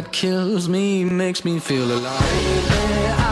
That 0.00 0.12
kills 0.12 0.68
me 0.68 1.02
makes 1.02 1.44
me 1.44 1.58
feel 1.58 1.90
alive. 1.90 3.27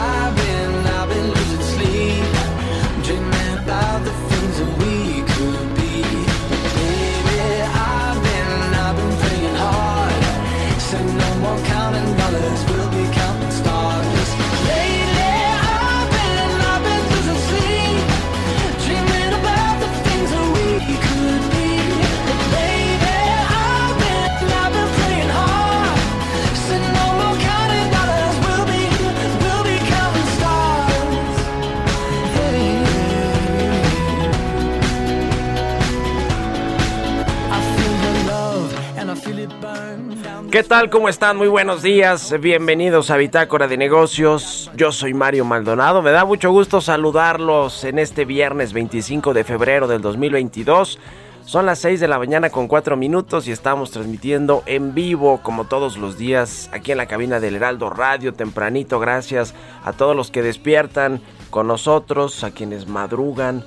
¿Qué 40.57 40.63
tal? 40.63 40.89
¿Cómo 40.89 41.07
están? 41.07 41.37
Muy 41.37 41.49
buenos 41.49 41.83
días. 41.83 42.33
Bienvenidos 42.41 43.11
a 43.11 43.17
Bitácora 43.17 43.67
de 43.67 43.77
Negocios. 43.77 44.71
Yo 44.75 44.91
soy 44.91 45.13
Mario 45.13 45.45
Maldonado. 45.45 46.01
Me 46.01 46.09
da 46.09 46.25
mucho 46.25 46.49
gusto 46.49 46.81
saludarlos 46.81 47.83
en 47.83 47.99
este 47.99 48.25
viernes 48.25 48.73
25 48.73 49.35
de 49.35 49.43
febrero 49.43 49.87
del 49.87 50.01
2022. 50.01 50.97
Son 51.45 51.67
las 51.67 51.77
6 51.77 51.99
de 51.99 52.07
la 52.07 52.17
mañana 52.17 52.49
con 52.49 52.67
4 52.67 52.97
minutos 52.97 53.47
y 53.47 53.51
estamos 53.51 53.91
transmitiendo 53.91 54.63
en 54.65 54.95
vivo 54.95 55.41
como 55.43 55.65
todos 55.65 55.95
los 55.95 56.17
días 56.17 56.71
aquí 56.73 56.91
en 56.91 56.97
la 56.97 57.05
cabina 57.05 57.39
del 57.39 57.57
Heraldo 57.57 57.91
Radio 57.91 58.33
tempranito. 58.33 58.99
Gracias 58.99 59.53
a 59.83 59.93
todos 59.93 60.15
los 60.15 60.31
que 60.31 60.41
despiertan 60.41 61.21
con 61.51 61.67
nosotros, 61.67 62.43
a 62.43 62.49
quienes 62.49 62.87
madrugan. 62.87 63.63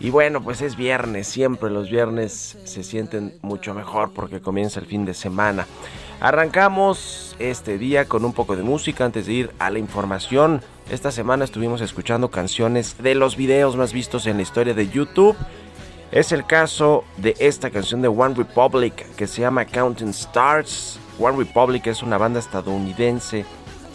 Y 0.00 0.10
bueno, 0.10 0.42
pues 0.42 0.60
es 0.60 0.76
viernes, 0.76 1.28
siempre 1.28 1.70
los 1.70 1.88
viernes 1.88 2.58
se 2.64 2.82
sienten 2.82 3.38
mucho 3.42 3.74
mejor 3.74 4.10
porque 4.12 4.40
comienza 4.40 4.80
el 4.80 4.86
fin 4.86 5.04
de 5.04 5.14
semana. 5.14 5.68
Arrancamos 6.20 7.36
este 7.38 7.76
día 7.76 8.06
con 8.06 8.24
un 8.24 8.32
poco 8.32 8.56
de 8.56 8.62
música 8.62 9.04
antes 9.04 9.26
de 9.26 9.32
ir 9.34 9.50
a 9.58 9.70
la 9.70 9.78
información. 9.78 10.62
Esta 10.90 11.10
semana 11.10 11.44
estuvimos 11.44 11.82
escuchando 11.82 12.30
canciones 12.30 12.96
de 12.98 13.14
los 13.14 13.36
videos 13.36 13.76
más 13.76 13.92
vistos 13.92 14.26
en 14.26 14.36
la 14.36 14.42
historia 14.42 14.72
de 14.72 14.88
YouTube. 14.88 15.36
Es 16.12 16.32
el 16.32 16.46
caso 16.46 17.04
de 17.18 17.34
esta 17.38 17.70
canción 17.70 18.00
de 18.00 18.08
One 18.08 18.34
Republic 18.34 19.14
que 19.16 19.26
se 19.26 19.42
llama 19.42 19.66
Counting 19.66 20.08
Stars. 20.08 20.98
One 21.18 21.36
Republic 21.36 21.86
es 21.86 22.02
una 22.02 22.16
banda 22.16 22.40
estadounidense 22.40 23.44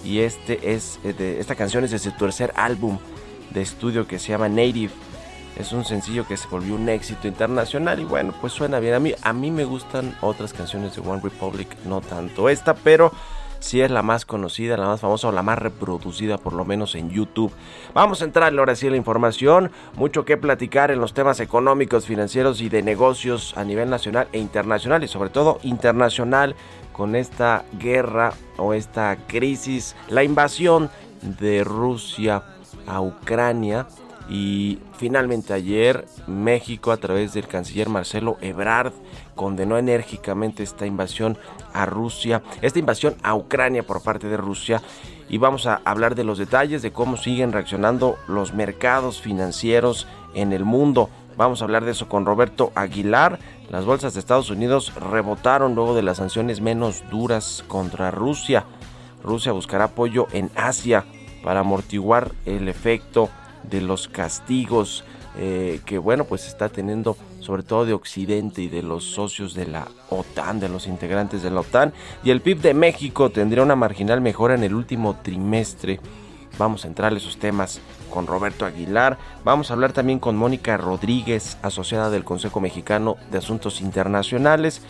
y 0.05 0.19
este 0.19 0.73
es 0.73 0.99
eh, 1.03 1.37
esta 1.39 1.55
canción 1.55 1.83
es 1.83 1.91
de 1.91 1.99
su 1.99 2.11
tercer 2.11 2.53
álbum 2.55 2.99
de 3.49 3.63
estudio 3.63 4.05
que 4.05 4.19
se 4.19 4.29
llama 4.29 4.47
Native. 4.47 4.91
Es 5.57 5.73
un 5.73 5.85
sencillo 5.85 6.25
que 6.25 6.38
se 6.38 6.47
volvió 6.47 6.75
un 6.75 6.89
éxito 6.89 7.28
internacional 7.28 8.00
y 8.00 8.06
bueno, 8.06 8.34
pues 8.39 8.53
suena 8.53 8.79
bien. 8.79 8.94
A 8.94 9.00
mí, 9.00 9.13
a 9.22 9.34
mí 9.34 9.51
me 9.51 9.66
gustan 9.66 10.16
otras 10.22 10.53
canciones 10.53 10.95
de 10.95 11.01
One 11.01 11.22
Republic, 11.22 11.75
no 11.85 12.01
tanto 12.01 12.50
esta, 12.50 12.73
pero 12.73 13.12
sí 13.61 13.79
es 13.81 13.91
la 13.91 14.01
más 14.01 14.25
conocida, 14.25 14.75
la 14.75 14.88
más 14.88 15.01
famosa 15.01 15.28
o 15.28 15.31
la 15.31 15.44
más 15.44 15.59
reproducida 15.59 16.38
por 16.38 16.53
lo 16.53 16.66
menos 16.66 16.95
en 16.95 17.09
YouTube. 17.09 17.53
Vamos 17.94 18.22
a 18.22 18.25
entrarle 18.25 18.59
ahora 18.59 18.75
sí 18.75 18.88
a 18.88 18.91
la 18.91 18.97
información, 18.97 19.72
mucho 19.95 20.25
que 20.25 20.38
platicar 20.38 20.91
en 20.91 21.00
los 21.00 21.13
temas 21.13 21.40
económicos, 21.40 22.06
financieros 22.06 22.61
y 22.61 22.69
de 22.69 22.84
negocios 22.84 23.53
a 23.56 23.63
nivel 23.63 23.90
nacional 23.90 24.28
e 24.34 24.40
internacional 24.40 25.03
y 25.03 25.07
sobre 25.07 25.29
todo 25.29 25.59
internacional 25.63 26.56
con 26.91 27.16
esta 27.16 27.63
guerra 27.79 28.34
o 28.57 28.73
esta 28.73 29.16
crisis, 29.28 29.95
la 30.09 30.23
invasión 30.23 30.90
de 31.22 31.63
Rusia 31.63 32.44
a 32.88 33.01
Ucrania 33.01 33.88
y 34.31 34.79
finalmente 34.93 35.53
ayer 35.53 36.05
México 36.25 36.93
a 36.93 36.97
través 36.97 37.33
del 37.33 37.49
canciller 37.49 37.89
Marcelo 37.89 38.37
Ebrard 38.39 38.93
condenó 39.35 39.77
enérgicamente 39.77 40.63
esta 40.63 40.85
invasión 40.85 41.37
a 41.73 41.85
Rusia, 41.85 42.41
esta 42.61 42.79
invasión 42.79 43.15
a 43.23 43.35
Ucrania 43.35 43.83
por 43.83 44.01
parte 44.01 44.29
de 44.29 44.37
Rusia 44.37 44.81
y 45.27 45.37
vamos 45.37 45.67
a 45.67 45.81
hablar 45.83 46.15
de 46.15 46.23
los 46.23 46.37
detalles 46.37 46.81
de 46.81 46.93
cómo 46.93 47.17
siguen 47.17 47.51
reaccionando 47.51 48.15
los 48.29 48.53
mercados 48.53 49.21
financieros 49.21 50.07
en 50.33 50.53
el 50.53 50.63
mundo. 50.63 51.09
Vamos 51.35 51.61
a 51.61 51.65
hablar 51.65 51.83
de 51.83 51.91
eso 51.91 52.07
con 52.07 52.25
Roberto 52.25 52.71
Aguilar. 52.73 53.37
Las 53.69 53.83
bolsas 53.83 54.13
de 54.13 54.21
Estados 54.21 54.49
Unidos 54.49 54.93
rebotaron 54.95 55.75
luego 55.75 55.93
de 55.93 56.03
las 56.03 56.17
sanciones 56.17 56.61
menos 56.61 57.03
duras 57.11 57.65
contra 57.67 58.11
Rusia. 58.11 58.63
Rusia 59.23 59.51
buscará 59.51 59.85
apoyo 59.85 60.27
en 60.31 60.49
Asia 60.55 61.03
para 61.43 61.61
amortiguar 61.61 62.31
el 62.45 62.69
efecto 62.69 63.29
de 63.63 63.81
los 63.81 64.07
castigos 64.07 65.03
eh, 65.38 65.79
que 65.85 65.97
bueno 65.97 66.25
pues 66.25 66.45
está 66.45 66.67
teniendo 66.67 67.16
sobre 67.39 67.63
todo 67.63 67.85
de 67.85 67.94
Occidente 67.94 68.61
y 68.61 68.67
de 68.67 68.83
los 68.83 69.05
socios 69.05 69.53
de 69.53 69.66
la 69.66 69.88
OTAN, 70.09 70.59
de 70.59 70.67
los 70.67 70.88
integrantes 70.88 71.41
de 71.41 71.49
la 71.49 71.61
OTAN. 71.61 71.94
Y 72.23 72.31
el 72.31 72.41
PIB 72.41 72.61
de 72.61 72.73
México 72.73 73.29
tendría 73.31 73.63
una 73.63 73.75
marginal 73.75 74.22
mejora 74.22 74.55
en 74.55 74.63
el 74.63 74.75
último 74.75 75.17
trimestre. 75.23 75.99
Vamos 76.57 76.83
a 76.83 76.88
entrar 76.88 77.13
a 77.13 77.17
esos 77.17 77.38
temas 77.38 77.79
con 78.11 78.27
Roberto 78.27 78.66
Aguilar. 78.66 79.17
Vamos 79.44 79.72
a 79.72 79.73
hablar 79.73 79.93
también 79.93 80.19
con 80.19 80.35
Mónica 80.35 80.78
Rodríguez, 80.78 81.57
asociada 81.61 82.09
del 82.09 82.25
Consejo 82.25 82.59
Mexicano 82.59 83.16
de 83.31 83.38
Asuntos 83.39 83.81
Internacionales, 83.81 84.81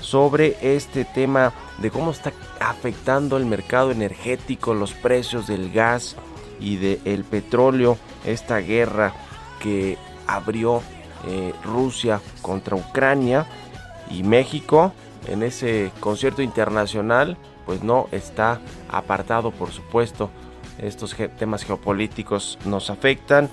sobre 0.00 0.56
este 0.76 1.04
tema 1.04 1.52
de 1.78 1.90
cómo 1.90 2.12
está 2.12 2.32
afectando 2.60 3.36
el 3.36 3.46
mercado 3.46 3.90
energético, 3.90 4.74
los 4.74 4.92
precios 4.92 5.48
del 5.48 5.72
gas 5.72 6.14
y 6.60 6.76
del 6.76 7.24
petróleo, 7.24 7.98
esta 8.24 8.58
guerra 8.58 9.12
que 9.60 9.96
abrió 10.26 10.82
eh, 11.26 11.52
Rusia 11.64 12.20
contra 12.42 12.76
Ucrania 12.76 13.46
y 14.10 14.22
México 14.22 14.92
en 15.26 15.42
ese 15.42 15.90
concierto 16.00 16.42
internacional 16.42 17.36
pues 17.66 17.82
no 17.82 18.08
está 18.12 18.60
apartado 18.88 19.50
por 19.50 19.70
supuesto. 19.70 20.30
Estos 20.78 21.14
temas 21.38 21.64
geopolíticos 21.64 22.58
nos 22.64 22.88
afectan. 22.88 23.50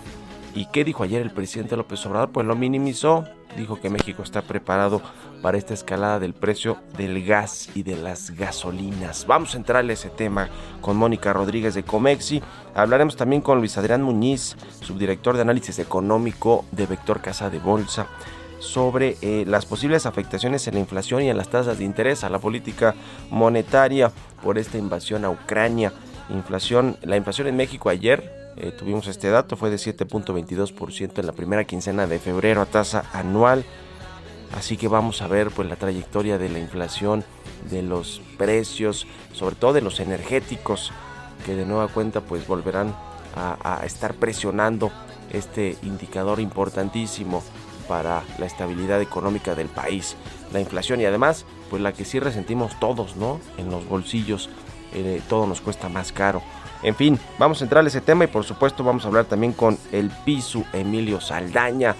Y 0.53 0.67
qué 0.67 0.85
dijo 0.85 1.03
ayer 1.03 1.21
el 1.21 1.31
presidente 1.31 1.75
López 1.75 2.05
Obrador 2.05 2.29
pues 2.29 2.47
lo 2.47 2.55
minimizó. 2.55 3.25
Dijo 3.57 3.79
que 3.81 3.89
México 3.89 4.23
está 4.23 4.41
preparado 4.41 5.01
para 5.41 5.57
esta 5.57 5.73
escalada 5.73 6.19
del 6.19 6.33
precio 6.33 6.77
del 6.97 7.25
gas 7.25 7.69
y 7.75 7.83
de 7.83 7.95
las 7.95 8.31
gasolinas. 8.31 9.25
Vamos 9.27 9.53
a 9.53 9.57
entrarle 9.57 9.93
a 9.93 9.95
ese 9.95 10.09
tema 10.09 10.49
con 10.81 10.97
Mónica 10.97 11.33
Rodríguez 11.33 11.75
de 11.75 11.83
Comexi. 11.83 12.41
Hablaremos 12.73 13.15
también 13.15 13.41
con 13.41 13.59
Luis 13.59 13.77
Adrián 13.77 14.01
Muñiz, 14.01 14.55
subdirector 14.81 15.35
de 15.35 15.41
análisis 15.41 15.79
económico 15.79 16.65
de 16.71 16.85
Vector 16.85 17.21
Casa 17.21 17.49
de 17.49 17.59
Bolsa 17.59 18.07
sobre 18.59 19.17
eh, 19.21 19.45
las 19.47 19.65
posibles 19.65 20.05
afectaciones 20.05 20.67
en 20.67 20.75
la 20.75 20.79
inflación 20.79 21.21
y 21.21 21.29
en 21.29 21.37
las 21.37 21.49
tasas 21.49 21.77
de 21.77 21.83
interés 21.83 22.23
a 22.23 22.29
la 22.29 22.39
política 22.39 22.95
monetaria 23.29 24.11
por 24.43 24.57
esta 24.57 24.77
invasión 24.77 25.25
a 25.25 25.29
Ucrania. 25.29 25.93
Inflación, 26.29 26.97
la 27.03 27.17
inflación 27.17 27.47
en 27.47 27.55
México 27.55 27.89
ayer 27.89 28.45
eh, 28.57 28.71
tuvimos 28.71 29.07
este 29.07 29.29
dato, 29.29 29.57
fue 29.57 29.69
de 29.69 29.75
7.22% 29.75 31.19
en 31.19 31.25
la 31.25 31.33
primera 31.33 31.65
quincena 31.65 32.07
de 32.07 32.19
febrero 32.19 32.61
a 32.61 32.65
tasa 32.65 33.05
anual. 33.13 33.65
Así 34.53 34.77
que 34.77 34.87
vamos 34.87 35.21
a 35.21 35.27
ver 35.27 35.51
pues 35.51 35.67
la 35.67 35.75
trayectoria 35.75 36.37
de 36.37 36.49
la 36.49 36.59
inflación, 36.59 37.23
de 37.69 37.81
los 37.81 38.21
precios, 38.37 39.07
sobre 39.33 39.55
todo 39.55 39.73
de 39.73 39.81
los 39.81 39.99
energéticos, 39.99 40.91
que 41.45 41.55
de 41.55 41.65
nueva 41.65 41.87
cuenta 41.87 42.21
pues 42.21 42.47
volverán 42.47 42.95
a, 43.35 43.81
estar 43.85 44.13
presionando 44.13 44.91
este 45.31 45.77
indicador 45.83 46.39
importantísimo 46.39 47.43
para 47.87 48.23
la 48.39 48.45
estabilidad 48.45 49.01
económica 49.01 49.55
del 49.55 49.67
país, 49.67 50.15
la 50.53 50.61
inflación 50.61 51.01
y 51.01 51.05
además 51.05 51.45
pues 51.69 51.81
la 51.81 51.91
que 51.91 52.05
sí 52.05 52.19
resentimos 52.19 52.79
todos, 52.79 53.17
¿no? 53.17 53.39
En 53.57 53.69
los 53.69 53.87
bolsillos, 53.87 54.49
eh, 54.93 55.21
todo 55.27 55.45
nos 55.45 55.61
cuesta 55.61 55.89
más 55.89 56.11
caro. 56.11 56.41
En 56.81 56.95
fin, 56.95 57.19
vamos 57.37 57.61
a 57.61 57.65
entrar 57.65 57.83
a 57.83 57.87
ese 57.87 58.01
tema 58.01 58.25
y 58.25 58.27
por 58.27 58.43
supuesto 58.43 58.83
vamos 58.83 59.05
a 59.05 59.07
hablar 59.07 59.25
también 59.25 59.53
con 59.53 59.77
el 59.91 60.09
Pisu 60.23 60.63
Emilio 60.71 61.19
Saldaña, 61.19 61.95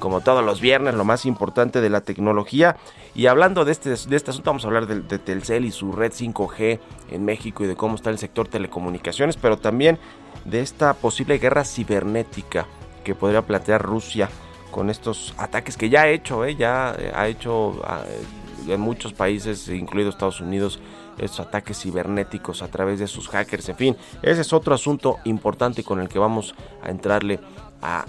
como 0.00 0.20
todos 0.20 0.44
los 0.44 0.60
viernes, 0.60 0.94
lo 0.94 1.04
más 1.04 1.24
importante 1.26 1.80
de 1.80 1.90
la 1.90 2.00
tecnología. 2.00 2.76
Y 3.14 3.26
hablando 3.26 3.64
de 3.64 3.72
este, 3.72 3.90
de 3.90 4.16
este 4.16 4.30
asunto, 4.30 4.50
vamos 4.50 4.64
a 4.64 4.68
hablar 4.68 4.88
de, 4.88 5.18
Telcel 5.18 5.64
y 5.64 5.70
su 5.70 5.92
red 5.92 6.12
5G 6.12 6.80
en 7.10 7.24
México 7.24 7.62
y 7.62 7.68
de 7.68 7.76
cómo 7.76 7.94
está 7.94 8.10
el 8.10 8.18
sector 8.18 8.48
telecomunicaciones, 8.48 9.36
pero 9.36 9.58
también 9.58 9.98
de 10.44 10.60
esta 10.60 10.94
posible 10.94 11.38
guerra 11.38 11.64
cibernética 11.64 12.66
que 13.04 13.14
podría 13.14 13.42
plantear 13.42 13.82
Rusia 13.82 14.28
con 14.70 14.90
estos 14.90 15.34
ataques 15.36 15.76
que 15.76 15.88
ya 15.88 16.02
ha 16.02 16.08
hecho, 16.08 16.44
¿eh? 16.44 16.56
ya 16.56 16.96
ha 17.14 17.28
hecho 17.28 17.80
eh, 18.06 18.72
en 18.72 18.80
muchos 18.80 19.12
países, 19.12 19.68
incluido 19.68 20.10
Estados 20.10 20.40
Unidos, 20.40 20.80
estos 21.18 21.40
ataques 21.40 21.80
cibernéticos 21.80 22.62
a 22.62 22.68
través 22.68 22.98
de 22.98 23.06
sus 23.06 23.28
hackers. 23.28 23.68
En 23.68 23.76
fin, 23.76 23.96
ese 24.22 24.40
es 24.40 24.52
otro 24.52 24.74
asunto 24.74 25.18
importante 25.24 25.82
con 25.82 26.00
el 26.00 26.08
que 26.08 26.18
vamos 26.18 26.54
a 26.82 26.90
entrarle 26.90 27.40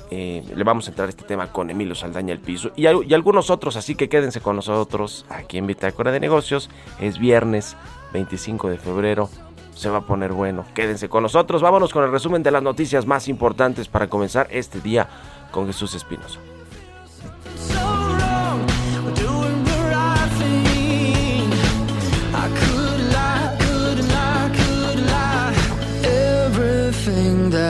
eh, 0.10 0.44
le 0.54 0.64
vamos 0.64 0.88
a 0.88 0.92
entrar 0.92 1.08
a 1.08 1.10
este 1.10 1.24
tema 1.24 1.52
con 1.52 1.70
Emilio 1.70 1.96
Saldaña 1.96 2.34
el 2.34 2.40
piso 2.40 2.72
y, 2.76 2.84
y, 2.84 3.14
algunos 3.14 3.50
otros, 3.50 3.76
así 3.76 3.96
que 3.96 4.10
quédense 4.10 4.42
con 4.42 4.56
nosotros 4.56 5.26
aquí 5.30 5.58
en 5.58 5.68
Bitácora 5.68 6.12
de 6.12 6.20
Negocios. 6.20 6.70
Es 7.00 7.20
viernes 7.20 7.78
25 8.14 8.70
de 8.70 8.78
febrero, 8.78 9.30
se 9.74 9.90
va 9.90 10.00
a 10.00 10.06
poner 10.06 10.34
bueno. 10.34 10.66
Quédense 10.74 11.10
con 11.10 11.24
nosotros, 11.24 11.62
vámonos 11.62 11.94
con 11.94 12.04
el 12.04 12.12
resumen 12.12 12.44
de 12.44 12.52
las 12.52 12.64
noticias 12.64 13.06
más 13.06 13.28
importantes 13.28 13.88
para 13.88 14.08
comenzar 14.08 14.48
este 14.52 14.82
día 14.82 15.08
con 15.52 15.68
Jesús 15.68 15.96
Espinosa. 15.96 16.40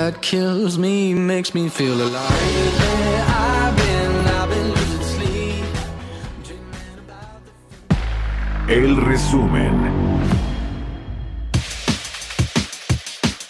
That 0.01 0.19
kills 0.21 0.77
me 0.79 1.13
makes 1.13 1.53
me 1.53 1.69
feel 1.69 1.93
alive. 1.93 2.31
I've 3.27 3.75
been, 3.75 4.13
I've 4.25 4.49
been 4.49 4.69
losing 4.69 5.03
sleep. 5.03 5.65
El 8.67 8.95
resumen. 8.97 9.75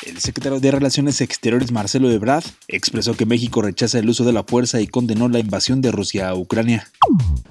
El 0.05 0.19
secretario 0.19 0.59
de 0.59 0.71
Relaciones 0.71 1.21
Exteriores 1.21 1.71
Marcelo 1.71 2.11
Ebrard 2.11 2.43
expresó 2.67 3.15
que 3.15 3.25
México 3.25 3.61
rechaza 3.61 3.99
el 3.99 4.09
uso 4.09 4.25
de 4.25 4.33
la 4.33 4.43
fuerza 4.43 4.81
y 4.81 4.87
condenó 4.87 5.29
la 5.29 5.39
invasión 5.39 5.81
de 5.81 5.91
Rusia 5.91 6.29
a 6.29 6.35
Ucrania. 6.35 6.85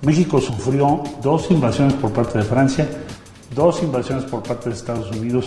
México 0.03 0.41
sufrió 0.43 1.03
dos 1.23 1.51
invasiones 1.51 1.95
por 1.95 2.13
parte 2.13 2.39
de 2.39 2.45
Francia, 2.45 2.87
dos 3.55 3.83
invasiones 3.83 4.25
por 4.25 4.43
parte 4.43 4.69
de 4.69 4.77
Estados 4.77 5.11
Unidos, 5.17 5.47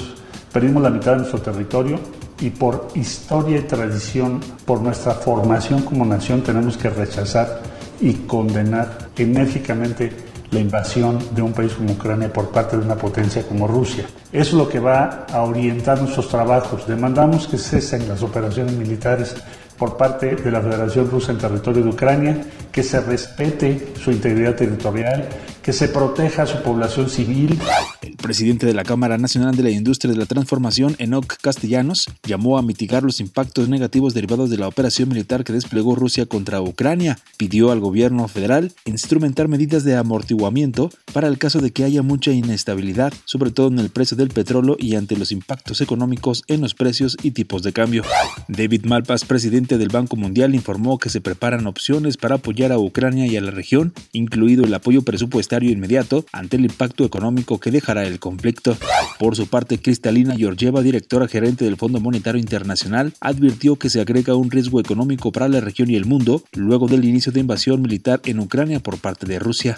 perdimos 0.51 0.81
la 0.81 0.89
mitad 0.89 1.11
de 1.11 1.17
nuestro 1.19 1.39
territorio 1.39 1.99
y 2.39 2.49
por 2.49 2.87
historia 2.95 3.59
y 3.59 3.63
tradición, 3.63 4.39
por 4.65 4.81
nuestra 4.81 5.13
formación 5.13 5.81
como 5.83 6.05
nación, 6.05 6.41
tenemos 6.41 6.77
que 6.77 6.89
rechazar 6.89 7.61
y 8.01 8.13
condenar 8.13 9.09
enérgicamente 9.17 10.11
la 10.51 10.59
invasión 10.59 11.19
de 11.33 11.41
un 11.41 11.51
país 11.51 11.73
como 11.73 11.93
Ucrania 11.93 12.31
por 12.31 12.49
parte 12.49 12.77
de 12.77 12.83
una 12.83 12.95
potencia 12.95 13.45
como 13.47 13.67
Rusia. 13.67 14.05
Es 14.31 14.53
lo 14.53 14.69
que 14.69 14.79
va 14.79 15.25
a 15.31 15.41
orientar 15.41 15.99
nuestros 15.99 16.29
trabajos. 16.29 16.87
Demandamos 16.87 17.47
que 17.47 17.57
cesen 17.57 18.07
las 18.07 18.21
operaciones 18.21 18.73
militares 18.75 19.35
por 19.77 19.97
parte 19.97 20.35
de 20.35 20.51
la 20.51 20.61
Federación 20.61 21.09
Rusa 21.09 21.31
en 21.31 21.39
territorio 21.39 21.83
de 21.83 21.89
Ucrania, 21.89 22.45
que 22.71 22.83
se 22.83 23.01
respete 23.01 23.93
su 23.99 24.11
integridad 24.11 24.55
territorial, 24.55 25.27
que 25.63 25.71
se 25.71 25.87
proteja 25.87 26.43
a 26.43 26.45
su 26.45 26.61
población 26.61 27.09
civil. 27.09 27.57
El 28.01 28.17
presidente 28.17 28.65
de 28.65 28.73
la 28.73 28.83
Cámara 28.83 29.17
Nacional 29.17 29.55
de 29.55 29.63
la 29.63 29.69
Industria 29.69 30.11
de 30.11 30.19
la 30.19 30.25
Transformación, 30.25 30.95
Enoc 30.99 31.37
Castellanos, 31.41 32.05
llamó 32.23 32.57
a 32.57 32.61
mitigar 32.61 33.03
los 33.03 33.21
impactos 33.21 33.69
negativos 33.69 34.13
derivados 34.13 34.49
de 34.49 34.57
la 34.57 34.67
operación 34.67 35.07
militar 35.07 35.45
que 35.45 35.53
desplegó 35.53 35.95
Rusia 35.95 36.25
contra 36.25 36.61
Ucrania. 36.61 37.17
Pidió 37.37 37.71
al 37.71 37.79
gobierno 37.79 38.27
federal 38.27 38.73
instrumentar 38.83 39.47
medidas 39.47 39.85
de 39.85 39.95
amortiguamiento 39.95 40.89
para 41.13 41.29
el 41.29 41.37
caso 41.37 41.59
de 41.59 41.71
que 41.71 41.85
haya 41.85 42.01
mucha 42.01 42.31
inestabilidad, 42.31 43.13
sobre 43.23 43.51
todo 43.51 43.67
en 43.67 43.79
el 43.79 43.89
precio 43.89 44.17
del 44.17 44.29
petróleo 44.29 44.75
y 44.77 44.95
ante 44.95 45.15
los 45.15 45.31
impactos 45.31 45.79
económicos 45.79 46.43
en 46.47 46.59
los 46.59 46.73
precios 46.73 47.17
y 47.23 47.31
tipos 47.31 47.63
de 47.63 47.71
cambio. 47.71 48.03
David 48.49 48.83
Malpass, 48.83 49.23
presidente 49.23 49.77
del 49.77 49.89
Banco 49.89 50.17
Mundial, 50.17 50.55
informó 50.55 50.97
que 50.97 51.09
se 51.09 51.21
preparan 51.21 51.67
opciones 51.67 52.17
para 52.17 52.35
apoyar 52.35 52.73
a 52.73 52.79
Ucrania 52.79 53.27
y 53.27 53.37
a 53.37 53.41
la 53.41 53.51
región, 53.51 53.93
incluido 54.11 54.65
el 54.65 54.73
apoyo 54.73 55.03
presupuestario 55.03 55.52
inmediato 55.61 56.25
ante 56.31 56.57
el 56.57 56.65
impacto 56.65 57.05
económico 57.05 57.59
que 57.59 57.69
dejará 57.69 58.05
el 58.05 58.19
conflicto. 58.19 58.75
Por 59.19 59.35
su 59.35 59.47
parte, 59.47 59.79
Cristalina 59.79 60.35
Georgieva, 60.35 60.81
directora 60.81 61.27
gerente 61.27 61.65
del 61.65 61.77
Fondo 61.77 61.99
Monetario 61.99 62.39
Internacional, 62.39 63.13
advirtió 63.19 63.75
que 63.75 63.89
se 63.89 64.01
agrega 64.01 64.35
un 64.35 64.49
riesgo 64.49 64.79
económico 64.79 65.31
para 65.31 65.47
la 65.47 65.59
región 65.59 65.91
y 65.91 65.95
el 65.95 66.05
mundo 66.05 66.43
luego 66.53 66.87
del 66.87 67.05
inicio 67.05 67.31
de 67.31 67.41
invasión 67.41 67.81
militar 67.81 68.21
en 68.25 68.39
Ucrania 68.39 68.79
por 68.79 68.97
parte 68.97 69.27
de 69.27 69.39
Rusia. 69.39 69.77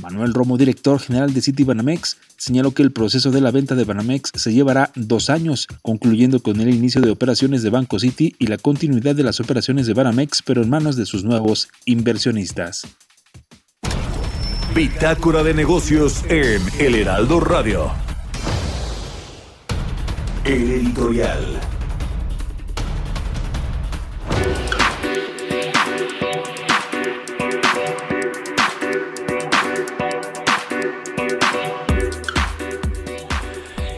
Manuel 0.00 0.34
Romo, 0.34 0.56
director 0.56 1.00
general 1.00 1.34
de 1.34 1.42
Citibanamex, 1.42 2.16
señaló 2.36 2.72
que 2.72 2.82
el 2.82 2.92
proceso 2.92 3.30
de 3.30 3.40
la 3.40 3.50
venta 3.50 3.74
de 3.74 3.84
Banamex 3.84 4.30
se 4.34 4.52
llevará 4.52 4.90
dos 4.94 5.28
años, 5.28 5.66
concluyendo 5.82 6.40
con 6.40 6.60
el 6.60 6.72
inicio 6.72 7.00
de 7.00 7.10
operaciones 7.10 7.62
de 7.62 7.70
Banco 7.70 7.98
City 7.98 8.34
y 8.38 8.46
la 8.46 8.58
continuidad 8.58 9.16
de 9.16 9.24
las 9.24 9.40
operaciones 9.40 9.86
de 9.86 9.94
Banamex, 9.94 10.42
pero 10.42 10.62
en 10.62 10.70
manos 10.70 10.96
de 10.96 11.06
sus 11.06 11.24
nuevos 11.24 11.68
inversionistas. 11.84 12.86
Bitácora 14.78 15.42
de 15.42 15.54
negocios 15.54 16.22
en 16.28 16.62
El 16.78 16.94
Heraldo 16.94 17.40
Radio. 17.40 17.90
El 20.44 20.70
editorial. 20.70 21.60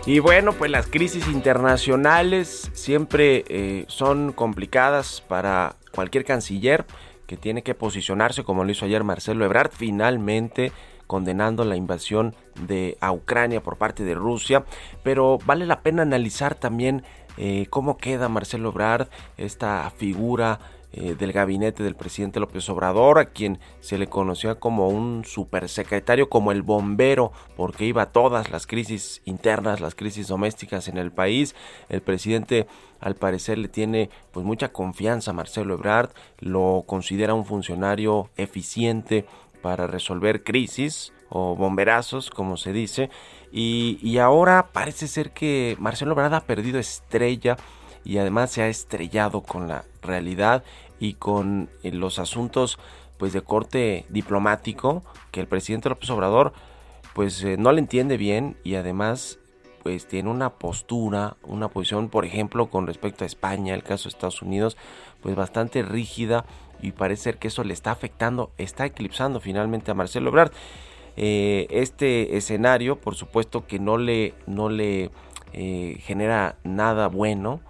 Y 0.06 0.18
bueno, 0.20 0.54
pues 0.54 0.70
las 0.70 0.86
crisis 0.86 1.28
internacionales 1.28 2.70
siempre 2.72 3.44
eh, 3.48 3.84
son 3.88 4.32
complicadas 4.32 5.22
para 5.28 5.76
cualquier 5.92 6.24
canciller 6.24 6.86
que 7.30 7.36
tiene 7.36 7.62
que 7.62 7.76
posicionarse, 7.76 8.42
como 8.42 8.64
lo 8.64 8.72
hizo 8.72 8.86
ayer 8.86 9.04
Marcelo 9.04 9.44
Ebrard, 9.44 9.70
finalmente 9.70 10.72
condenando 11.06 11.64
la 11.64 11.76
invasión 11.76 12.34
de 12.66 12.98
Ucrania 13.08 13.62
por 13.62 13.76
parte 13.76 14.02
de 14.02 14.16
Rusia. 14.16 14.64
Pero 15.04 15.38
vale 15.46 15.64
la 15.64 15.80
pena 15.80 16.02
analizar 16.02 16.56
también 16.56 17.04
eh, 17.36 17.66
cómo 17.70 17.98
queda 17.98 18.28
Marcelo 18.28 18.70
Ebrard, 18.70 19.10
esta 19.36 19.88
figura 19.96 20.58
eh, 20.92 21.14
del 21.14 21.32
gabinete 21.32 21.84
del 21.84 21.94
presidente 21.94 22.40
López 22.40 22.68
Obrador, 22.68 23.20
a 23.20 23.26
quien 23.26 23.60
se 23.78 23.96
le 23.96 24.08
conocía 24.08 24.56
como 24.56 24.88
un 24.88 25.24
supersecretario, 25.24 26.28
como 26.28 26.50
el 26.50 26.62
bombero, 26.62 27.30
porque 27.56 27.84
iba 27.84 28.02
a 28.02 28.12
todas 28.12 28.50
las 28.50 28.66
crisis 28.66 29.22
internas, 29.24 29.80
las 29.80 29.94
crisis 29.94 30.26
domésticas 30.26 30.88
en 30.88 30.98
el 30.98 31.12
país. 31.12 31.54
El 31.88 32.02
presidente 32.02 32.66
al 32.98 33.14
parecer 33.14 33.58
le 33.58 33.68
tiene 33.68 34.10
pues 34.32 34.44
mucha 34.44 34.72
confianza 34.72 35.30
a 35.30 35.34
Marcelo 35.34 35.74
Ebrard, 35.74 36.10
lo 36.40 36.82
considera 36.86 37.34
un 37.34 37.44
funcionario 37.44 38.28
eficiente 38.36 39.26
para 39.62 39.86
resolver 39.86 40.42
crisis 40.42 41.12
o 41.28 41.54
bomberazos, 41.54 42.30
como 42.30 42.56
se 42.56 42.72
dice, 42.72 43.10
y, 43.52 44.00
y 44.02 44.18
ahora 44.18 44.70
parece 44.72 45.06
ser 45.06 45.30
que 45.30 45.76
Marcelo 45.78 46.12
Ebrard 46.12 46.34
ha 46.34 46.40
perdido 46.40 46.80
estrella 46.80 47.56
y 48.04 48.18
además 48.18 48.50
se 48.50 48.62
ha 48.62 48.68
estrellado 48.68 49.42
con 49.42 49.68
la 49.68 49.84
realidad 50.02 50.64
y 50.98 51.14
con 51.14 51.70
eh, 51.82 51.92
los 51.92 52.18
asuntos 52.18 52.78
pues 53.18 53.32
de 53.32 53.42
corte 53.42 54.06
diplomático 54.08 55.02
que 55.30 55.40
el 55.40 55.46
presidente 55.46 55.88
López 55.88 56.10
Obrador 56.10 56.52
pues 57.14 57.42
eh, 57.42 57.56
no 57.58 57.72
le 57.72 57.80
entiende 57.80 58.16
bien 58.16 58.56
y 58.64 58.76
además 58.76 59.38
pues 59.82 60.06
tiene 60.06 60.28
una 60.28 60.50
postura, 60.50 61.36
una 61.42 61.68
posición 61.68 62.08
por 62.08 62.24
ejemplo 62.24 62.70
con 62.70 62.86
respecto 62.86 63.24
a 63.24 63.26
España, 63.26 63.74
el 63.74 63.82
caso 63.82 64.04
de 64.04 64.10
Estados 64.10 64.42
Unidos 64.42 64.76
pues 65.22 65.34
bastante 65.34 65.82
rígida 65.82 66.44
y 66.82 66.92
parece 66.92 67.24
ser 67.24 67.38
que 67.38 67.48
eso 67.48 67.64
le 67.64 67.74
está 67.74 67.90
afectando, 67.90 68.52
está 68.56 68.86
eclipsando 68.86 69.40
finalmente 69.40 69.90
a 69.90 69.94
Marcelo 69.94 70.30
Ebrard. 70.30 70.52
Eh, 71.16 71.66
este 71.70 72.36
escenario 72.36 72.96
por 73.00 73.16
supuesto 73.16 73.66
que 73.66 73.78
no 73.78 73.98
le, 73.98 74.34
no 74.46 74.68
le 74.68 75.10
genera 75.52 76.56
nada 76.62 77.08
bueno 77.08 77.60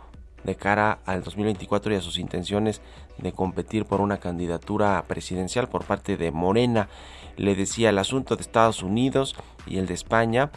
de 0.44 0.54
cara 0.54 0.98
al 1.06 1.22
2024 1.22 1.92
y 1.92 1.96
a 1.96 2.00
sus 2.00 2.18
intenciones 2.18 2.80
de 3.18 3.32
competir 3.32 3.84
por 3.84 4.00
una 4.00 4.18
candidatura 4.18 5.04
presidencial 5.06 5.68
por 5.68 5.84
parte 5.84 6.16
de 6.16 6.30
Morena. 6.30 6.88
Le 7.40 7.54
decía 7.54 7.88
el 7.88 7.98
asunto 7.98 8.36
de 8.36 8.42
Estados 8.42 8.82
Unidos 8.82 9.34
y 9.66 9.78
el 9.78 9.86
de 9.86 9.94
España, 9.94 10.50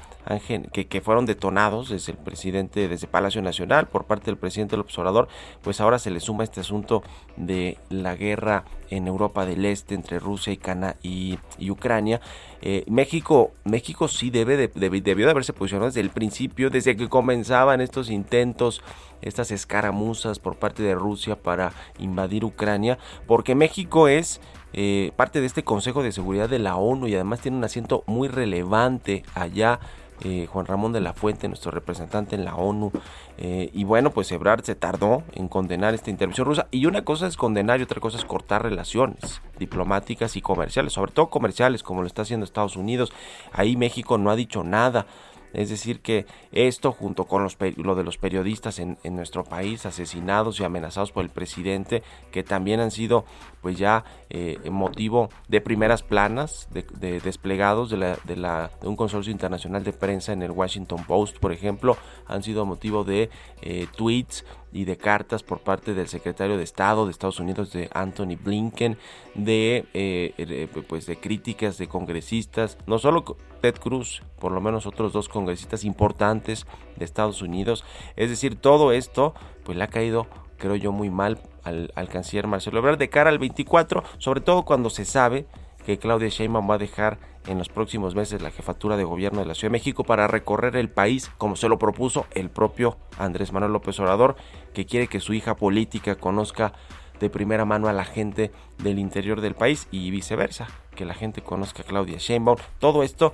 que, 0.72 0.88
que, 0.88 1.02
fueron 1.02 1.26
detonados 1.26 1.90
desde 1.90 2.12
el 2.12 2.18
presidente, 2.18 2.88
desde 2.88 3.08
Palacio 3.08 3.42
Nacional, 3.42 3.88
por 3.88 4.06
parte 4.06 4.26
del 4.26 4.38
presidente 4.38 4.72
del 4.72 4.82
observador, 4.82 5.28
pues 5.62 5.80
ahora 5.80 5.98
se 5.98 6.12
le 6.12 6.20
suma 6.20 6.44
este 6.44 6.60
asunto 6.60 7.04
de 7.38 7.78
la 7.90 8.16
guerra 8.16 8.66
en 8.90 9.08
Europa 9.08 9.46
del 9.46 9.66
Este 9.66 9.96
entre 9.96 10.20
Rusia 10.20 10.52
y, 10.52 10.58
Cana 10.58 10.98
y, 11.02 11.40
y 11.58 11.72
Ucrania. 11.72 12.22
Eh, 12.62 12.84
México, 12.88 13.52
México 13.64 14.08
sí 14.08 14.30
debe 14.30 14.56
de, 14.56 14.68
debió 14.68 15.26
de 15.26 15.32
haberse 15.32 15.54
posicionado 15.54 15.88
desde 15.88 16.02
el 16.02 16.10
principio, 16.10 16.70
desde 16.70 16.96
que 16.96 17.10
comenzaban 17.10 17.82
estos 17.82 18.10
intentos, 18.10 18.82
estas 19.22 19.52
escaramuzas 19.52 20.40
por 20.40 20.58
parte 20.58 20.84
de 20.84 20.96
Rusia 20.96 21.36
para 21.36 21.74
invadir 21.98 22.46
Ucrania, 22.46 22.98
porque 23.26 23.56
México 23.56 24.08
es 24.08 24.42
eh, 24.74 25.12
parte 25.16 25.40
de 25.40 25.48
este 25.48 25.64
Consejo 25.64 26.04
de 26.04 26.12
Seguridad 26.12 26.50
de 26.50 26.60
la 26.60 26.76
ONU 26.76 27.08
y 27.08 27.16
además 27.16 27.42
tiene 27.42 27.58
un 27.58 27.64
asiento 27.64 28.04
muy 28.08 28.28
relevante 28.28 29.24
allá 29.36 29.80
eh, 30.26 30.48
Juan 30.50 30.66
Ramón 30.66 30.94
de 30.94 31.02
la 31.02 31.14
Fuente, 31.14 31.48
nuestro 31.48 31.72
representante 31.72 32.36
en 32.36 32.46
la 32.46 32.56
ONU. 32.56 32.92
Eh, 33.38 33.70
y 33.74 33.84
bueno, 33.84 34.12
pues 34.12 34.32
Ebrard 34.32 34.64
se 34.64 34.76
tardó 34.76 35.24
en 35.34 35.50
condenar 35.50 35.94
esta 35.94 36.10
intervención 36.10 36.48
rusa. 36.48 36.68
Y 36.72 36.86
una 36.86 37.04
cosa 37.04 37.28
es 37.28 37.36
condenar 37.36 37.80
y 37.80 37.84
otra 37.84 38.00
cosa 38.00 38.18
es 38.18 38.26
cortar 38.26 38.64
relaciones 38.64 39.42
diplomáticas 39.60 40.36
y 40.38 40.42
comerciales, 40.42 40.94
sobre 40.94 41.12
todo 41.12 41.30
comerciales, 41.30 41.84
como 41.84 42.02
lo 42.02 42.08
está 42.08 42.22
haciendo 42.22 42.46
Estados 42.46 42.78
Unidos. 42.78 43.12
Ahí 43.52 43.76
México 43.76 44.18
no 44.18 44.32
ha 44.32 44.36
dicho 44.36 44.64
nada. 44.64 45.08
Es 45.54 45.70
decir, 45.70 46.02
que 46.02 46.26
esto 46.52 46.92
junto 46.92 47.26
con 47.26 47.44
los, 47.44 47.58
lo 47.78 47.96
de 47.96 48.04
los 48.04 48.18
periodistas 48.18 48.80
en, 48.80 48.98
nuestro 49.04 49.44
país 49.44 49.86
asesinados 49.86 50.60
y 50.60 50.64
amenazados 50.64 51.12
por 51.12 51.24
el 51.24 51.30
presidente, 51.30 52.04
que 52.32 52.44
también 52.44 52.80
han 52.80 52.92
sido 52.92 53.26
pues 53.62 53.78
ya 53.78 54.04
eh, 54.30 54.58
motivo 54.70 55.30
de 55.48 55.62
primeras 55.62 56.04
planas, 56.04 56.68
de, 56.72 57.20
desplegados 57.22 57.90
de, 57.90 57.98
la, 57.98 58.18
de, 58.24 58.36
la, 58.36 58.72
de, 58.82 58.88
un 58.88 58.96
consorcio 58.96 59.32
internacional 59.32 59.84
de 59.84 59.94
prensa 59.94 60.34
en 60.34 60.42
el 60.42 60.52
Washington 60.52 61.04
Post, 61.06 61.38
por 61.38 61.52
ejemplo, 61.52 61.98
han 62.26 62.44
sido 62.44 62.66
motivo 62.66 63.04
de 63.04 63.30
eh, 63.62 63.88
tweets 63.96 64.44
y 64.74 64.86
de 64.86 64.98
cartas 64.98 65.44
por 65.44 65.60
parte 65.60 65.94
del 65.94 66.08
secretario 66.08 66.58
de 66.58 66.64
Estado 66.64 67.06
de 67.06 67.12
Estados 67.12 67.40
Unidos, 67.40 67.72
de 67.72 67.90
Anthony 67.94 68.36
Blinken, 68.42 68.98
de, 69.36 69.86
eh, 69.94 70.68
pues 70.88 71.06
de 71.06 71.18
críticas 71.18 71.78
de 71.78 71.88
congresistas, 71.88 72.78
no 72.88 72.98
solo 72.98 73.24
Ted 73.62 73.76
Cruz, 73.76 74.24
por 74.40 74.52
lo 74.52 74.60
menos 74.62 74.86
otros 74.86 75.14
dos 75.14 75.30
congresistas 75.30 75.84
importantes 75.84 76.66
de 76.96 77.06
Estados 77.06 77.42
Unidos. 77.42 77.86
Es 78.16 78.30
decir, 78.30 78.56
todo 78.56 78.92
esto 78.92 79.34
pues 79.64 79.78
le 79.78 79.84
ha 79.84 79.88
caído, 79.88 80.28
creo 80.58 80.76
yo, 80.76 80.92
muy 80.92 81.10
mal 81.10 81.40
al, 81.64 81.92
al 81.96 82.10
canciller 82.10 82.48
Marcelo 82.48 82.80
Ebrard 82.80 82.98
de 82.98 83.10
cara 83.10 83.30
al 83.30 83.40
24, 83.40 84.04
sobre 84.18 84.42
todo 84.42 84.64
cuando 84.64 84.90
se 84.90 85.06
sabe 85.06 85.46
que 85.86 85.98
Claudia 85.98 86.30
Sheinbaum 86.30 86.70
va 86.70 86.76
a 86.76 86.80
dejar 86.80 87.20
en 87.48 87.58
los 87.58 87.70
próximos 87.70 88.16
meses 88.16 88.42
la 88.42 88.52
jefatura 88.52 88.98
de 88.98 89.04
gobierno 89.04 89.40
de 89.40 89.46
la 89.46 89.54
Ciudad 89.54 89.70
de 89.70 89.80
México 89.80 90.04
para 90.04 90.28
recorrer 90.28 90.76
el 90.76 90.90
país 90.90 91.32
como 91.38 91.56
se 91.56 91.70
lo 91.70 91.78
propuso 91.78 92.26
el 92.32 92.50
propio 92.50 92.98
Andrés 93.18 93.52
Manuel 93.52 93.74
López 93.74 94.00
Obrador, 94.00 94.36
que 94.74 94.86
quiere 94.86 95.08
que 95.08 95.20
su 95.20 95.34
hija 95.34 95.56
política 95.56 96.16
conozca 96.16 96.74
de 97.20 97.30
primera 97.30 97.66
mano 97.66 97.88
a 97.88 97.94
la 97.94 98.06
gente 98.06 98.52
del 98.80 99.00
interior 99.00 99.42
del 99.42 99.56
país 99.56 99.88
y 99.92 100.10
viceversa, 100.12 100.68
que 100.96 101.06
la 101.06 101.14
gente 101.14 101.42
conozca 101.42 101.84
a 101.84 101.86
Claudia 101.86 102.18
Sheinbaum. 102.18 102.58
Todo 102.80 103.04
esto 103.04 103.34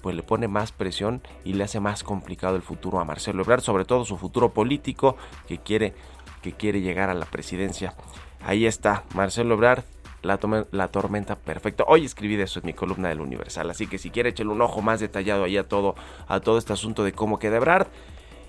pues 0.00 0.14
le 0.14 0.22
pone 0.22 0.46
más 0.46 0.72
presión 0.72 1.20
y 1.44 1.54
le 1.54 1.64
hace 1.64 1.80
más 1.80 2.04
complicado 2.04 2.56
el 2.56 2.62
futuro 2.62 3.00
a 3.00 3.04
Marcelo 3.04 3.42
Ebrard, 3.42 3.62
sobre 3.62 3.84
todo 3.84 4.04
su 4.04 4.16
futuro 4.16 4.52
político 4.52 5.16
que 5.48 5.58
quiere 5.58 5.94
que 6.42 6.52
quiere 6.52 6.80
llegar 6.80 7.10
a 7.10 7.14
la 7.14 7.26
presidencia. 7.26 7.94
Ahí 8.40 8.66
está 8.66 9.02
Marcelo 9.14 9.54
Ebrard 9.54 9.82
la, 10.26 10.38
la, 10.70 10.88
tormenta 10.88 11.36
perfecta. 11.36 11.84
Hoy 11.86 12.04
escribí 12.04 12.36
de 12.36 12.44
eso 12.44 12.60
en 12.60 12.66
mi 12.66 12.72
columna 12.72 13.08
del 13.08 13.20
Universal, 13.20 13.70
así 13.70 13.86
que 13.86 13.98
si 13.98 14.10
quiere 14.10 14.30
echarle 14.30 14.52
un 14.52 14.60
ojo 14.60 14.82
más 14.82 15.00
detallado 15.00 15.44
ahí 15.44 15.56
a 15.56 15.64
todo, 15.64 15.94
a 16.28 16.40
todo 16.40 16.58
este 16.58 16.72
asunto 16.72 17.04
de 17.04 17.12
cómo 17.12 17.38
queda 17.38 17.56
Ebrard. 17.56 17.86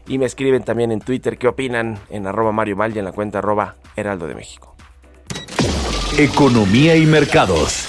Y 0.07 0.17
me 0.17 0.25
escriben 0.25 0.63
también 0.63 0.91
en 0.91 1.01
Twitter 1.01 1.37
qué 1.37 1.47
opinan 1.47 1.99
en 2.09 2.27
arroba 2.27 2.51
Mario 2.51 2.77
Mal 2.77 2.95
y 2.95 2.99
en 2.99 3.05
la 3.05 3.11
cuenta 3.11 3.39
arroba 3.39 3.75
Heraldo 3.95 4.27
de 4.27 4.35
México. 4.35 4.75
Economía 6.17 6.95
y 6.95 7.05
mercados. 7.05 7.87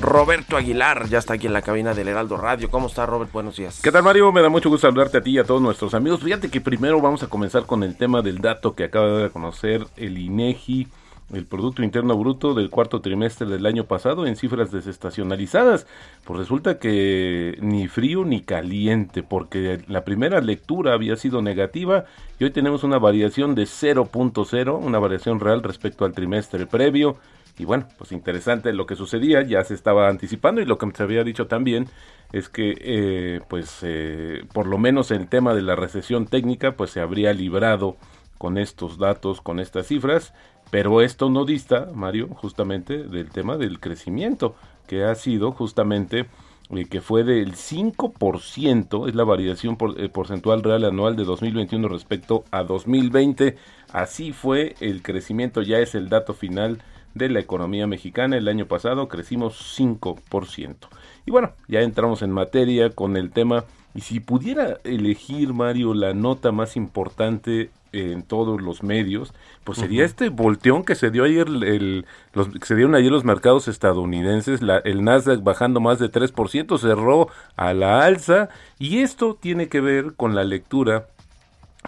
Roberto 0.00 0.56
Aguilar, 0.56 1.08
ya 1.08 1.18
está 1.18 1.34
aquí 1.34 1.46
en 1.46 1.52
la 1.52 1.62
cabina 1.62 1.94
del 1.94 2.08
Heraldo 2.08 2.36
Radio. 2.36 2.70
¿Cómo 2.70 2.86
está, 2.86 3.06
Robert? 3.06 3.32
Buenos 3.32 3.56
días. 3.56 3.80
¿Qué 3.82 3.90
tal, 3.90 4.02
Mario? 4.02 4.30
Me 4.30 4.42
da 4.42 4.48
mucho 4.48 4.68
gusto 4.68 4.86
saludarte 4.86 5.18
a 5.18 5.20
ti 5.22 5.32
y 5.32 5.38
a 5.38 5.44
todos 5.44 5.60
nuestros 5.60 5.94
amigos. 5.94 6.20
Fíjate 6.22 6.50
que 6.50 6.60
primero 6.60 7.00
vamos 7.00 7.22
a 7.22 7.28
comenzar 7.28 7.66
con 7.66 7.82
el 7.82 7.96
tema 7.96 8.22
del 8.22 8.38
dato 8.38 8.74
que 8.74 8.84
acaba 8.84 9.22
de 9.22 9.30
conocer 9.30 9.86
el 9.96 10.18
INEGI 10.18 10.88
el 11.32 11.44
Producto 11.44 11.82
Interno 11.82 12.16
Bruto 12.16 12.54
del 12.54 12.70
cuarto 12.70 13.00
trimestre 13.00 13.46
del 13.48 13.66
año 13.66 13.84
pasado 13.84 14.26
en 14.26 14.36
cifras 14.36 14.70
desestacionalizadas. 14.70 15.86
Pues 16.24 16.38
resulta 16.38 16.78
que 16.78 17.58
ni 17.60 17.88
frío 17.88 18.24
ni 18.24 18.42
caliente, 18.42 19.22
porque 19.22 19.80
la 19.88 20.04
primera 20.04 20.40
lectura 20.40 20.92
había 20.94 21.16
sido 21.16 21.42
negativa 21.42 22.04
y 22.38 22.44
hoy 22.44 22.50
tenemos 22.50 22.84
una 22.84 22.98
variación 22.98 23.54
de 23.54 23.64
0.0, 23.64 24.78
una 24.80 24.98
variación 24.98 25.40
real 25.40 25.62
respecto 25.62 26.04
al 26.04 26.12
trimestre 26.12 26.66
previo. 26.66 27.16
Y 27.58 27.64
bueno, 27.64 27.88
pues 27.96 28.12
interesante 28.12 28.72
lo 28.72 28.86
que 28.86 28.96
sucedía, 28.96 29.42
ya 29.42 29.64
se 29.64 29.74
estaba 29.74 30.08
anticipando 30.08 30.60
y 30.60 30.66
lo 30.66 30.78
que 30.78 30.90
se 30.94 31.02
había 31.02 31.24
dicho 31.24 31.46
también 31.46 31.88
es 32.32 32.48
que 32.48 32.76
eh, 32.80 33.40
pues 33.48 33.78
eh, 33.82 34.44
por 34.52 34.66
lo 34.66 34.78
menos 34.78 35.10
el 35.10 35.26
tema 35.28 35.54
de 35.54 35.62
la 35.62 35.74
recesión 35.74 36.26
técnica 36.26 36.72
pues 36.72 36.90
se 36.90 37.00
habría 37.00 37.32
librado 37.32 37.96
con 38.36 38.58
estos 38.58 38.98
datos, 38.98 39.40
con 39.40 39.58
estas 39.58 39.86
cifras 39.86 40.34
pero 40.70 41.00
esto 41.00 41.30
no 41.30 41.44
dista, 41.44 41.88
Mario, 41.94 42.28
justamente 42.28 43.04
del 43.04 43.30
tema 43.30 43.56
del 43.56 43.80
crecimiento, 43.80 44.54
que 44.86 45.04
ha 45.04 45.14
sido 45.14 45.52
justamente 45.52 46.26
eh, 46.70 46.86
que 46.86 47.00
fue 47.00 47.22
del 47.22 47.54
5%, 47.54 49.08
es 49.08 49.14
la 49.14 49.24
variación 49.24 49.78
eh, 49.96 50.08
porcentual 50.08 50.62
real 50.62 50.84
anual 50.84 51.14
de 51.14 51.24
2021 51.24 51.88
respecto 51.88 52.44
a 52.50 52.64
2020. 52.64 53.56
Así 53.92 54.32
fue 54.32 54.74
el 54.80 55.02
crecimiento, 55.02 55.62
ya 55.62 55.78
es 55.78 55.94
el 55.94 56.08
dato 56.08 56.34
final 56.34 56.82
de 57.14 57.28
la 57.28 57.38
economía 57.38 57.86
mexicana. 57.86 58.36
El 58.36 58.48
año 58.48 58.66
pasado 58.66 59.06
crecimos 59.08 59.78
5%. 59.78 60.88
Y 61.24 61.30
bueno, 61.30 61.52
ya 61.68 61.80
entramos 61.80 62.22
en 62.22 62.32
materia 62.32 62.90
con 62.90 63.16
el 63.16 63.30
tema. 63.30 63.64
Y 63.96 64.02
si 64.02 64.20
pudiera 64.20 64.76
elegir, 64.84 65.54
Mario, 65.54 65.94
la 65.94 66.12
nota 66.12 66.52
más 66.52 66.76
importante 66.76 67.70
en 67.92 68.22
todos 68.22 68.60
los 68.60 68.82
medios, 68.82 69.32
pues 69.64 69.78
sería 69.78 70.04
este 70.04 70.28
volteón 70.28 70.84
que 70.84 70.94
se 70.94 71.10
dio 71.10 71.24
ayer, 71.24 71.48
el, 71.48 72.04
los, 72.34 72.48
que 72.48 72.66
se 72.66 72.74
dieron 72.74 72.94
ayer 72.94 73.10
los 73.10 73.24
mercados 73.24 73.68
estadounidenses, 73.68 74.60
la, 74.60 74.78
el 74.78 75.02
Nasdaq 75.02 75.42
bajando 75.42 75.80
más 75.80 75.98
de 75.98 76.12
3%, 76.12 76.78
cerró 76.78 77.28
a 77.56 77.72
la 77.72 78.04
alza, 78.04 78.50
y 78.78 78.98
esto 78.98 79.38
tiene 79.40 79.68
que 79.68 79.80
ver 79.80 80.12
con 80.14 80.34
la 80.34 80.44
lectura 80.44 81.06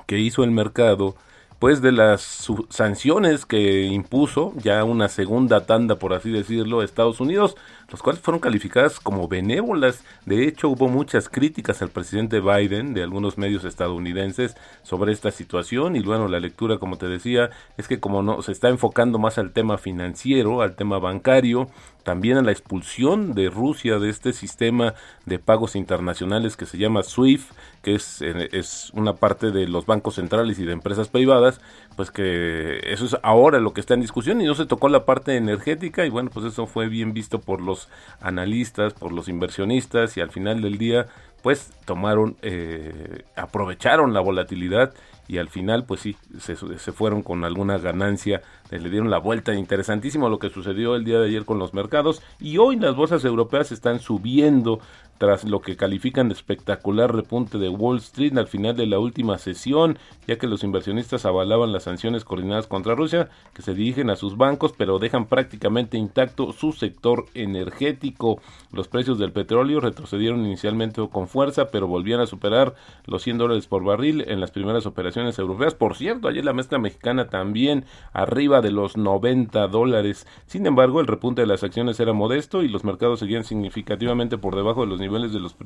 que 0.06 0.18
hizo 0.18 0.44
el 0.44 0.50
mercado 0.50 1.14
pues 1.58 1.82
de 1.82 1.92
las 1.92 2.48
sanciones 2.68 3.44
que 3.44 3.82
impuso 3.84 4.52
ya 4.56 4.84
una 4.84 5.08
segunda 5.08 5.66
tanda 5.66 5.96
por 5.96 6.14
así 6.14 6.30
decirlo 6.30 6.82
Estados 6.82 7.20
Unidos 7.20 7.56
los 7.90 8.02
cuales 8.02 8.20
fueron 8.20 8.40
calificadas 8.40 9.00
como 9.00 9.28
benévolas. 9.28 10.04
De 10.26 10.46
hecho, 10.46 10.68
hubo 10.68 10.88
muchas 10.88 11.28
críticas 11.28 11.80
al 11.80 11.88
presidente 11.88 12.40
Biden 12.40 12.92
de 12.92 13.02
algunos 13.02 13.38
medios 13.38 13.64
estadounidenses 13.64 14.56
sobre 14.82 15.12
esta 15.12 15.30
situación 15.30 15.96
y 15.96 16.00
bueno, 16.00 16.28
la 16.28 16.40
lectura, 16.40 16.78
como 16.78 16.98
te 16.98 17.08
decía, 17.08 17.50
es 17.78 17.88
que 17.88 17.98
como 17.98 18.22
no 18.22 18.42
se 18.42 18.52
está 18.52 18.68
enfocando 18.68 19.18
más 19.18 19.38
al 19.38 19.52
tema 19.52 19.78
financiero, 19.78 20.60
al 20.60 20.76
tema 20.76 20.98
bancario, 20.98 21.68
también 22.02 22.38
a 22.38 22.42
la 22.42 22.52
expulsión 22.52 23.34
de 23.34 23.50
Rusia 23.50 23.98
de 23.98 24.10
este 24.10 24.32
sistema 24.32 24.94
de 25.26 25.38
pagos 25.38 25.74
internacionales 25.76 26.56
que 26.56 26.66
se 26.66 26.78
llama 26.78 27.02
SWIFT, 27.02 27.50
que 27.82 27.94
es, 27.94 28.22
eh, 28.22 28.48
es 28.52 28.90
una 28.94 29.14
parte 29.14 29.50
de 29.50 29.66
los 29.66 29.86
bancos 29.86 30.14
centrales 30.16 30.58
y 30.58 30.64
de 30.64 30.72
empresas 30.72 31.08
privadas, 31.08 31.47
pues 31.96 32.10
que 32.10 32.80
eso 32.84 33.06
es 33.06 33.16
ahora 33.22 33.58
lo 33.58 33.72
que 33.72 33.80
está 33.80 33.94
en 33.94 34.00
discusión 34.00 34.40
y 34.40 34.44
no 34.44 34.54
se 34.54 34.66
tocó 34.66 34.88
la 34.88 35.04
parte 35.04 35.36
energética 35.36 36.04
y 36.04 36.10
bueno, 36.10 36.30
pues 36.32 36.46
eso 36.46 36.66
fue 36.66 36.88
bien 36.88 37.12
visto 37.12 37.40
por 37.40 37.60
los 37.60 37.88
analistas, 38.20 38.94
por 38.94 39.12
los 39.12 39.28
inversionistas 39.28 40.16
y 40.16 40.20
al 40.20 40.30
final 40.30 40.62
del 40.62 40.78
día 40.78 41.06
pues 41.42 41.70
tomaron, 41.84 42.36
eh, 42.42 43.24
aprovecharon 43.36 44.12
la 44.12 44.20
volatilidad 44.20 44.92
y 45.28 45.38
al 45.38 45.48
final 45.48 45.84
pues 45.84 46.00
sí, 46.00 46.16
se, 46.40 46.56
se, 46.56 46.92
fueron 46.92 47.22
con 47.22 47.44
alguna 47.44 47.78
ganancia, 47.78 48.42
le 48.70 48.90
dieron 48.90 49.10
la 49.10 49.18
vuelta, 49.18 49.54
interesantísimo 49.54 50.28
lo 50.28 50.38
que 50.38 50.50
sucedió 50.50 50.94
el 50.94 51.04
día 51.04 51.18
de 51.18 51.28
ayer 51.28 51.44
con 51.44 51.58
los 51.58 51.74
mercados 51.74 52.22
y 52.38 52.58
hoy 52.58 52.76
las 52.76 52.94
bolsas 52.94 53.24
europeas 53.24 53.72
están 53.72 54.00
subiendo 54.00 54.80
tras 55.18 55.44
lo 55.44 55.60
que 55.60 55.76
califican 55.76 56.28
de 56.28 56.34
espectacular 56.34 57.14
repunte 57.14 57.58
de 57.58 57.68
Wall 57.68 57.98
Street 57.98 58.38
al 58.38 58.46
final 58.46 58.76
de 58.76 58.86
la 58.86 59.00
última 59.00 59.36
sesión, 59.38 59.98
ya 60.26 60.38
que 60.38 60.46
los 60.46 60.62
inversionistas 60.62 61.26
avalaban 61.26 61.72
las 61.72 61.82
sanciones 61.82 62.24
coordinadas 62.24 62.68
contra 62.68 62.94
Rusia, 62.94 63.28
que 63.52 63.62
se 63.62 63.74
dirigen 63.74 64.10
a 64.10 64.16
sus 64.16 64.36
bancos, 64.36 64.72
pero 64.76 64.98
dejan 64.98 65.26
prácticamente 65.26 65.98
intacto 65.98 66.52
su 66.52 66.72
sector 66.72 67.26
energético. 67.34 68.40
Los 68.72 68.88
precios 68.88 69.18
del 69.18 69.32
petróleo 69.32 69.80
retrocedieron 69.80 70.46
inicialmente 70.46 71.06
con 71.10 71.26
fuerza, 71.26 71.70
pero 71.70 71.88
volvían 71.88 72.20
a 72.20 72.26
superar 72.26 72.74
los 73.04 73.22
100 73.22 73.38
dólares 73.38 73.66
por 73.66 73.84
barril 73.84 74.24
en 74.28 74.40
las 74.40 74.52
primeras 74.52 74.86
operaciones 74.86 75.38
europeas. 75.38 75.74
Por 75.74 75.96
cierto, 75.96 76.28
ayer 76.28 76.44
la 76.44 76.52
mezcla 76.52 76.78
mexicana 76.78 77.28
también 77.28 77.84
arriba 78.12 78.57
de 78.60 78.70
los 78.70 78.96
90 78.96 79.68
dólares. 79.68 80.26
Sin 80.46 80.66
embargo, 80.66 81.00
el 81.00 81.06
repunte 81.06 81.42
de 81.42 81.46
las 81.46 81.62
acciones 81.62 81.98
era 82.00 82.12
modesto 82.12 82.62
y 82.62 82.68
los 82.68 82.84
mercados 82.84 83.20
seguían 83.20 83.44
significativamente 83.44 84.38
por 84.38 84.56
debajo 84.56 84.82
de 84.82 84.88
los 84.88 85.00
niveles 85.00 85.32
de 85.32 85.40
los 85.40 85.56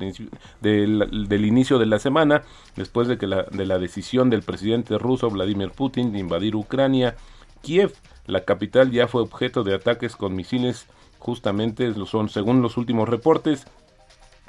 del, 0.61 1.27
del 1.27 1.45
inicio 1.45 1.79
de 1.79 1.85
la 1.85 1.99
semana, 1.99 2.43
después 2.75 3.07
de 3.07 3.17
que 3.17 3.27
la, 3.27 3.43
de 3.43 3.65
la 3.65 3.79
decisión 3.79 4.29
del 4.29 4.43
presidente 4.43 4.97
ruso 4.97 5.29
Vladimir 5.29 5.71
Putin 5.71 6.11
de 6.11 6.19
invadir 6.19 6.55
Ucrania. 6.55 7.15
Kiev, 7.61 7.93
la 8.25 8.43
capital, 8.43 8.91
ya 8.91 9.07
fue 9.07 9.21
objeto 9.21 9.63
de 9.63 9.75
ataques 9.75 10.15
con 10.15 10.35
misiles 10.35 10.87
justamente 11.23 11.93
son 12.05 12.27
según 12.27 12.61
los 12.61 12.75
últimos 12.75 13.07
reportes 13.07 13.65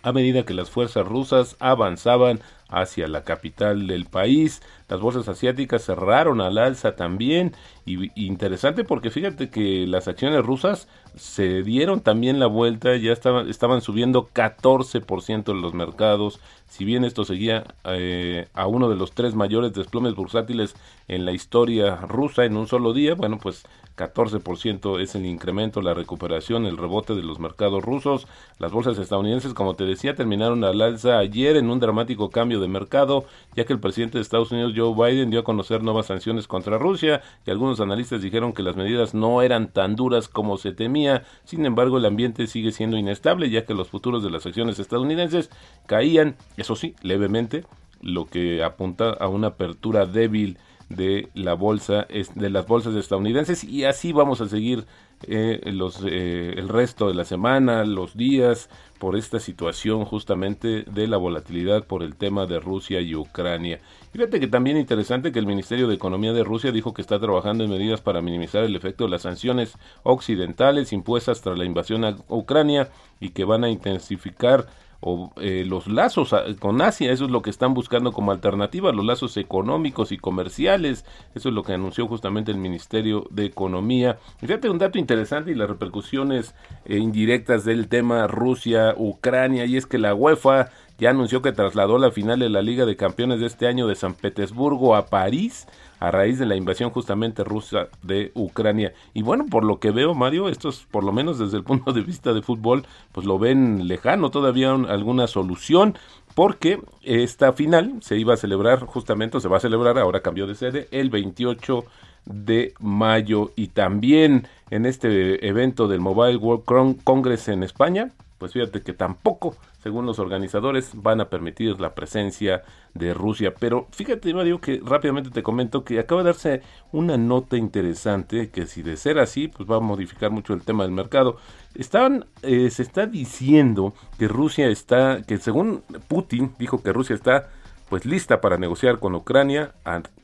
a 0.05 0.13
medida 0.13 0.45
que 0.45 0.55
las 0.55 0.71
fuerzas 0.71 1.07
rusas 1.07 1.57
avanzaban 1.61 2.41
hacia 2.69 3.09
la 3.09 3.25
capital 3.25 3.87
del 3.87 4.07
país. 4.07 4.63
Las 4.89 5.01
bolsas 5.01 5.29
asiáticas 5.29 5.85
cerraron 5.85 6.41
al 6.41 6.59
alza 6.59 6.97
también. 6.97 7.55
Y, 7.87 8.11
interesante 8.15 8.85
porque 8.85 9.11
fíjate 9.11 9.51
que 9.51 9.87
las 9.87 10.09
acciones 10.09 10.45
rusas 10.45 10.89
se 11.17 11.63
dieron 11.63 12.01
también 12.01 12.39
la 12.41 12.47
vuelta, 12.47 12.97
ya 12.97 13.13
estaban, 13.13 13.49
estaban 13.49 13.81
subiendo 13.81 14.29
14% 14.35 15.53
en 15.53 15.63
los 15.63 15.75
mercados. 15.75 16.41
Si 16.67 16.85
bien 16.85 17.05
esto 17.05 17.25
seguía 17.25 17.65
eh, 17.85 18.49
a 18.55 18.67
uno 18.67 18.89
de 18.89 18.97
los 18.97 19.13
tres 19.13 19.35
mayores 19.35 19.73
desplomes 19.73 20.15
bursátiles 20.15 20.75
en 21.07 21.25
la 21.25 21.33
historia 21.33 21.97
rusa 21.97 22.45
en 22.45 22.57
un 22.57 22.67
solo 22.67 22.93
día, 22.93 23.15
bueno, 23.15 23.39
pues 23.39 23.65
14% 23.97 25.01
es 25.01 25.15
el 25.15 25.25
incremento, 25.25 25.81
la 25.81 25.95
recuperación, 25.95 26.67
el 26.67 26.77
rebote 26.77 27.15
de 27.15 27.23
los 27.23 27.39
mercados 27.39 27.85
rusos. 27.85 28.27
Las 28.59 28.73
bolsas 28.73 28.99
estadounidenses, 28.99 29.55
como 29.55 29.75
te 29.75 29.85
decía, 29.85 30.17
terminaron 30.17 30.65
al 30.65 30.81
alza 30.81 31.19
ayer 31.19 31.57
en 31.57 31.71
un 31.71 31.79
dramático 31.81 32.31
cambio 32.31 32.54
de 32.61 32.69
mercado, 32.69 33.25
ya 33.55 33.65
que 33.65 33.73
el 33.73 33.81
presidente 33.81 34.19
de 34.19 34.23
Estados 34.23 34.53
Unidos, 34.53 34.73
Joe 34.77 34.95
Biden, 34.95 35.31
dio 35.31 35.41
a 35.41 35.45
conocer 35.45 35.83
nuevas 35.83 36.07
sanciones 36.07 36.47
contra 36.47 36.79
Rusia 36.79 37.23
y 37.47 37.51
algunos 37.51 37.81
analistas 37.81 38.23
dijeron 38.23 38.53
que 38.53 38.63
las 38.63 38.77
medidas 38.77 39.15
no 39.15 39.43
eran 39.43 39.69
tan 39.69 39.97
duras 39.97 40.29
como 40.29 40.57
se 40.57 40.73
temía. 40.73 41.25
Sin 41.45 41.67
embargo, 41.67 41.99
el 41.99 42.07
ambiente 42.07 42.47
sigue 42.47 42.73
siendo 42.73 42.97
inestable, 42.97 43.51
ya 43.51 43.65
que 43.65 43.75
los 43.75 43.89
futuros 43.89 44.23
de 44.23 44.31
las 44.31 44.47
acciones 44.47 44.79
estadounidenses 44.79 45.51
caían, 45.87 46.37
eso 46.57 46.77
sí, 46.77 46.95
levemente, 47.03 47.65
lo 48.01 48.27
que 48.27 48.63
apunta 48.63 49.11
a 49.11 49.29
una 49.29 49.49
apertura 49.49 50.07
débil 50.07 50.59
de 50.89 51.31
la 51.35 51.55
bolsa 51.55 52.07
de 52.35 52.51
las 52.51 52.67
bolsas 52.67 52.95
estadounidenses 52.95 53.65
y 53.65 53.85
así 53.85 54.13
vamos 54.13 54.41
a 54.41 54.49
seguir 54.49 54.85
eh, 55.23 55.61
los 55.73 56.03
eh, 56.05 56.55
el 56.57 56.69
resto 56.69 57.09
de 57.09 57.15
la 57.15 57.25
semana 57.25 57.85
los 57.85 58.17
días 58.17 58.69
por 59.05 59.17
esta 59.17 59.39
situación 59.39 60.07
justamente 60.07 60.85
de 60.85 61.07
la 61.07 61.19
volatilidad 61.19 61.85
por 61.85 62.03
el 62.03 62.17
tema 62.17 62.47
de 62.47 62.59
Rusia 62.59 63.03
y 63.03 63.15
Ucrania. 63.15 63.79
Fíjate 64.15 64.41
que 64.41 64.47
también 64.47 64.79
interesante 64.79 65.31
que 65.31 65.39
el 65.39 65.47
Ministerio 65.47 65.87
de 65.87 65.95
Economía 65.95 66.33
de 66.33 66.43
Rusia 66.43 66.73
dijo 66.73 66.95
que 66.95 67.03
está 67.03 67.21
trabajando 67.21 67.65
en 67.65 67.69
medidas 67.69 68.01
para 68.01 68.23
minimizar 68.23 68.65
el 68.65 68.75
efecto 68.75 69.05
de 69.05 69.11
las 69.11 69.21
sanciones 69.21 69.77
occidentales 70.05 70.95
impuestas 70.95 71.43
tras 71.43 71.59
la 71.59 71.67
invasión 71.67 72.03
a 72.07 72.17
Ucrania 72.29 72.89
y 73.21 73.29
que 73.29 73.45
van 73.45 73.65
a 73.65 73.69
intensificar 73.69 74.69
o 75.07 75.31
eh, 75.37 75.65
los 75.67 75.87
lazos 75.87 76.35
con 76.59 76.81
Asia, 76.81 77.13
eso 77.13 77.27
es 77.27 77.31
lo 77.31 77.43
que 77.43 77.51
están 77.51 77.75
buscando 77.75 78.11
como 78.13 78.33
alternativa, 78.33 78.91
los 78.91 79.05
lazos 79.05 79.37
económicos 79.37 80.13
y 80.13 80.17
comerciales, 80.17 81.05
eso 81.35 81.51
es 81.51 81.55
lo 81.55 81.63
que 81.63 81.75
anunció 81.75 82.09
justamente 82.09 82.51
el 82.51 82.57
Ministerio 82.57 83.27
de 83.31 83.45
Economía. 83.45 84.19
fíjate 84.39 84.71
un 84.71 84.79
dato 84.79 84.99
interesante 84.99 85.51
y 85.51 85.55
las 85.55 85.69
repercusiones 85.69 86.55
eh, 86.87 86.97
indirectas 86.97 87.67
del 87.67 87.89
tema 87.89 88.27
Rusia-Ucrania, 88.27 89.67
y 89.67 89.77
es 89.77 89.85
que 89.85 89.99
la 89.99 90.15
UEFA 90.15 90.71
ya 90.99 91.11
anunció 91.11 91.43
que 91.43 91.53
trasladó 91.53 91.99
la 91.99 92.11
final 92.11 92.39
de 92.39 92.49
la 92.49 92.63
Liga 92.63 92.87
de 92.87 92.97
Campeones 92.97 93.41
de 93.41 93.47
este 93.47 93.67
año 93.67 93.87
de 93.87 93.95
San 93.95 94.15
Petersburgo 94.15 94.95
a 94.95 95.07
París 95.07 95.67
a 96.01 96.11
raíz 96.11 96.39
de 96.39 96.47
la 96.47 96.57
invasión 96.57 96.91
justamente 96.91 97.45
rusa 97.45 97.89
de 98.03 98.31
Ucrania. 98.35 98.93
Y 99.15 99.23
bueno, 99.23 99.47
por 99.51 99.65
lo 99.65 99.81
que 99.81 99.91
veo, 99.91 100.15
Mario, 100.15 100.49
estos 100.49 100.87
por 100.91 101.03
lo 101.03 101.13
menos 101.13 101.39
desde 101.39 101.57
el 101.57 101.65
punto 101.65 101.93
de 101.93 102.03
vista 102.03 102.33
de 102.33 102.43
fútbol, 102.43 102.85
pues 103.13 103.27
lo 103.27 103.39
ven 103.39 103.89
lejano, 103.89 104.31
todavía 104.31 104.73
alguna 104.73 105.27
solución 105.27 105.97
porque 106.35 106.81
esta 107.03 107.53
final 107.53 107.95
se 108.01 108.19
iba 108.19 108.35
a 108.35 108.37
celebrar 108.37 108.81
justamente, 108.87 109.41
se 109.41 109.49
va 109.49 109.59
a 109.59 109.61
celebrar, 109.61 109.99
ahora 109.99 110.21
cambió 110.21 110.47
de 110.47 110.55
sede, 110.55 110.89
el 110.91 111.11
28 111.11 111.85
de 112.27 112.75
mayo 112.81 113.53
y 113.55 113.69
también 113.69 114.49
en 114.71 114.87
este 114.87 115.47
evento 115.47 115.89
del 115.89 116.01
Mobile 116.01 116.37
World 116.37 117.03
Congress 117.05 117.49
en 117.49 117.63
España, 117.63 118.11
pues 118.45 118.53
fíjate 118.53 118.83
que 118.83 118.93
tampoco, 118.93 119.57
según 119.83 120.05
los 120.05 120.19
organizadores, 120.19 120.91
van 120.93 121.19
a 121.23 121.31
permitir 121.31 121.81
la 121.81 121.95
presencia 121.95 122.63
de 122.93 123.15
Rusia. 123.15 123.55
Pero 123.59 123.87
fíjate, 123.91 124.35
Mario, 124.35 124.61
que 124.61 124.83
rápidamente 124.85 125.31
te 125.31 125.43
comento 125.43 125.83
que 125.83 125.99
acaba 125.99 126.23
de 126.23 126.27
darse 126.27 126.61
una 126.93 127.17
nota 127.17 127.57
interesante 127.57 128.51
que 128.51 128.67
si 128.67 128.83
de 128.83 128.99
ser 128.99 129.19
así, 129.19 129.49
pues 129.49 129.67
va 129.67 129.77
a 129.77 129.81
modificar 129.81 130.31
mucho 130.31 130.53
el 130.53 130.61
tema 130.61 130.83
del 130.83 130.93
mercado. 130.93 131.39
Estaban, 131.75 132.27
eh, 132.43 132.69
se 132.69 132.83
está 132.83 133.07
diciendo 133.07 133.95
que 134.19 134.29
Rusia 134.29 134.69
está, 134.69 135.23
que 135.23 135.39
según 135.39 135.83
Putin 136.07 136.53
dijo 136.59 136.83
que 136.83 136.93
Rusia 136.93 137.15
está 137.15 137.49
pues 137.89 138.05
lista 138.05 138.41
para 138.41 138.57
negociar 138.57 138.99
con 138.99 139.15
Ucrania, 139.15 139.75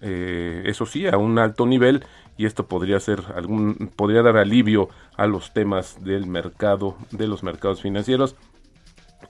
eh, 0.01 0.63
eso 0.67 0.87
sí, 0.87 1.07
a 1.07 1.17
un 1.17 1.39
alto 1.39 1.67
nivel, 1.67 2.05
y 2.37 2.47
esto 2.47 2.67
podría 2.67 2.99
ser 3.01 3.23
algún, 3.35 3.93
podría 3.95 4.23
dar 4.23 4.37
alivio 4.37 4.89
a 5.17 5.27
los 5.27 5.53
temas 5.53 6.03
del 6.03 6.27
mercado, 6.27 6.97
de 7.11 7.27
los 7.27 7.43
mercados 7.43 7.83
financieros 7.83 8.37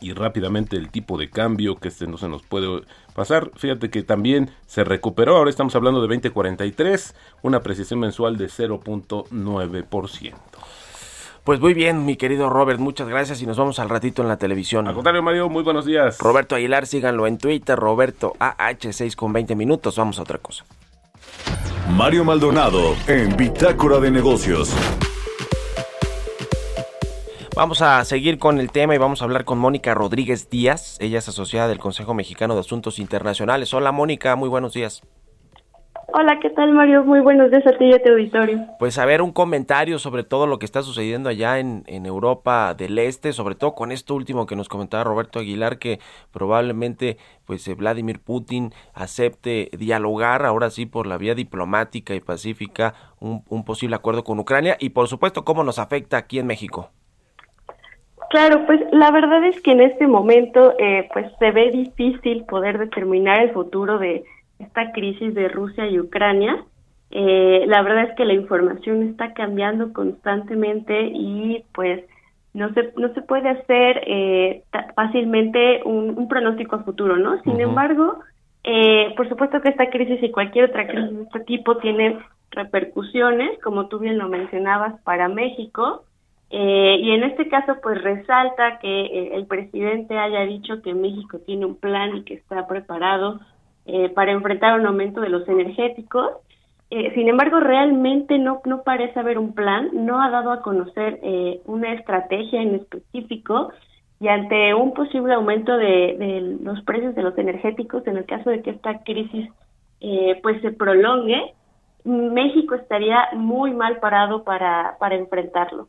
y 0.01 0.13
rápidamente 0.13 0.77
el 0.77 0.91
tipo 0.91 1.19
de 1.19 1.29
cambio 1.29 1.77
que 1.77 1.89
este 1.89 2.07
no 2.07 2.17
se 2.17 2.29
nos 2.29 2.43
puede 2.43 2.83
pasar. 3.15 3.51
Fíjate 3.57 3.91
que 3.91 4.03
también 4.03 4.51
se 4.67 4.85
recuperó, 4.85 5.37
ahora 5.37 5.51
estamos 5.51 5.75
hablando 5.75 6.01
de 6.01 6.09
2043, 6.09 7.15
una 7.43 7.61
precisión 7.61 8.01
mensual 8.01 8.37
de 8.37 8.47
0.9%. 8.47 10.35
Pues 11.45 11.59
muy 11.59 11.73
bien, 11.73 12.05
mi 12.05 12.17
querido 12.17 12.51
Robert, 12.51 12.79
muchas 12.79 13.09
gracias 13.09 13.41
y 13.41 13.47
nos 13.47 13.57
vamos 13.57 13.79
al 13.79 13.89
ratito 13.89 14.21
en 14.21 14.29
la 14.29 14.37
televisión. 14.37 14.87
Al 14.87 14.95
contrario, 14.95 15.23
Mario, 15.23 15.49
muy 15.49 15.63
buenos 15.63 15.87
días. 15.87 16.19
Roberto 16.19 16.55
Aguilar, 16.55 16.87
síganlo 16.87 17.27
en 17.27 17.39
Twitter, 17.39 17.79
Roberto 17.79 18.35
AH6 18.39 19.15
con 19.17 19.33
20 19.33 19.57
minutos, 19.57 19.97
vamos 19.97 20.19
a 20.19 20.23
otra 20.23 20.39
cosa. 20.39 20.65
Mario 21.89 22.25
Maldonado 22.25 22.95
en 23.07 23.37
Bitácora 23.37 23.99
de 23.99 24.11
Negocios. 24.11 24.75
Vamos 27.57 27.83
a 27.83 28.05
seguir 28.05 28.39
con 28.39 28.61
el 28.61 28.71
tema 28.71 28.95
y 28.95 28.99
vamos 28.99 29.23
a 29.23 29.25
hablar 29.25 29.45
con 29.45 29.59
Mónica 29.59 29.95
Rodríguez 29.95 30.51
Díaz. 30.51 30.97
Ella 31.01 31.19
es 31.19 31.29
asociada 31.29 31.69
del 31.69 31.79
Consejo 31.79 32.15
Mexicano 32.15 32.55
de 32.55 32.61
Asuntos 32.61 32.99
Internacionales. 32.99 33.75
Hola 33.75 33.93
Mónica, 33.93 34.37
muy 34.37 34.49
buenos 34.49 34.73
días. 34.73 35.03
Hola, 36.13 36.39
¿qué 36.41 36.51
tal 36.51 36.73
Mario? 36.73 37.05
Muy 37.05 37.21
buenos 37.21 37.51
días 37.51 37.67
a 37.67 37.79
ti 37.79 37.85
y 37.85 37.93
a 37.93 38.03
tu 38.03 38.11
auditorio. 38.11 38.67
Pues 38.79 38.99
a 38.99 39.05
ver, 39.05 39.23
un 39.23 39.33
comentario 39.33 39.99
sobre 39.99 40.25
todo 40.25 40.47
lo 40.47 40.59
que 40.59 40.67
está 40.67 40.83
sucediendo 40.83 41.29
allá 41.29 41.59
en, 41.59 41.85
en, 41.87 42.05
Europa 42.07 42.75
del 42.75 42.99
Este, 42.99 43.33
sobre 43.33 43.55
todo 43.55 43.75
con 43.75 43.93
esto 43.93 44.15
último 44.15 44.47
que 44.47 44.57
nos 44.57 44.69
comentaba 44.69 45.05
Roberto 45.05 45.39
Aguilar, 45.39 45.79
que 45.79 46.01
probablemente 46.33 47.17
pues 47.45 47.67
eh, 47.69 47.75
Vladimir 47.75 48.21
Putin 48.21 48.73
acepte 48.93 49.71
dialogar 49.79 50.45
ahora 50.45 50.71
sí 50.71 50.87
por 50.87 51.07
la 51.07 51.17
vía 51.17 51.35
diplomática 51.35 52.15
y 52.15 52.21
pacífica 52.21 52.95
un, 53.21 53.45
un 53.49 53.65
posible 53.65 53.97
acuerdo 53.97 54.25
con 54.25 54.39
Ucrania 54.41 54.77
y 54.81 54.91
por 54.91 55.07
supuesto 55.07 55.45
cómo 55.45 55.63
nos 55.63 55.79
afecta 55.79 56.17
aquí 56.17 56.39
en 56.39 56.47
México. 56.47 56.91
Claro, 58.31 58.65
pues 58.65 58.81
la 58.93 59.11
verdad 59.11 59.45
es 59.45 59.61
que 59.61 59.73
en 59.73 59.81
este 59.81 60.07
momento 60.07 60.75
eh, 60.79 61.09
pues 61.13 61.27
se 61.41 61.51
ve 61.51 61.71
difícil 61.73 62.45
poder 62.45 62.79
determinar 62.79 63.43
el 63.43 63.51
futuro 63.51 63.99
de 63.99 64.25
esta 64.61 64.93
crisis 64.93 65.35
de 65.35 65.49
Rusia 65.49 65.89
y 65.89 65.99
Ucrania. 65.99 66.65
Eh, 67.11 67.65
la 67.67 67.83
verdad 67.83 68.05
es 68.11 68.17
que 68.17 68.25
la 68.25 68.35
información 68.35 69.03
está 69.03 69.33
cambiando 69.33 69.93
constantemente 69.93 71.11
y 71.13 71.65
pues 71.73 72.05
no 72.53 72.73
se 72.75 72.93
no 72.97 73.13
se 73.15 73.23
puede 73.23 73.49
hacer 73.49 74.03
eh, 74.07 74.63
fácilmente 74.95 75.83
un, 75.85 76.29
pronóstico 76.29 76.77
a 76.77 76.85
futuro, 76.85 77.17
¿no? 77.17 77.41
Sin 77.43 77.61
embargo, 77.61 78.21
eh, 78.65 79.13
por 79.17 79.29
supuesto 79.29 79.61
que 79.61 79.71
esta 79.71 79.91
crisis 79.91 80.23
y 80.23 80.31
cualquier 80.31 80.67
otra 80.67 80.87
crisis 80.87 81.17
de 81.17 81.23
este 81.23 81.41
tipo 81.41 81.79
tiene 81.79 82.19
repercusiones, 82.51 83.59
como 83.63 83.87
tú 83.89 83.99
bien 83.99 84.19
lo 84.19 84.29
mencionabas, 84.29 85.01
para 85.03 85.29
México. 85.29 86.05
Eh, 86.51 86.97
y 87.01 87.13
en 87.13 87.23
este 87.23 87.49
caso, 87.49 87.77
pues 87.81 88.03
resalta 88.03 88.81
que 88.81 89.03
eh, 89.03 89.31
el 89.35 89.47
presidente 89.47 90.19
haya 90.19 90.41
dicho 90.41 90.83
que 90.83 90.95
México 90.95 91.39
tiene 91.47 91.65
un 91.65 91.77
plan 91.77 92.17
y 92.17 92.25
que 92.25 92.35
está 92.35 92.67
preparado 92.67 93.41
eh, 93.87 94.09
para 94.11 94.33
enfrentar 94.33 94.79
un 94.79 94.87
aumento 94.87 95.21
de 95.21 95.29
los 95.29 95.49
energéticos. 95.49 96.33
sin 96.91 97.29
embargo, 97.29 97.61
realmente 97.61 98.39
no, 98.39 98.61
no 98.65 98.83
parece 98.83 99.21
haber 99.21 99.39
un 99.39 99.53
plan, 99.55 99.91
no 99.93 100.21
ha 100.21 100.31
dado 100.31 100.51
a 100.51 100.61
conocer 100.61 101.21
una 101.65 101.93
estrategia 101.93 102.63
en 102.63 102.75
específico 102.75 103.73
y 104.19 104.27
ante 104.27 104.75
un 104.75 104.93
posible 104.93 105.35
aumento 105.35 105.77
de, 105.77 106.17
de, 106.19 106.59
los 106.63 106.83
precios 106.83 107.15
de 107.15 107.23
los 107.23 107.39
energéticos, 107.39 108.05
en 108.09 108.17
el 108.17 108.27
caso 108.27 108.51
de 108.51 108.61
que 108.63 108.71
esta 108.71 109.05
crisis 109.05 109.49
pues 110.43 110.61
se 110.63 110.73
prolongue, 110.73 111.55
México 112.05 112.75
estaría 112.75 113.29
muy 113.35 113.73
mal 113.73 113.99
parado 114.01 114.43
para, 114.45 114.97
para 114.99 115.17
enfrentarlo. 115.17 115.89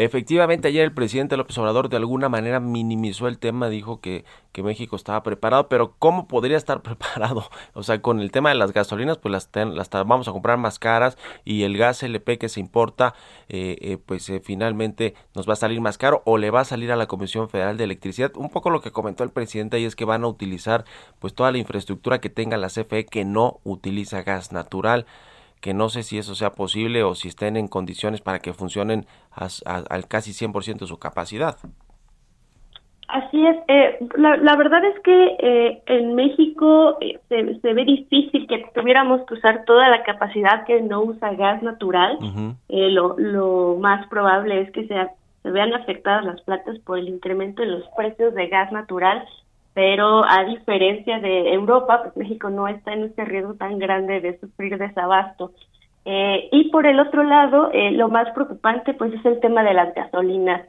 Efectivamente, 0.00 0.68
ayer 0.68 0.84
el 0.84 0.92
presidente 0.94 1.36
López 1.36 1.58
Obrador 1.58 1.88
de 1.88 1.96
alguna 1.96 2.28
manera 2.28 2.60
minimizó 2.60 3.26
el 3.26 3.40
tema, 3.40 3.68
dijo 3.68 4.00
que, 4.00 4.24
que 4.52 4.62
México 4.62 4.94
estaba 4.94 5.24
preparado, 5.24 5.68
pero 5.68 5.96
¿cómo 5.98 6.28
podría 6.28 6.56
estar 6.56 6.82
preparado? 6.84 7.50
O 7.74 7.82
sea, 7.82 8.00
con 8.00 8.20
el 8.20 8.30
tema 8.30 8.50
de 8.50 8.54
las 8.54 8.72
gasolinas, 8.72 9.18
pues 9.18 9.32
las, 9.32 9.48
ten- 9.50 9.74
las 9.74 9.90
vamos 9.90 10.28
a 10.28 10.32
comprar 10.32 10.56
más 10.56 10.78
caras 10.78 11.18
y 11.44 11.64
el 11.64 11.76
gas 11.76 12.04
LP 12.04 12.38
que 12.38 12.48
se 12.48 12.60
importa, 12.60 13.12
eh, 13.48 13.76
eh, 13.80 13.96
pues 13.98 14.28
eh, 14.30 14.38
finalmente 14.40 15.14
nos 15.34 15.48
va 15.48 15.54
a 15.54 15.56
salir 15.56 15.80
más 15.80 15.98
caro 15.98 16.22
o 16.24 16.38
le 16.38 16.52
va 16.52 16.60
a 16.60 16.64
salir 16.64 16.92
a 16.92 16.96
la 16.96 17.06
Comisión 17.08 17.48
Federal 17.48 17.76
de 17.76 17.82
Electricidad. 17.82 18.30
Un 18.36 18.50
poco 18.50 18.70
lo 18.70 18.80
que 18.80 18.92
comentó 18.92 19.24
el 19.24 19.30
presidente 19.30 19.78
ahí 19.78 19.84
es 19.84 19.96
que 19.96 20.04
van 20.04 20.22
a 20.22 20.28
utilizar 20.28 20.84
pues 21.18 21.34
toda 21.34 21.50
la 21.50 21.58
infraestructura 21.58 22.20
que 22.20 22.30
tenga 22.30 22.56
la 22.56 22.68
CFE 22.68 23.04
que 23.06 23.24
no 23.24 23.58
utiliza 23.64 24.22
gas 24.22 24.52
natural 24.52 25.06
que 25.60 25.74
no 25.74 25.88
sé 25.88 26.02
si 26.02 26.18
eso 26.18 26.34
sea 26.34 26.50
posible 26.54 27.02
o 27.02 27.14
si 27.14 27.28
estén 27.28 27.56
en 27.56 27.68
condiciones 27.68 28.20
para 28.20 28.38
que 28.38 28.52
funcionen 28.52 29.06
al 29.30 30.08
casi 30.08 30.32
100% 30.32 30.78
de 30.80 30.86
su 30.86 30.98
capacidad. 30.98 31.56
Así 33.08 33.46
es. 33.46 33.56
eh, 33.68 33.98
la, 34.18 34.36
la 34.36 34.54
verdad 34.56 34.84
es 34.84 35.00
que 35.00 35.36
eh, 35.40 35.82
en 35.86 36.14
México 36.14 36.98
eh, 37.00 37.18
se, 37.30 37.58
se 37.60 37.72
ve 37.72 37.86
difícil 37.86 38.46
que 38.46 38.66
tuviéramos 38.74 39.22
que 39.26 39.32
usar 39.32 39.64
toda 39.64 39.88
la 39.88 40.02
capacidad 40.02 40.66
que 40.66 40.82
no 40.82 41.00
usa 41.02 41.32
gas 41.32 41.62
natural. 41.62 42.18
Eh, 42.68 42.90
lo, 42.90 43.14
lo 43.18 43.76
más 43.80 44.06
probable 44.08 44.60
es 44.60 44.70
que 44.72 44.86
sea- 44.86 45.12
se 45.42 45.50
vean 45.50 45.72
afectadas 45.72 46.24
las 46.26 46.42
plantas 46.42 46.78
por 46.80 46.98
el 46.98 47.08
incremento 47.08 47.62
en 47.62 47.70
los 47.70 47.84
precios 47.96 48.34
de 48.34 48.48
gas 48.48 48.70
natural, 48.72 49.24
pero 49.78 50.24
a 50.24 50.42
diferencia 50.42 51.20
de 51.20 51.52
Europa, 51.52 52.00
pues 52.02 52.16
México 52.16 52.50
no 52.50 52.66
está 52.66 52.94
en 52.94 53.04
este 53.04 53.24
riesgo 53.24 53.54
tan 53.54 53.78
grande 53.78 54.20
de 54.20 54.36
sufrir 54.40 54.76
desabasto. 54.76 55.52
Eh, 56.04 56.48
y 56.50 56.68
por 56.70 56.84
el 56.84 56.98
otro 56.98 57.22
lado, 57.22 57.70
eh, 57.72 57.92
lo 57.92 58.08
más 58.08 58.28
preocupante 58.34 58.92
pues 58.94 59.14
es 59.14 59.24
el 59.24 59.38
tema 59.38 59.62
de 59.62 59.74
las 59.74 59.94
gasolinas. 59.94 60.62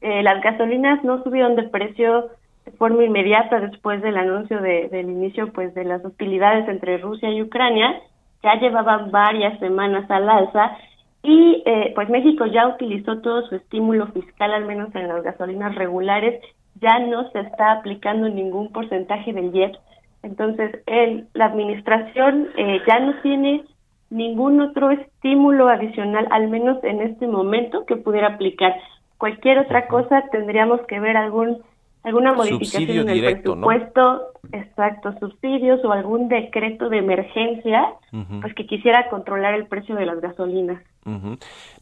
Eh, 0.00 0.20
las 0.24 0.42
gasolinas 0.42 1.04
no 1.04 1.22
subieron 1.22 1.54
de 1.54 1.62
precio 1.62 2.30
de 2.64 2.72
forma 2.72 3.04
inmediata 3.04 3.60
después 3.60 4.02
del 4.02 4.16
anuncio 4.16 4.60
de- 4.60 4.88
del 4.88 5.10
inicio 5.10 5.52
pues 5.52 5.72
de 5.76 5.84
las 5.84 6.04
hostilidades 6.04 6.68
entre 6.68 6.98
Rusia 6.98 7.30
y 7.30 7.42
Ucrania, 7.42 8.00
ya 8.42 8.56
llevaban 8.56 9.12
varias 9.12 9.60
semanas 9.60 10.10
al 10.10 10.28
alza 10.28 10.76
y 11.22 11.62
eh, 11.66 11.92
pues 11.94 12.08
México 12.08 12.46
ya 12.46 12.66
utilizó 12.66 13.20
todo 13.20 13.46
su 13.46 13.54
estímulo 13.54 14.08
fiscal, 14.08 14.52
al 14.52 14.64
menos 14.64 14.92
en 14.96 15.06
las 15.06 15.22
gasolinas 15.22 15.76
regulares, 15.76 16.42
ya 16.80 16.98
no 16.98 17.30
se 17.30 17.40
está 17.40 17.72
aplicando 17.72 18.28
ningún 18.28 18.72
porcentaje 18.72 19.32
del 19.32 19.54
IEPS. 19.54 19.78
Entonces, 20.22 20.82
el, 20.86 21.26
la 21.34 21.46
administración 21.46 22.48
eh, 22.56 22.80
ya 22.86 22.98
no 23.00 23.14
tiene 23.22 23.64
ningún 24.10 24.60
otro 24.60 24.90
estímulo 24.90 25.68
adicional, 25.68 26.26
al 26.30 26.48
menos 26.48 26.82
en 26.84 27.00
este 27.00 27.26
momento, 27.26 27.84
que 27.86 27.96
pudiera 27.96 28.28
aplicar. 28.28 28.74
Cualquier 29.18 29.58
otra 29.58 29.88
cosa 29.88 30.24
tendríamos 30.30 30.80
que 30.82 31.00
ver 31.00 31.16
algún 31.16 31.62
alguna 32.06 32.32
modificación 32.32 32.82
Subsidio 32.82 33.02
en 33.02 33.08
el 33.08 33.14
directo, 33.14 33.56
¿no? 33.56 33.66
presupuesto, 33.66 34.32
exacto, 34.52 35.12
subsidios 35.18 35.84
o 35.84 35.92
algún 35.92 36.28
decreto 36.28 36.88
de 36.88 36.98
emergencia, 36.98 37.94
pues 38.40 38.54
que 38.54 38.66
quisiera 38.66 39.08
controlar 39.10 39.54
el 39.54 39.66
precio 39.66 39.94
de 39.96 40.06
las 40.06 40.20
gasolinas. 40.20 40.82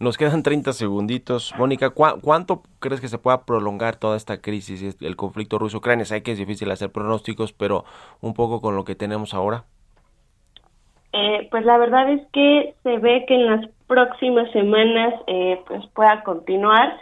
Nos 0.01 0.19
quedan 0.19 0.43
30 0.43 0.73
segunditos. 0.73 1.55
Mónica, 1.59 1.91
¿cuá- 1.91 2.17
¿cuánto 2.21 2.63
crees 2.79 3.01
que 3.01 3.09
se 3.09 3.19
pueda 3.19 3.45
prolongar 3.45 3.97
toda 3.97 4.17
esta 4.17 4.41
crisis, 4.41 4.97
y 5.01 5.07
el 5.07 5.17
conflicto 5.17 5.59
ruso-ucrania? 5.59 6.05
Sé 6.05 6.23
que 6.23 6.33
es 6.33 6.39
difícil 6.39 6.71
hacer 6.71 6.91
pronósticos, 6.91 7.53
pero 7.53 7.85
un 8.21 8.35
poco 8.35 8.61
con 8.61 8.77
lo 8.77 8.85
que 8.85 8.95
tenemos 8.95 9.35
ahora. 9.35 9.65
Eh, 11.13 11.47
pues 11.51 11.65
la 11.65 11.79
verdad 11.79 12.11
es 12.11 12.23
que 12.33 12.75
se 12.83 12.99
ve 12.99 13.25
que 13.29 13.35
en 13.35 13.47
las 13.47 13.71
próximas 13.87 14.51
semanas 14.53 15.15
eh, 15.29 15.61
pues 15.69 15.87
pueda 15.95 16.23
continuar. 16.25 16.93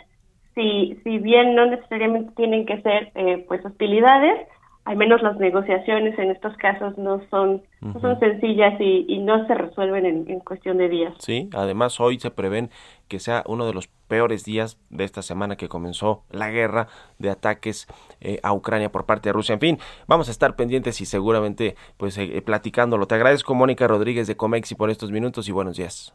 Si, 0.54 0.98
si 1.02 1.18
bien 1.18 1.54
no 1.54 1.66
necesariamente 1.66 2.32
tienen 2.36 2.66
que 2.66 2.80
ser 2.82 3.10
eh, 3.14 3.44
pues 3.48 3.64
hostilidades, 3.64 4.46
al 4.84 4.96
menos 4.96 5.22
las 5.22 5.36
negociaciones 5.36 6.18
en 6.18 6.30
estos 6.32 6.56
casos 6.56 6.98
no 6.98 7.22
son, 7.30 7.62
no 7.80 8.00
son 8.00 8.18
sencillas 8.18 8.74
y, 8.80 9.06
y 9.08 9.20
no 9.20 9.46
se 9.46 9.54
resuelven 9.54 10.04
en, 10.04 10.28
en 10.28 10.40
cuestión 10.40 10.76
de 10.76 10.88
días. 10.88 11.14
Sí, 11.20 11.48
además 11.54 12.00
hoy 12.00 12.18
se 12.18 12.32
prevén 12.32 12.68
que 13.06 13.20
sea 13.20 13.44
uno 13.46 13.64
de 13.64 13.74
los 13.74 13.86
peores 14.08 14.44
días 14.44 14.78
de 14.90 15.04
esta 15.04 15.22
semana 15.22 15.56
que 15.56 15.68
comenzó 15.68 16.24
la 16.30 16.50
guerra 16.50 16.88
de 17.18 17.30
ataques 17.30 17.86
eh, 18.20 18.40
a 18.42 18.52
Ucrania 18.52 18.90
por 18.90 19.06
parte 19.06 19.28
de 19.28 19.32
Rusia. 19.34 19.52
En 19.52 19.60
fin, 19.60 19.78
vamos 20.08 20.28
a 20.28 20.32
estar 20.32 20.56
pendientes 20.56 21.00
y 21.00 21.06
seguramente 21.06 21.76
pues 21.96 22.18
eh, 22.18 22.42
platicándolo. 22.44 23.06
Te 23.06 23.14
agradezco 23.14 23.54
Mónica 23.54 23.86
Rodríguez 23.86 24.26
de 24.26 24.36
Comexi 24.36 24.74
por 24.74 24.90
estos 24.90 25.12
minutos 25.12 25.48
y 25.48 25.52
buenos 25.52 25.76
días. 25.76 26.12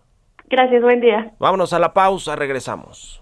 Gracias, 0.49 0.81
buen 0.81 0.99
día. 0.99 1.31
Vámonos 1.39 1.71
a 1.73 1.79
la 1.79 1.93
pausa, 1.93 2.35
regresamos. 2.35 3.21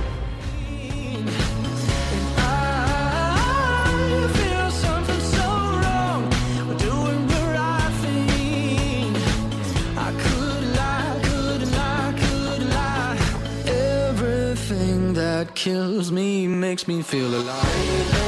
That 15.41 15.55
kills 15.55 16.11
me 16.11 16.45
makes 16.45 16.87
me 16.87 17.01
feel 17.01 17.33
alive. 17.33 18.20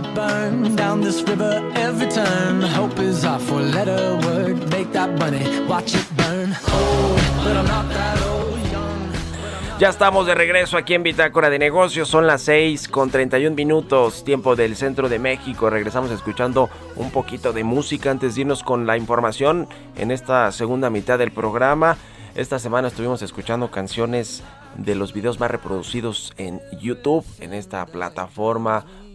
Love 0.00 0.04
and 0.04 0.08
I 0.08 0.08
feel 0.08 0.10
it 0.10 0.14
burn 0.14 0.76
down 0.76 1.00
this 1.00 1.22
river 1.22 1.72
every 1.74 2.08
turn. 2.08 2.62
Hope 2.62 2.98
is 3.00 3.24
our 3.24 3.38
four 3.38 3.60
letter 3.60 4.18
word. 4.26 4.70
Make 4.70 4.92
that 4.92 5.18
money, 5.18 5.44
watch 5.66 5.94
it 5.94 6.06
burn. 6.16 6.54
Old, 6.72 7.20
but 7.44 7.56
I'm 7.56 7.66
not 7.66 7.88
that 7.90 8.22
old. 8.26 8.58
Young. 8.70 9.12
Ya 9.78 9.88
estamos 9.88 10.26
de 10.26 10.34
regreso 10.34 10.76
aquí 10.76 10.94
en 10.94 11.02
Bitácora 11.02 11.50
de 11.50 11.58
Negocios. 11.58 12.08
Son 12.08 12.26
las 12.26 12.42
6 12.42 12.88
con 12.88 13.10
31 13.10 13.56
minutos, 13.56 14.24
tiempo 14.24 14.56
del 14.56 14.76
centro 14.76 15.08
de 15.08 15.18
México. 15.18 15.70
Regresamos 15.70 16.10
escuchando 16.10 16.70
un 16.96 17.10
poquito 17.10 17.52
de 17.52 17.64
música 17.64 18.10
antes 18.10 18.34
de 18.34 18.42
irnos 18.42 18.62
con 18.62 18.86
la 18.86 18.96
información 18.96 19.68
en 19.96 20.10
esta 20.10 20.52
segunda 20.52 20.90
mitad 20.90 21.18
del 21.18 21.32
programa. 21.32 21.96
Esta 22.34 22.58
semana 22.58 22.88
estuvimos 22.88 23.20
escuchando 23.22 23.70
canciones 23.70 24.42
de 24.76 24.94
los 24.94 25.12
videos 25.12 25.38
más 25.38 25.50
reproducidos 25.50 26.32
en 26.38 26.62
YouTube, 26.80 27.26
en 27.40 27.52
esta 27.52 27.84
plataforma 27.84 28.86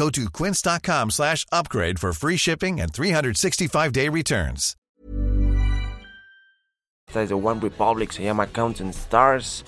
Go 0.00 0.08
to 0.08 0.30
quince.com 0.30 1.10
slash 1.10 1.44
upgrade 1.52 1.98
for 1.98 2.14
free 2.14 2.38
shipping 2.38 2.80
and 2.80 2.90
365-day 2.90 4.08
returns. 4.08 4.74
Esta 7.06 7.22
es 7.22 7.28
de 7.28 7.34
One 7.34 7.60
Republic, 7.60 8.10
se 8.10 8.22
llama 8.22 8.46
Counting 8.46 8.94
Stars. 8.94 9.62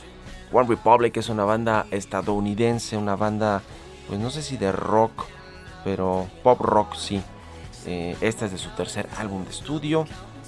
One 0.51 0.66
Republic 0.66 1.18
es 1.18 1.29
una 1.29 1.45
banda 1.45 1.87
estadounidense, 1.90 2.97
una 2.97 3.14
banda, 3.14 3.61
pues 4.09 4.18
no 4.21 4.31
sé 4.31 4.40
si 4.40 4.57
de 4.57 4.73
rock, 4.73 5.27
pero 5.85 6.31
pop 6.42 6.61
rock 6.62 6.95
sí. 6.95 7.21
Eh, 7.85 8.16
este 8.23 8.47
es 8.47 8.53
de 8.53 8.59
su 8.59 8.71
tercer 8.71 9.07
álbum 9.18 9.45
de 9.45 9.51
estudio 9.51 10.07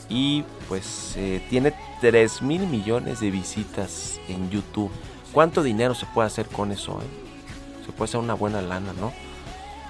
y 0.09 0.45
pues 0.67 1.15
eh, 1.17 1.45
tiene 1.51 1.75
3 2.01 2.41
mil 2.41 2.67
millones 2.69 3.21
de 3.21 3.31
visitas 3.31 4.19
en 4.29 4.49
YouTube. 4.49 4.91
¿Cuánto 5.31 5.63
dinero 5.63 5.95
se 5.95 6.07
puede 6.07 6.29
hacer 6.29 6.47
con 6.47 6.73
eso? 6.73 7.03
eh? 7.03 7.85
Se 7.85 7.93
puede 7.93 8.09
hacer 8.09 8.21
una 8.21 8.35
buena 8.35 8.63
lana, 8.63 8.95
¿no? 8.95 9.13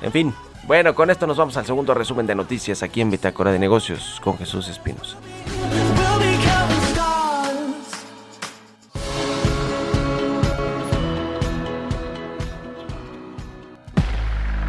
En 0.03 0.13
fin, 0.13 0.35
bueno, 0.67 0.95
con 0.95 1.11
esto 1.11 1.27
nos 1.27 1.37
vamos 1.37 1.57
al 1.57 1.67
segundo 1.67 1.93
resumen 1.95 2.27
de 2.27 2.35
noticias 2.35 2.83
aquí 2.83 3.01
en 3.01 3.11
Bitácora 3.11 3.53
de 3.53 3.59
Negocios 3.59 4.21
con 4.23 4.39
Jesús 4.39 4.69
Espinos. 4.69 5.17
We'll 5.47 6.19
be 6.19 6.37
counting 6.45 6.81
stars. 6.93 7.55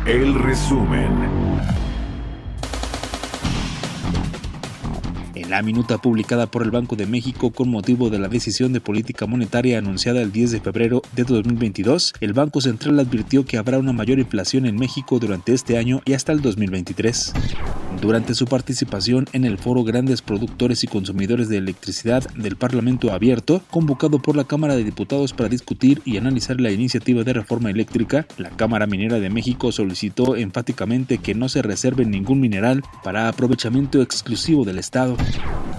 El 0.05 0.33
resumen. 0.35 1.34
En 5.45 5.51
la 5.51 5.61
minuta 5.61 5.99
publicada 5.99 6.47
por 6.47 6.63
el 6.63 6.71
Banco 6.71 6.95
de 6.95 7.05
México 7.05 7.51
con 7.51 7.69
motivo 7.69 8.09
de 8.09 8.17
la 8.17 8.29
decisión 8.29 8.73
de 8.73 8.81
política 8.81 9.27
monetaria 9.27 9.77
anunciada 9.77 10.23
el 10.23 10.31
10 10.31 10.49
de 10.49 10.59
febrero 10.59 11.03
de 11.15 11.23
2022, 11.23 12.15
el 12.19 12.33
Banco 12.33 12.61
Central 12.61 12.99
advirtió 12.99 13.45
que 13.45 13.59
habrá 13.59 13.77
una 13.77 13.93
mayor 13.93 14.17
inflación 14.17 14.65
en 14.65 14.75
México 14.75 15.19
durante 15.19 15.53
este 15.53 15.77
año 15.77 16.01
y 16.03 16.13
hasta 16.13 16.31
el 16.31 16.41
2023. 16.41 17.33
Durante 18.01 18.33
su 18.33 18.45
participación 18.45 19.27
en 19.33 19.45
el 19.45 19.59
foro 19.59 19.83
Grandes 19.83 20.23
Productores 20.23 20.83
y 20.83 20.87
Consumidores 20.87 21.47
de 21.47 21.57
Electricidad 21.57 22.23
del 22.33 22.55
Parlamento 22.55 23.13
Abierto, 23.13 23.61
convocado 23.69 24.19
por 24.19 24.35
la 24.35 24.43
Cámara 24.45 24.75
de 24.75 24.83
Diputados 24.83 25.33
para 25.33 25.47
discutir 25.47 26.01
y 26.05 26.17
analizar 26.17 26.59
la 26.59 26.71
iniciativa 26.71 27.23
de 27.23 27.33
reforma 27.33 27.69
eléctrica, 27.69 28.25
la 28.37 28.49
Cámara 28.49 28.87
Minera 28.87 29.19
de 29.19 29.29
México 29.29 29.71
solicitó 29.71 30.35
enfáticamente 30.35 31.19
que 31.19 31.35
no 31.35 31.49
se 31.49 31.61
reserve 31.61 32.03
ningún 32.03 32.39
mineral 32.39 32.83
para 33.03 33.29
aprovechamiento 33.29 34.01
exclusivo 34.01 34.65
del 34.65 34.79
Estado. 34.79 35.15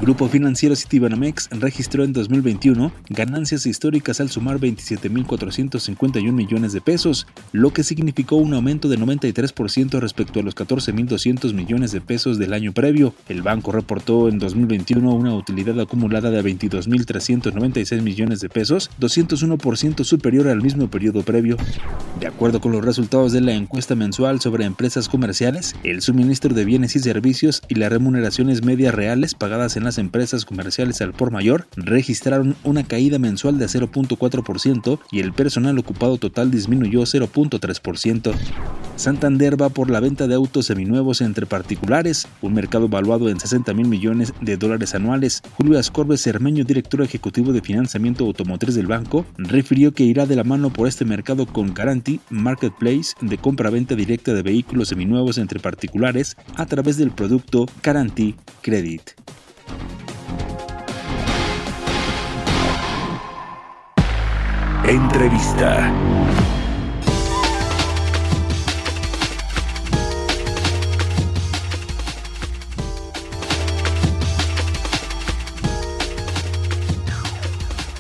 Grupo 0.01 0.29
Financiero 0.29 0.77
Citibanamex 0.77 1.49
registró 1.53 2.05
en 2.05 2.13
2021 2.13 2.93
ganancias 3.09 3.65
históricas 3.65 4.21
al 4.21 4.29
sumar 4.29 4.59
27.451 4.61 6.33
millones 6.33 6.75
de 6.75 6.83
pesos, 6.83 7.27
lo 7.53 7.73
que 7.73 7.83
significó 7.83 8.37
un 8.37 8.53
aumento 8.53 8.91
de 8.91 8.99
93% 8.99 9.99
respecto 9.99 10.41
a 10.41 10.43
los 10.43 10.55
14.200 10.55 11.55
millones 11.55 11.93
de 11.93 12.03
pesos 12.03 12.39
del 12.39 12.53
año 12.53 12.75
previo. 12.75 13.15
El 13.27 13.41
banco 13.41 13.73
reportó 13.73 14.29
en 14.29 14.39
2021 14.39 15.15
una 15.15 15.35
utilidad 15.35 15.81
acumulada 15.81 16.31
de 16.31 16.43
22.396 16.43 18.03
millones 18.03 18.41
de 18.41 18.51
pesos, 18.51 18.91
201% 19.01 20.05
superior 20.05 20.49
al 20.49 20.61
mismo 20.61 20.89
periodo 20.89 21.23
previo. 21.23 21.57
De 22.21 22.27
acuerdo 22.27 22.61
con 22.61 22.73
los 22.73 22.85
resultados 22.85 23.33
de 23.33 23.41
la 23.41 23.55
encuesta 23.55 23.95
mensual 23.95 24.41
sobre 24.41 24.67
empresas 24.67 25.09
comerciales, 25.09 25.75
el 25.85 26.03
suministro 26.03 26.55
de 26.55 26.67
bienes 26.67 26.97
y 26.97 26.99
servicios 26.99 27.63
y 27.69 27.77
las 27.77 27.91
remuneraciones 27.91 28.63
medias 28.63 28.95
reales 28.95 29.35
pagadas 29.47 29.77
en 29.77 29.85
las 29.85 29.99
empresas 29.99 30.45
comerciales 30.45 31.01
al 31.03 31.13
por 31.13 31.31
mayor 31.31 31.69
registraron 31.77 32.57
una 32.65 32.83
caída 32.83 33.21
mensual 33.21 33.59
de 33.59 33.67
0.4% 33.67 34.99
y 35.13 35.21
el 35.21 35.33
personal 35.33 35.79
ocupado 35.79 36.19
total 36.19 36.51
disminuyó 36.51 37.03
0.3%. 37.03 38.35
Santander 38.97 39.61
va 39.61 39.69
por 39.69 39.89
la 39.89 40.01
venta 40.01 40.27
de 40.27 40.35
autos 40.35 40.67
seminuevos 40.67 41.21
entre 41.21 41.47
particulares, 41.47 42.27
un 42.43 42.55
mercado 42.55 42.89
valuado 42.89 43.29
en 43.29 43.39
60 43.39 43.73
mil 43.73 43.87
millones 43.87 44.33
de 44.41 44.57
dólares 44.57 44.97
anuales. 44.97 45.43
Julio 45.57 45.79
Ascorbe 45.79 46.17
Cermeño, 46.17 46.65
director 46.65 47.03
ejecutivo 47.03 47.53
de 47.53 47.61
financiamiento 47.61 48.25
automotriz 48.25 48.75
del 48.75 48.89
banco, 48.89 49.27
refirió 49.37 49.95
que 49.95 50.03
irá 50.03 50.27
de 50.27 50.35
la 50.35 50.43
mano 50.43 50.73
por 50.73 50.89
este 50.89 51.05
mercado 51.05 51.47
con 51.47 51.73
Garanti 51.73 52.19
Marketplace 52.31 53.15
de 53.21 53.39
compra-venta 53.39 53.95
directa 53.95 54.35
de 54.35 54.43
vehículos 54.43 54.89
seminuevos 54.89 55.39
entre 55.39 55.61
particulares 55.61 56.37
a 56.57 56.67
través 56.67 56.97
del 56.97 57.13
producto 57.13 57.67
Garanti 57.81 58.35
Credit. 58.61 59.03
Entrevista. 64.85 65.93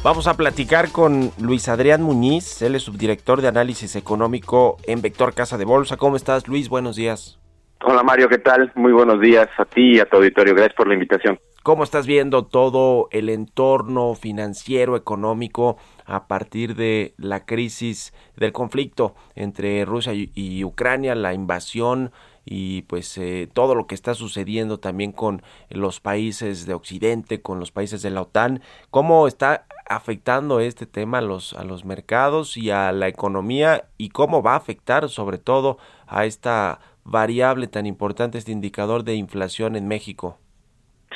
Vamos 0.06 0.28
a 0.28 0.34
platicar 0.34 0.92
con 0.92 1.32
Luis 1.40 1.68
Adrián 1.68 2.00
Muñiz, 2.00 2.62
él 2.62 2.76
es 2.76 2.84
subdirector 2.84 3.42
de 3.42 3.48
análisis 3.48 3.96
económico 3.96 4.76
en 4.84 5.02
Vector 5.02 5.34
Casa 5.34 5.58
de 5.58 5.64
Bolsa. 5.64 5.96
¿Cómo 5.96 6.14
estás, 6.14 6.46
Luis? 6.46 6.68
Buenos 6.68 6.94
días. 6.94 7.40
Hola 7.80 8.04
Mario, 8.04 8.28
¿qué 8.28 8.38
tal? 8.38 8.70
Muy 8.76 8.92
buenos 8.92 9.20
días 9.20 9.48
a 9.58 9.64
ti 9.64 9.96
y 9.96 9.98
a 9.98 10.08
tu 10.08 10.18
auditorio. 10.18 10.54
Gracias 10.54 10.76
por 10.76 10.86
la 10.86 10.94
invitación. 10.94 11.40
¿Cómo 11.66 11.82
estás 11.82 12.06
viendo 12.06 12.44
todo 12.44 13.08
el 13.10 13.28
entorno 13.28 14.14
financiero, 14.14 14.94
económico 14.94 15.78
a 16.04 16.28
partir 16.28 16.76
de 16.76 17.12
la 17.18 17.44
crisis 17.44 18.14
del 18.36 18.52
conflicto 18.52 19.16
entre 19.34 19.84
Rusia 19.84 20.12
y, 20.14 20.62
Ucrania, 20.62 21.16
la 21.16 21.34
invasión 21.34 22.12
y 22.44 22.82
pues 22.82 23.18
eh, 23.18 23.48
todo 23.52 23.74
lo 23.74 23.88
que 23.88 23.96
está 23.96 24.14
sucediendo 24.14 24.78
también 24.78 25.10
con 25.10 25.42
los 25.68 25.98
países 25.98 26.66
de 26.66 26.74
Occidente, 26.74 27.42
con 27.42 27.58
los 27.58 27.72
países 27.72 28.00
de 28.00 28.10
la 28.10 28.22
OTAN? 28.22 28.62
¿Cómo 28.92 29.26
está 29.26 29.66
afectando 29.88 30.60
este 30.60 30.86
tema 30.86 31.18
a 31.18 31.22
los, 31.22 31.52
a 31.54 31.64
los 31.64 31.84
mercados 31.84 32.56
y 32.56 32.70
a 32.70 32.92
la 32.92 33.08
economía 33.08 33.88
y 33.98 34.10
cómo 34.10 34.40
va 34.40 34.52
a 34.52 34.58
afectar 34.58 35.08
sobre 35.08 35.38
todo 35.38 35.78
a 36.06 36.26
esta 36.26 36.78
variable 37.02 37.66
tan 37.66 37.86
importante, 37.86 38.38
este 38.38 38.52
indicador 38.52 39.02
de 39.02 39.16
inflación 39.16 39.74
en 39.74 39.88
México? 39.88 40.38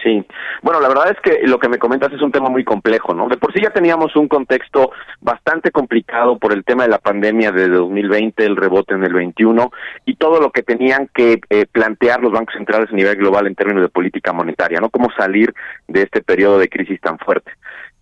Sí, 0.02 0.24
bueno, 0.62 0.80
la 0.80 0.88
verdad 0.88 1.10
es 1.10 1.20
que 1.20 1.46
lo 1.46 1.58
que 1.58 1.68
me 1.68 1.78
comentas 1.78 2.10
es 2.12 2.22
un 2.22 2.32
tema 2.32 2.48
muy 2.48 2.64
complejo, 2.64 3.12
¿no? 3.12 3.28
De 3.28 3.36
por 3.36 3.52
sí 3.52 3.60
ya 3.62 3.70
teníamos 3.70 4.16
un 4.16 4.28
contexto 4.28 4.92
bastante 5.20 5.70
complicado 5.70 6.38
por 6.38 6.54
el 6.54 6.64
tema 6.64 6.84
de 6.84 6.90
la 6.90 6.98
pandemia 6.98 7.52
de 7.52 7.68
2020, 7.68 8.44
el 8.46 8.56
rebote 8.56 8.94
en 8.94 9.04
el 9.04 9.12
21 9.12 9.70
y 10.06 10.16
todo 10.16 10.40
lo 10.40 10.52
que 10.52 10.62
tenían 10.62 11.10
que 11.12 11.40
eh, 11.50 11.66
plantear 11.70 12.22
los 12.22 12.32
bancos 12.32 12.54
centrales 12.54 12.88
a 12.90 12.96
nivel 12.96 13.16
global 13.16 13.46
en 13.46 13.54
términos 13.54 13.82
de 13.82 13.88
política 13.88 14.32
monetaria, 14.32 14.80
¿no? 14.80 14.88
Cómo 14.88 15.08
salir 15.18 15.52
de 15.86 16.02
este 16.02 16.22
periodo 16.22 16.58
de 16.58 16.68
crisis 16.70 17.00
tan 17.00 17.18
fuerte 17.18 17.52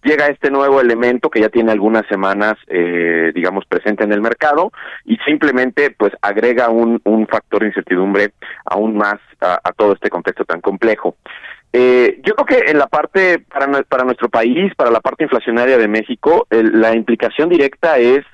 llega 0.05 0.29
este 0.29 0.51
nuevo 0.51 0.81
elemento 0.81 1.29
que 1.29 1.41
ya 1.41 1.49
tiene 1.49 1.73
algunas 1.73 2.07
semanas, 2.07 2.55
eh, 2.69 3.33
digamos, 3.35 3.65
presente 3.67 4.05
en 4.05 4.13
el 4.13 4.21
mercado 4.21 4.71
y 5.05 5.17
simplemente, 5.19 5.91
pues, 5.91 6.13
agrega 6.23 6.69
un, 6.69 7.01
un 7.05 7.27
factor 7.27 7.61
de 7.61 7.69
incertidumbre 7.69 8.33
aún 8.65 8.97
más 8.97 9.19
a, 9.41 9.61
a 9.63 9.73
todo 9.73 9.95
este 9.95 10.11
contexto 10.11 10.45
tan 10.45 10.61
complejo. 10.61 11.17
Eh, 11.73 12.21
yo 12.25 12.35
creo 12.35 12.47
que 12.47 12.71
en 12.71 12.79
la 12.79 12.87
parte 12.87 13.41
para, 13.41 13.83
para 13.83 14.05
nuestro 14.05 14.29
país, 14.29 14.75
para 14.75 14.91
la 14.91 15.01
parte 15.01 15.25
inflacionaria 15.25 15.77
de 15.77 15.89
México, 15.89 16.47
el- 16.51 16.81
la 16.81 16.95
implicación 16.95 17.49
directa 17.49 17.99
es 17.99 18.25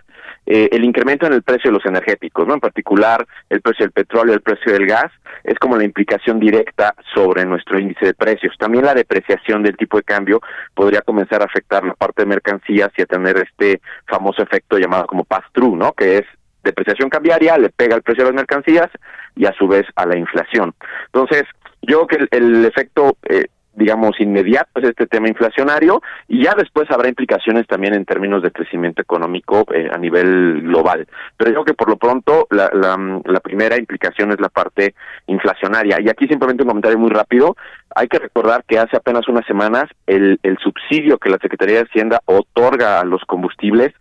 eh, 0.47 0.68
el 0.73 0.85
incremento 0.85 1.27
en 1.27 1.33
el 1.33 1.42
precio 1.42 1.70
de 1.70 1.79
los 1.79 1.87
energéticos, 1.87 2.47
¿no? 2.47 2.53
En 2.53 2.61
particular, 2.61 3.27
el 3.49 3.62
precio 3.62 3.87
del 3.87 3.92
petróleo, 3.92 4.35
el 4.35 4.42
precio 4.42 4.73
del 4.75 4.87
gas, 4.87 5.11
es 5.42 5.59
como 5.59 5.75
la 5.79 5.85
implicación 5.85 6.38
directa 6.38 6.94
sobre 7.14 7.47
nuestro 7.47 7.79
índice 7.79 8.05
de 8.05 8.14
precios. 8.14 8.55
También 8.59 8.85
la 8.85 8.92
depreciación 8.92 9.62
del 9.62 9.75
tipo 9.79 9.97
de 9.97 10.03
cambio 10.03 10.40
podría 10.75 11.01
comenzar 11.01 11.40
a 11.40 11.47
afectar 11.47 11.83
la 11.83 11.94
parte 11.94 12.23
de 12.23 12.27
mercancías 12.27 12.90
y 12.94 13.01
a 13.03 13.07
tener 13.07 13.38
este 13.38 13.81
famoso 14.07 14.42
efecto 14.42 14.77
llamado 14.79 15.07
como 15.07 15.25
pass-through, 15.25 15.77
¿no? 15.79 15.92
Que 15.92 16.18
es 16.18 16.25
depreciación 16.62 17.09
cambiaria, 17.09 17.57
le 17.57 17.70
pega 17.70 17.97
el 17.97 18.03
precio 18.03 18.25
de 18.25 18.31
las 18.31 18.37
mercancías 18.37 18.90
y 19.37 19.47
a 19.47 19.53
su 19.55 19.66
vez 19.66 19.87
a 19.97 20.05
la 20.05 20.18
inflación. 20.18 20.75
Entonces, 21.07 21.44
yo 21.87 22.07
creo 22.07 22.07
que 22.07 22.16
el, 22.16 22.29
el 22.31 22.64
efecto, 22.64 23.16
eh, 23.29 23.47
digamos, 23.75 24.20
inmediato 24.20 24.81
es 24.81 24.88
este 24.88 25.07
tema 25.07 25.29
inflacionario 25.29 26.01
y 26.29 26.44
ya 26.44 26.55
después 26.57 26.90
habrá 26.90 27.09
implicaciones 27.09 27.66
también 27.66 27.94
en 27.94 28.05
términos 28.05 28.42
de 28.42 28.53
crecimiento 28.53 29.03
económico 29.03 29.64
eh, 29.75 29.88
a 29.92 29.99
nivel 29.99 30.62
global. 30.62 31.07
Pero 31.37 31.51
yo 31.51 31.55
creo 31.55 31.64
que 31.64 31.75
por 31.75 31.88
lo 31.88 31.97
pronto 31.97 32.47
la, 32.51 33.40
primera 33.42 33.77
implicación 33.77 34.33
es 34.33 34.40
la 34.40 34.49
parte 34.49 34.94
inflacionaria. 35.27 36.01
Y 36.01 36.09
aquí 36.09 36.27
simplemente 36.27 36.62
un 36.62 36.68
comentario 36.68 36.99
muy 36.99 37.11
rápido. 37.11 37.57
Hay 37.94 38.09
que 38.09 38.18
recordar 38.18 38.64
que 38.64 38.79
hace 38.79 38.97
apenas 38.97 39.29
unas 39.29 39.47
semanas 39.47 39.85
el, 40.07 40.38
el 40.42 40.57
subsidio 40.59 41.18
que 41.18 41.31
la 41.31 41.38
Secretaría 41.38 41.77
de 41.77 41.85
Hacienda 41.85 42.20
otorga 42.27 43.01
a 43.01 43.05
los 43.05 43.23
combustibles 43.25 43.92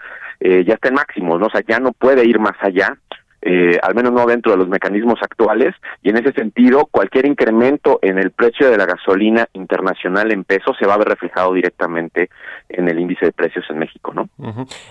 eh, 0.46 0.66
ya 0.66 0.74
está 0.74 0.90
en 0.90 0.96
máximos, 0.96 1.40
¿no? 1.40 1.48
O 1.48 1.50
sea, 1.50 1.62
ya 1.66 1.80
no 1.80 1.94
puede 1.94 2.26
ir 2.26 2.38
más 2.38 2.58
allá 2.60 2.98
eh, 3.46 3.78
al 3.82 3.94
menos 3.94 4.14
no 4.14 4.26
dentro 4.26 4.54
de 4.54 4.58
los 4.58 4.70
mecanismos 4.70 5.20
actuales, 5.22 5.76
y 6.02 6.10
en 6.10 6.18
ese 6.18 6.32
sentido, 6.32 6.86
cualquier 6.86 7.26
incremento 7.26 8.00
en 8.02 8.18
el 8.18 8.32
precio 8.32 8.70
de 8.70 8.78
la 8.78 8.86
gasolina 8.86 9.50
internacional 9.52 10.32
en 10.32 10.46
pesos 10.46 10.78
se 10.80 10.88
va 10.88 10.94
a 10.94 10.98
ver 10.98 11.10
reflejado 11.10 11.54
directamente 11.54 12.30
en 12.70 12.88
el 12.88 13.00
índice 13.00 13.26
de 13.26 13.32
precios 13.34 13.66
en 13.70 13.80
México, 13.80 14.14
¿no? 14.14 14.30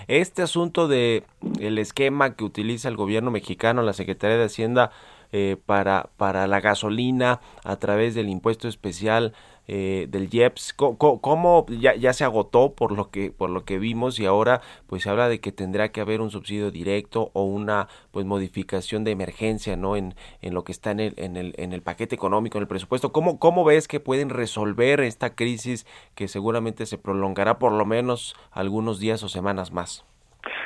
Este 0.07 0.43
asunto 0.43 0.87
de 0.87 1.23
el 1.59 1.79
esquema 1.79 2.35
que 2.35 2.43
utiliza 2.43 2.89
el 2.89 2.95
gobierno 2.95 3.31
mexicano, 3.31 3.81
la 3.81 3.93
Secretaría 3.93 4.37
de 4.37 4.45
Hacienda, 4.45 4.91
eh, 5.35 5.57
para, 5.65 6.09
para 6.17 6.45
la 6.45 6.61
gasolina 6.61 7.39
a 7.63 7.77
través 7.77 8.13
del 8.13 8.29
impuesto 8.29 8.67
especial 8.67 9.33
eh, 9.67 10.07
del 10.09 10.29
IEPS. 10.33 10.73
Co- 10.73 10.97
co- 10.97 11.19
¿Cómo, 11.21 11.65
ya, 11.69 11.95
ya 11.95 12.13
se 12.13 12.23
agotó 12.23 12.73
por 12.73 12.91
lo 12.91 13.09
que 13.11 13.31
por 13.31 13.49
lo 13.49 13.65
que 13.65 13.79
vimos 13.79 14.19
y 14.19 14.25
ahora 14.25 14.61
pues 14.87 15.03
se 15.03 15.09
habla 15.09 15.29
de 15.29 15.39
que 15.39 15.51
tendrá 15.51 15.91
que 15.91 16.01
haber 16.01 16.21
un 16.21 16.31
subsidio 16.31 16.71
directo 16.71 17.31
o 17.33 17.43
una 17.43 17.87
pues 18.11 18.25
modificación 18.25 19.03
de 19.03 19.11
emergencia, 19.11 19.75
¿no? 19.77 19.95
En, 19.95 20.15
en 20.41 20.53
lo 20.53 20.63
que 20.63 20.71
está 20.71 20.91
en 20.91 20.99
el, 20.99 21.13
en 21.17 21.37
el 21.37 21.53
en 21.57 21.73
el 21.73 21.81
paquete 21.81 22.15
económico, 22.15 22.57
en 22.57 22.63
el 22.63 22.67
presupuesto. 22.67 23.11
¿Cómo 23.11 23.39
cómo 23.39 23.63
ves 23.63 23.87
que 23.87 23.99
pueden 23.99 24.29
resolver 24.29 24.99
esta 25.01 25.35
crisis 25.35 25.85
que 26.15 26.27
seguramente 26.27 26.85
se 26.85 26.97
prolongará 26.97 27.59
por 27.59 27.71
lo 27.71 27.85
menos 27.85 28.35
algunos 28.51 28.99
días 28.99 29.23
o 29.23 29.29
semanas 29.29 29.71
más? 29.71 30.05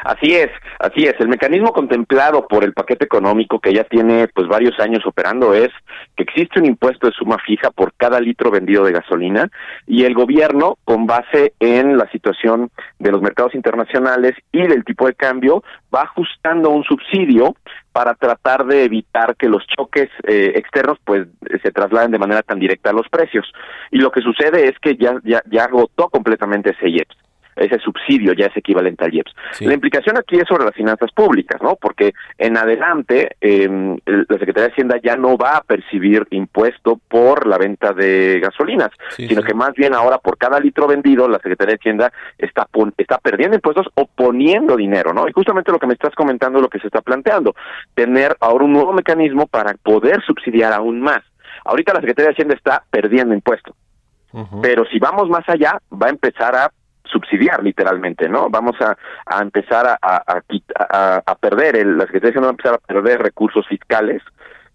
Así 0.03 0.33
es, 0.33 0.49
así 0.79 1.03
es. 1.03 1.15
El 1.19 1.27
mecanismo 1.27 1.73
contemplado 1.73 2.47
por 2.47 2.63
el 2.63 2.73
paquete 2.73 3.05
económico 3.05 3.59
que 3.59 3.73
ya 3.73 3.83
tiene 3.83 4.27
pues 4.29 4.47
varios 4.47 4.79
años 4.79 5.05
operando 5.05 5.53
es 5.53 5.69
que 6.15 6.23
existe 6.23 6.59
un 6.59 6.65
impuesto 6.65 7.07
de 7.07 7.13
suma 7.13 7.37
fija 7.45 7.71
por 7.71 7.93
cada 7.93 8.19
litro 8.19 8.49
vendido 8.49 8.83
de 8.83 8.93
gasolina 8.93 9.49
y 9.85 10.03
el 10.05 10.13
gobierno 10.13 10.77
con 10.83 11.05
base 11.05 11.53
en 11.59 11.97
la 11.97 12.09
situación 12.11 12.69
de 12.99 13.11
los 13.11 13.21
mercados 13.21 13.55
internacionales 13.55 14.33
y 14.51 14.61
del 14.61 14.83
tipo 14.83 15.07
de 15.07 15.13
cambio 15.13 15.63
va 15.93 16.03
ajustando 16.03 16.69
un 16.69 16.83
subsidio 16.83 17.55
para 17.91 18.13
tratar 18.13 18.65
de 18.65 18.83
evitar 18.83 19.35
que 19.35 19.49
los 19.49 19.65
choques 19.67 20.09
eh, 20.23 20.53
externos 20.55 20.99
pues 21.03 21.27
se 21.63 21.71
trasladen 21.71 22.11
de 22.11 22.19
manera 22.19 22.43
tan 22.43 22.59
directa 22.59 22.91
a 22.91 22.93
los 22.93 23.09
precios. 23.09 23.51
Y 23.91 23.97
lo 23.97 24.11
que 24.11 24.21
sucede 24.21 24.67
es 24.67 24.77
que 24.79 24.95
ya 24.95 25.19
ya, 25.23 25.41
ya 25.49 25.63
agotó 25.63 26.09
completamente 26.09 26.71
ese 26.71 26.89
IEPS 26.89 27.26
ese 27.57 27.79
subsidio 27.79 28.33
ya 28.33 28.47
es 28.47 28.57
equivalente 28.57 29.05
al 29.05 29.13
IEPS. 29.13 29.33
Sí. 29.53 29.65
La 29.65 29.73
implicación 29.73 30.17
aquí 30.17 30.37
es 30.37 30.47
sobre 30.47 30.65
las 30.65 30.75
finanzas 30.75 31.11
públicas, 31.11 31.61
¿no? 31.61 31.75
Porque 31.75 32.13
en 32.37 32.57
adelante 32.57 33.35
eh, 33.41 33.67
la 34.05 34.37
Secretaría 34.37 34.67
de 34.67 34.71
Hacienda 34.73 34.99
ya 35.03 35.15
no 35.15 35.37
va 35.37 35.57
a 35.57 35.61
percibir 35.61 36.25
impuesto 36.31 36.99
por 37.07 37.47
la 37.47 37.57
venta 37.57 37.93
de 37.93 38.39
gasolinas, 38.41 38.89
Sí, 39.09 39.27
sino 39.27 39.41
sí. 39.41 39.47
que 39.47 39.53
más 39.53 39.73
bien 39.73 39.93
ahora 39.93 40.17
por 40.17 40.37
cada 40.37 40.59
litro 40.59 40.87
vendido 40.87 41.27
la 41.27 41.37
Secretaría 41.39 41.73
de 41.73 41.79
Hacienda 41.79 42.13
está 42.37 42.67
está 42.97 43.17
perdiendo 43.17 43.55
impuestos 43.55 43.87
o 43.95 44.05
poniendo 44.05 44.75
dinero, 44.75 45.13
¿no? 45.13 45.27
Y 45.27 45.31
justamente 45.31 45.71
lo 45.71 45.79
que 45.79 45.87
me 45.87 45.93
estás 45.93 46.13
comentando 46.15 46.59
es 46.59 46.63
lo 46.63 46.69
que 46.69 46.79
se 46.79 46.87
está 46.87 47.01
planteando, 47.01 47.55
tener 47.95 48.35
ahora 48.39 48.65
un 48.65 48.73
nuevo 48.73 48.93
mecanismo 48.93 49.47
para 49.47 49.73
poder 49.75 50.21
subsidiar 50.25 50.73
aún 50.73 51.01
más. 51.01 51.21
Ahorita 51.65 51.93
la 51.93 52.01
Secretaría 52.01 52.29
de 52.29 52.33
Hacienda 52.33 52.55
está 52.55 52.83
perdiendo 52.89 53.33
impuestos 53.33 53.75
pero 54.61 54.85
si 54.85 54.99
vamos 54.99 55.29
más 55.29 55.47
allá, 55.47 55.81
va 55.91 56.07
a 56.07 56.11
empezar 56.11 56.55
a 56.55 56.71
subsidiar 57.07 57.63
literalmente, 57.63 58.29
¿no? 58.29 58.49
Vamos 58.49 58.75
a, 58.81 58.95
empezar 59.41 59.85
a, 59.87 59.97
a, 60.01 60.23
a 60.27 61.23
a- 61.25 61.35
perder, 61.35 61.75
el, 61.77 61.97
la 61.97 62.05
Secretaría 62.05 62.41
va 62.41 62.47
a 62.47 62.51
empezar 62.51 62.73
a 62.75 62.77
perder 62.79 63.21
recursos 63.21 63.65
fiscales 63.67 64.21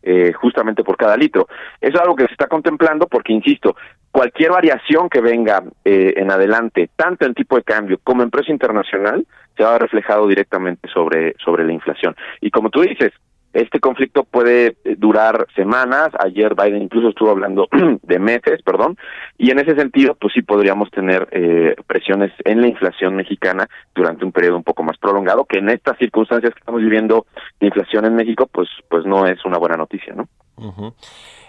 eh, 0.02 0.32
justamente 0.32 0.82
por 0.82 0.96
cada 0.96 1.16
litro. 1.16 1.46
Eso 1.80 1.94
es 1.96 2.00
algo 2.00 2.16
que 2.16 2.26
se 2.26 2.32
está 2.32 2.46
contemplando 2.48 3.06
porque, 3.06 3.32
insisto, 3.32 3.76
cualquier 4.10 4.50
variación 4.50 5.08
que 5.08 5.20
venga 5.20 5.62
eh, 5.84 6.14
en 6.16 6.30
adelante, 6.30 6.90
tanto 6.96 7.24
en 7.24 7.34
tipo 7.34 7.56
de 7.56 7.62
cambio 7.62 7.98
como 8.02 8.22
en 8.22 8.30
precio 8.30 8.52
internacional, 8.52 9.26
se 9.56 9.62
va 9.62 9.70
a 9.70 9.72
ver 9.74 9.82
reflejado 9.82 10.26
directamente 10.26 10.88
sobre, 10.88 11.34
sobre 11.42 11.64
la 11.64 11.72
inflación. 11.72 12.16
Y 12.40 12.50
como 12.50 12.70
tú 12.70 12.80
dices, 12.82 13.12
este 13.52 13.80
conflicto 13.80 14.24
puede 14.24 14.76
eh, 14.84 14.96
durar 14.96 15.46
semanas, 15.54 16.10
ayer 16.18 16.54
Biden 16.54 16.82
incluso 16.82 17.08
estuvo 17.08 17.30
hablando 17.30 17.68
de 18.02 18.18
meses, 18.18 18.62
perdón, 18.62 18.96
y 19.38 19.50
en 19.50 19.58
ese 19.58 19.74
sentido, 19.74 20.14
pues 20.14 20.32
sí 20.34 20.42
podríamos 20.42 20.90
tener 20.90 21.28
eh, 21.32 21.74
presiones 21.86 22.32
en 22.44 22.60
la 22.60 22.68
inflación 22.68 23.16
mexicana 23.16 23.68
durante 23.94 24.24
un 24.24 24.32
periodo 24.32 24.56
un 24.56 24.64
poco 24.64 24.82
más 24.82 24.98
prolongado, 24.98 25.44
que 25.44 25.58
en 25.58 25.68
estas 25.68 25.98
circunstancias 25.98 26.52
que 26.54 26.60
estamos 26.60 26.80
viviendo 26.80 27.26
de 27.60 27.66
inflación 27.66 28.04
en 28.04 28.14
México, 28.14 28.48
pues, 28.50 28.68
pues 28.88 29.04
no 29.04 29.26
es 29.26 29.44
una 29.44 29.58
buena 29.58 29.76
noticia, 29.76 30.14
¿no? 30.14 30.28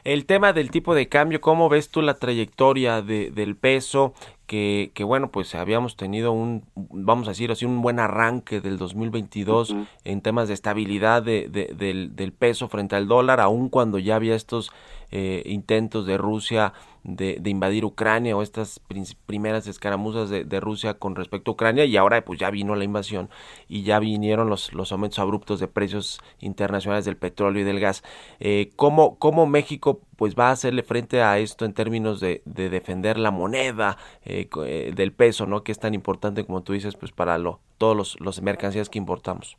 El 0.04 0.26
tema 0.26 0.52
del 0.54 0.69
tipo 0.71 0.95
de 0.95 1.08
cambio, 1.08 1.39
¿cómo 1.39 1.69
ves 1.69 1.89
tú 1.89 2.02
la 2.02 2.15
trayectoria 2.15 3.02
de, 3.02 3.32
del 3.32 3.56
peso? 3.56 4.13
Que, 4.45 4.91
que 4.93 5.04
bueno, 5.06 5.32
pues 5.32 5.56
habíamos 5.56 5.95
tenido 5.95 6.34
un, 6.34 6.65
vamos 6.76 7.28
a 7.28 7.32
decir 7.32 7.49
así, 7.52 7.65
un 7.65 7.82
buen 7.82 7.99
arranque 7.99 8.60
del 8.60 8.78
2022 8.78 9.69
Ujú. 9.71 9.86
en 10.04 10.21
temas 10.21 10.49
de 10.49 10.54
estabilidad 10.54 11.23
de, 11.23 11.47
de- 11.47 11.73
del, 11.73 12.15
del 12.15 12.34
peso 12.34 12.67
frente 12.67 12.95
al 12.97 13.08
dólar, 13.08 13.39
aun 13.39 13.69
cuando 13.69 13.97
ya 13.99 14.15
había 14.17 14.36
estos 14.36 14.71
eh, 15.12 15.43
intentos 15.45 16.06
de 16.06 16.17
Rusia 16.17 16.73
de, 17.03 17.37
de 17.39 17.49
invadir 17.49 17.85
Ucrania 17.85 18.35
o 18.35 18.41
estas 18.41 18.81
primeras 19.25 19.67
escaramuzas 19.67 20.29
de, 20.29 20.59
Rusia 20.59 20.93
con 20.93 21.15
respecto 21.15 21.51
a 21.51 21.53
Ucrania 21.53 21.85
y 21.85 21.97
ahora 21.97 22.23
pues 22.23 22.39
ya 22.39 22.49
vino 22.49 22.75
la 22.75 22.83
invasión 22.83 23.29
y 23.67 23.83
ya 23.83 23.99
vinieron 23.99 24.49
los, 24.49 24.73
los 24.73 24.91
aumentos 24.91 25.19
abruptos 25.19 25.59
de 25.59 25.67
precios 25.67 26.21
internacionales 26.39 27.05
del 27.05 27.17
petróleo 27.17 27.61
y 27.61 27.65
del 27.65 27.79
gas. 27.79 28.03
Eh, 28.39 28.71
¿cómo, 28.75 29.17
¿Cómo 29.19 29.45
México 29.45 30.01
pues 30.15 30.35
va 30.35 30.49
a 30.49 30.51
hacerle 30.51 30.83
frente 30.83 31.21
a 31.21 31.39
esto 31.39 31.65
en 31.65 31.73
términos 31.73 32.19
de, 32.19 32.41
de 32.45 32.69
defender 32.69 33.17
la 33.17 33.31
moneda 33.31 33.97
eh, 34.23 34.47
eh, 34.65 34.93
del 34.95 35.11
peso, 35.11 35.45
¿no? 35.45 35.63
Que 35.63 35.71
es 35.71 35.79
tan 35.79 35.93
importante 35.93 36.45
como 36.45 36.63
tú 36.63 36.73
dices 36.73 36.95
pues 36.95 37.11
para 37.11 37.37
lo, 37.37 37.59
todos 37.77 37.97
los, 37.97 38.19
los 38.21 38.41
mercancías 38.41 38.89
que 38.89 38.99
importamos. 38.99 39.57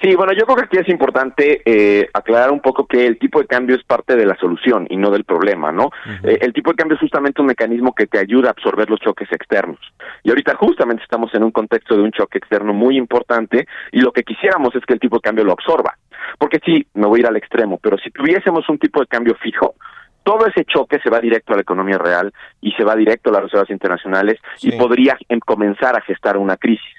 Sí, 0.00 0.14
bueno, 0.14 0.32
yo 0.34 0.44
creo 0.44 0.56
que 0.56 0.64
aquí 0.64 0.76
es 0.76 0.88
importante 0.90 1.62
eh, 1.64 2.08
aclarar 2.12 2.50
un 2.50 2.60
poco 2.60 2.86
que 2.86 3.06
el 3.06 3.18
tipo 3.18 3.40
de 3.40 3.46
cambio 3.46 3.74
es 3.76 3.82
parte 3.82 4.14
de 4.14 4.26
la 4.26 4.36
solución 4.36 4.86
y 4.90 4.96
no 4.98 5.10
del 5.10 5.24
problema, 5.24 5.72
¿no? 5.72 5.90
Eh, 6.22 6.38
el 6.42 6.52
tipo 6.52 6.70
de 6.70 6.76
cambio 6.76 6.96
es 6.96 7.00
justamente 7.00 7.40
un 7.40 7.46
mecanismo 7.46 7.94
que 7.94 8.06
te 8.06 8.18
ayuda 8.18 8.48
a 8.48 8.50
absorber 8.50 8.90
los 8.90 9.00
choques 9.00 9.32
externos. 9.32 9.80
Y 10.22 10.28
ahorita 10.28 10.54
justamente 10.56 11.02
estamos 11.02 11.34
en 11.34 11.44
un 11.44 11.50
contexto 11.50 11.96
de 11.96 12.02
un 12.02 12.12
choque 12.12 12.36
externo 12.36 12.74
muy 12.74 12.98
importante 12.98 13.66
y 13.90 14.00
lo 14.00 14.12
que 14.12 14.22
quisiéramos 14.22 14.74
es 14.74 14.84
que 14.84 14.92
el 14.92 15.00
tipo 15.00 15.16
de 15.16 15.22
cambio 15.22 15.44
lo 15.44 15.52
absorba. 15.52 15.96
Porque 16.38 16.60
sí, 16.64 16.86
me 16.92 17.06
voy 17.06 17.20
a 17.20 17.22
ir 17.22 17.26
al 17.28 17.36
extremo, 17.36 17.78
pero 17.82 17.96
si 17.96 18.10
tuviésemos 18.10 18.68
un 18.68 18.78
tipo 18.78 19.00
de 19.00 19.06
cambio 19.06 19.34
fijo, 19.36 19.76
todo 20.24 20.46
ese 20.46 20.64
choque 20.66 20.98
se 20.98 21.08
va 21.08 21.20
directo 21.20 21.52
a 21.52 21.56
la 21.56 21.62
economía 21.62 21.96
real 21.96 22.32
y 22.60 22.72
se 22.72 22.84
va 22.84 22.96
directo 22.96 23.30
a 23.30 23.34
las 23.34 23.44
reservas 23.44 23.70
internacionales 23.70 24.38
Sí. 24.56 24.68
y 24.68 24.78
podría 24.78 25.16
em, 25.28 25.40
comenzar 25.40 25.96
a 25.96 26.02
gestar 26.02 26.36
una 26.36 26.56
crisis. 26.58 26.92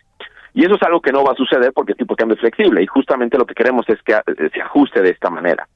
Y 0.54 0.66
eso 0.66 0.76
es 0.76 0.82
algo 0.84 1.02
que 1.02 1.12
no 1.12 1.24
va 1.24 1.34
a 1.34 1.36
suceder 1.36 1.72
porque 1.74 1.92
el 1.94 1.98
tipo 1.98 2.14
de 2.16 2.18
cambio 2.20 2.36
es 2.36 2.42
flexible 2.42 2.82
y 2.82 2.88
justamente 2.88 3.38
lo 3.38 3.46
que 3.46 3.54
queremos 3.56 3.88
es 3.90 4.02
que 4.04 4.14
eh, 4.14 4.50
se 4.54 4.62
ajuste 4.62 5.02
de 5.02 5.12
esta 5.12 5.30
manera. 5.30 5.68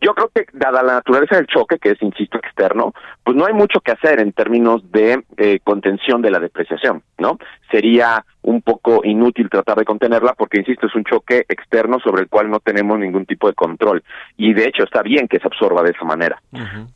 Yo 0.00 0.14
creo 0.14 0.30
que 0.32 0.44
dada 0.52 0.84
la 0.84 0.92
naturaleza 0.94 1.34
del 1.36 1.48
choque, 1.48 1.78
que 1.80 1.90
es, 1.90 2.00
insisto, 2.00 2.38
externo, 2.38 2.94
pues 3.24 3.36
no 3.36 3.44
hay 3.44 3.52
mucho 3.52 3.80
que 3.80 3.90
hacer 3.90 4.20
en 4.20 4.32
términos 4.32 4.88
de 4.92 5.24
eh, 5.36 5.58
contención 5.64 6.22
de 6.22 6.30
la 6.30 6.38
depreciación, 6.38 7.02
¿no? 7.18 7.38
Sería 7.72 8.24
un 8.42 8.62
poco 8.62 9.00
inútil 9.04 9.50
tratar 9.50 9.78
de 9.78 9.84
contenerla 9.84 10.34
porque, 10.34 10.60
insisto, 10.60 10.86
es 10.86 10.94
un 10.94 11.02
choque 11.02 11.44
externo 11.48 11.98
sobre 11.98 12.22
el 12.22 12.28
cual 12.28 12.48
no 12.48 12.60
tenemos 12.60 13.00
ningún 13.00 13.26
tipo 13.26 13.48
de 13.48 13.54
control. 13.54 14.04
Y 14.36 14.54
de 14.54 14.68
hecho 14.68 14.84
está 14.84 15.02
bien 15.02 15.26
que 15.26 15.40
se 15.40 15.46
absorba 15.48 15.82
de 15.82 15.90
esa 15.90 16.04
manera. 16.04 16.40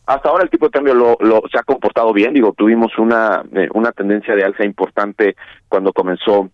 Hasta 0.07 0.29
ahora 0.29 0.45
el 0.45 0.51
tipo 0.51 0.67
de 0.67 0.71
cambio 0.71 0.95
lo, 0.95 1.17
lo- 1.19 1.43
se 1.51 1.59
ha 1.59 1.65
comportado 1.65 2.13
bien, 2.13 2.33
digo, 2.33 2.53
tuvimos 2.57 2.97
una, 2.97 3.43
eh, 3.55 3.69
una 3.75 3.91
tendencia 3.91 4.37
de 4.37 4.45
alza 4.45 4.65
importante 4.65 5.35
cuando 5.69 5.93
comenzó 5.93 6.49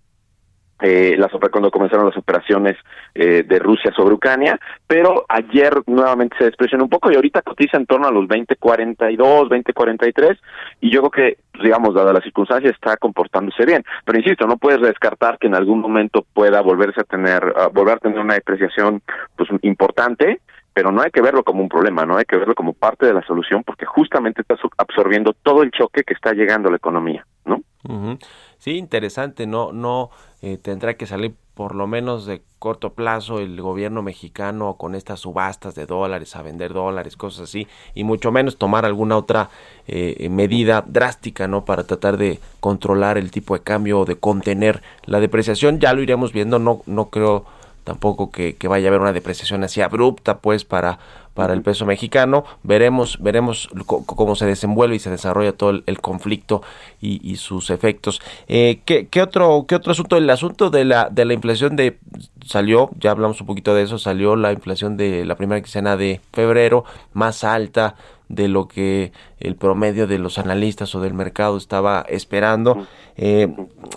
eh, 0.83 1.17
las 1.19 1.31
cuando 1.51 1.71
comenzaron 1.71 2.07
las 2.07 2.17
operaciones 2.17 2.77
eh, 3.15 3.45
de 3.47 3.59
Rusia 3.59 3.93
sobre 3.95 4.15
Ucrania, 4.15 4.59
pero 4.87 5.25
ayer 5.29 5.75
nuevamente 5.87 6.37
se 6.39 6.45
despreció 6.45 6.79
un 6.79 6.89
poco 6.89 7.11
y 7.11 7.17
ahorita 7.17 7.43
cotiza 7.43 7.77
en 7.77 7.87
torno 7.87 8.07
a 8.07 8.13
los 8.13 8.27
20.42, 8.27 9.49
20.43 9.49 10.39
y 10.81 10.91
yo 10.91 11.01
creo 11.01 11.11
que, 11.11 11.39
pues, 11.53 11.65
digamos, 11.65 11.95
dada 11.95 12.13
las 12.13 12.23
circunstancias, 12.23 12.75
está 12.75 12.97
comportándose 12.97 13.65
bien. 13.65 13.85
Pero 14.05 14.19
insisto, 14.19 14.47
no 14.47 14.57
puedes 14.57 14.81
descartar 14.81 15.39
que 15.39 15.47
en 15.47 15.55
algún 15.55 15.81
momento 15.81 16.25
pueda 16.33 16.61
volverse 16.61 17.01
a 17.01 17.05
tener, 17.05 17.53
a 17.57 17.69
volver 17.69 17.97
a 17.97 17.99
tener 17.99 18.19
una 18.19 18.35
depreciación 18.35 19.03
pues 19.37 19.49
importante, 19.63 20.41
pero 20.73 20.93
no 20.93 21.03
hay 21.03 21.11
que 21.11 21.21
verlo 21.21 21.43
como 21.43 21.63
un 21.63 21.69
problema, 21.69 22.07
no 22.07 22.17
hay 22.17 22.25
que 22.25 22.37
verlo 22.37 22.55
como 22.55 22.73
parte 22.73 23.07
de 23.07 23.15
la 23.15 23.23
solución 23.27 23.63
porque 23.65 23.87
justamente 23.87 24.43
está 24.43 24.57
absorbiendo 24.79 25.35
todo 25.43 25.63
el 25.63 25.71
choque 25.73 26.03
que 26.05 26.15
está 26.15 26.33
llegando 26.33 26.69
a 26.69 26.71
la 26.71 26.77
economía, 26.77 27.27
¿no? 27.45 27.63
Ujú. 27.89 28.19
Sí, 28.59 28.77
interesante, 28.77 29.47
no, 29.47 29.73
no 29.73 30.11
eh, 30.43 30.59
tendrá 30.61 30.95
que 30.95 31.07
salir 31.07 31.35
por 31.55 31.75
lo 31.75 31.87
menos 31.87 32.25
de 32.25 32.41
corto 32.59 32.95
plazo 32.95 33.39
el 33.39 33.61
gobierno 33.61 34.03
mexicano 34.03 34.77
con 34.79 34.95
estas 34.95 35.21
subastas 35.21 35.75
de 35.75 35.85
dólares 35.85 36.35
a 36.37 36.43
vender 36.43 36.73
dólares, 36.73 37.17
cosas 37.17 37.51
así, 37.51 37.69
y 37.95 38.05
mucho 38.05 38.33
menos 38.33 38.57
tomar 38.57 38.87
alguna 38.87 39.17
otra 39.17 39.51
eh, 39.87 40.29
medida 40.31 40.83
drástica, 40.87 41.49
¿no? 41.49 41.65
Para 41.65 41.85
tratar 41.85 42.17
de 42.17 42.41
controlar 42.61 43.19
el 43.19 43.31
tipo 43.31 43.55
de 43.55 43.63
cambio 43.63 44.01
o 44.01 44.05
de 44.05 44.17
contener 44.17 44.83
la 45.05 45.21
depreciación, 45.21 45.81
ya 45.81 45.93
lo 45.93 46.03
iremos 46.03 46.33
viendo, 46.33 46.59
no, 46.59 46.83
no 46.87 47.11
creo 47.11 47.45
tampoco 47.85 48.31
que, 48.31 48.57
que 48.57 48.69
vaya 48.69 48.87
a 48.87 48.89
haber 48.89 49.01
una 49.01 49.13
depreciación 49.13 49.65
así 49.65 49.81
abrupta 49.81 50.39
pues 50.39 50.65
para 50.65 50.99
para 51.35 51.55
el 51.55 51.63
peso 51.63 51.87
mexicano. 51.87 52.45
Veremos 52.63 53.19
veremos 53.21 53.71
cómo 53.87 54.37
se 54.37 54.47
desenvuelve 54.47 54.97
y 54.97 54.99
se 54.99 55.11
desarrolla 55.11 55.53
todo 55.53 55.71
el, 55.71 55.85
el 55.87 56.01
conflicto 56.01 56.63
y, 57.01 57.21
y 57.29 57.37
sus 57.37 57.71
efectos. 57.71 58.21
Eh, 58.49 58.81
¿qué, 58.85 59.07
qué 59.09 59.23
otro 59.23 59.65
qué 59.69 59.75
otro 59.77 59.93
asunto 59.93 60.17
el 60.17 60.29
asunto 60.31 60.71
de 60.71 60.85
la 60.85 61.09
de 61.11 61.25
la 61.25 61.35
inflación 61.35 61.77
de 61.77 61.99
salió 62.45 62.91
ya 62.99 63.11
hablamos 63.11 63.41
un 63.41 63.47
poquito 63.47 63.75
de 63.75 63.83
eso 63.83 63.99
salió 63.99 64.37
la 64.37 64.53
inflación 64.53 64.97
de 64.97 65.25
la 65.25 65.37
primera 65.37 65.61
quincena 65.61 65.97
de 65.97 66.21
febrero 66.33 66.85
más 67.13 67.45
alta 67.45 67.97
de 68.31 68.47
lo 68.47 68.69
que 68.69 69.13
el 69.41 69.57
promedio 69.57 70.07
de 70.07 70.19
los 70.19 70.39
analistas 70.39 70.95
o 70.95 71.01
del 71.01 71.15
mercado 71.15 71.57
estaba 71.57 72.07
esperando. 72.09 72.87
Eh, 73.17 73.49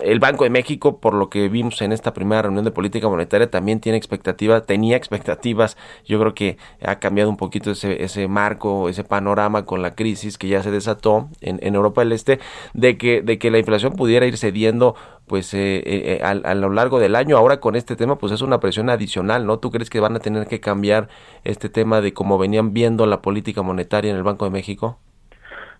el 0.02 0.18
Banco 0.18 0.42
de 0.42 0.50
México, 0.50 0.98
por 0.98 1.14
lo 1.14 1.30
que 1.30 1.48
vimos 1.48 1.80
en 1.82 1.92
esta 1.92 2.12
primera 2.12 2.42
reunión 2.42 2.64
de 2.64 2.72
política 2.72 3.08
monetaria, 3.08 3.48
también 3.48 3.78
tiene 3.78 3.96
expectativas, 3.96 4.66
tenía 4.66 4.96
expectativas, 4.96 5.76
yo 6.04 6.18
creo 6.18 6.34
que 6.34 6.58
ha 6.82 6.98
cambiado 6.98 7.14
cambiado 7.14 7.30
un 7.30 7.36
poquito 7.36 7.70
ese, 7.70 8.02
ese 8.02 8.26
marco, 8.26 8.88
ese 8.88 9.04
panorama 9.04 9.64
con 9.64 9.82
la 9.82 9.94
crisis 9.94 10.36
que 10.36 10.48
ya 10.48 10.64
se 10.64 10.72
desató 10.72 11.28
en, 11.40 11.60
en 11.62 11.76
Europa 11.76 12.00
del 12.00 12.10
Este, 12.10 12.40
de 12.72 12.93
que, 12.96 13.22
de 13.22 13.38
que 13.38 13.50
la 13.50 13.58
inflación 13.58 13.94
pudiera 13.94 14.26
ir 14.26 14.36
cediendo 14.36 14.94
pues 15.26 15.54
eh, 15.54 15.82
eh, 15.84 16.20
a, 16.22 16.30
a, 16.30 16.54
lo 16.54 16.70
largo 16.70 16.98
del 16.98 17.16
año. 17.16 17.36
Ahora 17.36 17.60
con 17.60 17.76
este 17.76 17.96
tema 17.96 18.16
pues 18.16 18.32
es 18.32 18.42
una 18.42 18.60
presión 18.60 18.90
adicional, 18.90 19.46
¿no? 19.46 19.58
¿Tú 19.58 19.70
crees 19.70 19.90
que 19.90 20.00
van 20.00 20.16
a 20.16 20.20
tener 20.20 20.46
que 20.46 20.60
cambiar 20.60 21.08
este 21.44 21.68
tema 21.68 22.00
de 22.00 22.12
cómo 22.12 22.38
venían 22.38 22.72
viendo 22.72 23.06
la 23.06 23.22
política 23.22 23.62
monetaria 23.62 24.10
en 24.10 24.16
el 24.16 24.22
Banco 24.22 24.44
de 24.44 24.50
México? 24.50 24.98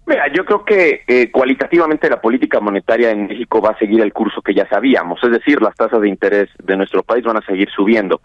Mira, 0.06 0.30
yo 0.32 0.44
creo 0.44 0.64
que 0.64 1.02
eh, 1.08 1.30
cualitativamente 1.30 2.10
la 2.10 2.20
política 2.20 2.60
monetaria 2.60 3.10
en 3.10 3.26
México 3.26 3.62
va 3.62 3.70
a 3.70 3.78
seguir 3.78 4.02
el 4.02 4.12
curso 4.12 4.42
que 4.42 4.52
ya 4.52 4.68
sabíamos, 4.68 5.18
es 5.24 5.30
decir, 5.30 5.62
las 5.62 5.74
tasas 5.74 6.00
de 6.00 6.08
interés 6.08 6.50
de 6.62 6.76
nuestro 6.76 7.02
país 7.02 7.24
van 7.24 7.38
a 7.38 7.46
seguir 7.46 7.70
subiendo. 7.70 8.20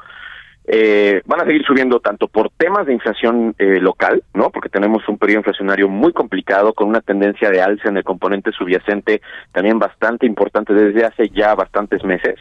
Eh, 0.71 1.23
van 1.25 1.41
a 1.41 1.45
seguir 1.45 1.65
subiendo 1.65 1.99
tanto 1.99 2.27
por 2.27 2.51
temas 2.51 2.85
de 2.85 2.93
inflación 2.93 3.55
eh, 3.57 3.79
local, 3.81 4.21
¿no? 4.35 4.51
Porque 4.51 4.69
tenemos 4.69 5.01
un 5.09 5.17
periodo 5.17 5.39
inflacionario 5.39 5.89
muy 5.89 6.13
complicado 6.13 6.73
con 6.73 6.87
una 6.87 7.01
tendencia 7.01 7.49
de 7.49 7.59
alza 7.59 7.89
en 7.89 7.97
el 7.97 8.03
componente 8.03 8.51
subyacente 8.51 9.19
también 9.51 9.79
bastante 9.79 10.27
importante 10.27 10.75
desde 10.75 11.05
hace 11.05 11.29
ya 11.29 11.55
bastantes 11.55 12.03
meses. 12.03 12.35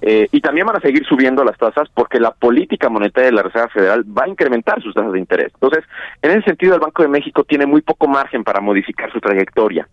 Eh, 0.00 0.28
y 0.30 0.40
también 0.40 0.66
van 0.66 0.76
a 0.76 0.80
seguir 0.80 1.04
subiendo 1.06 1.42
las 1.42 1.58
tasas 1.58 1.88
porque 1.92 2.20
la 2.20 2.30
política 2.30 2.88
monetaria 2.88 3.30
de 3.30 3.36
la 3.36 3.42
Reserva 3.42 3.68
Federal 3.68 4.04
va 4.04 4.24
a 4.24 4.28
incrementar 4.28 4.80
sus 4.80 4.94
tasas 4.94 5.12
de 5.12 5.18
interés. 5.18 5.52
Entonces, 5.54 5.84
en 6.22 6.30
ese 6.30 6.42
sentido, 6.42 6.74
el 6.74 6.80
Banco 6.80 7.02
de 7.02 7.08
México 7.08 7.44
tiene 7.44 7.66
muy 7.66 7.82
poco 7.82 8.06
margen 8.06 8.44
para 8.44 8.60
modificar 8.60 9.12
su 9.12 9.20
trayectoria. 9.20 9.88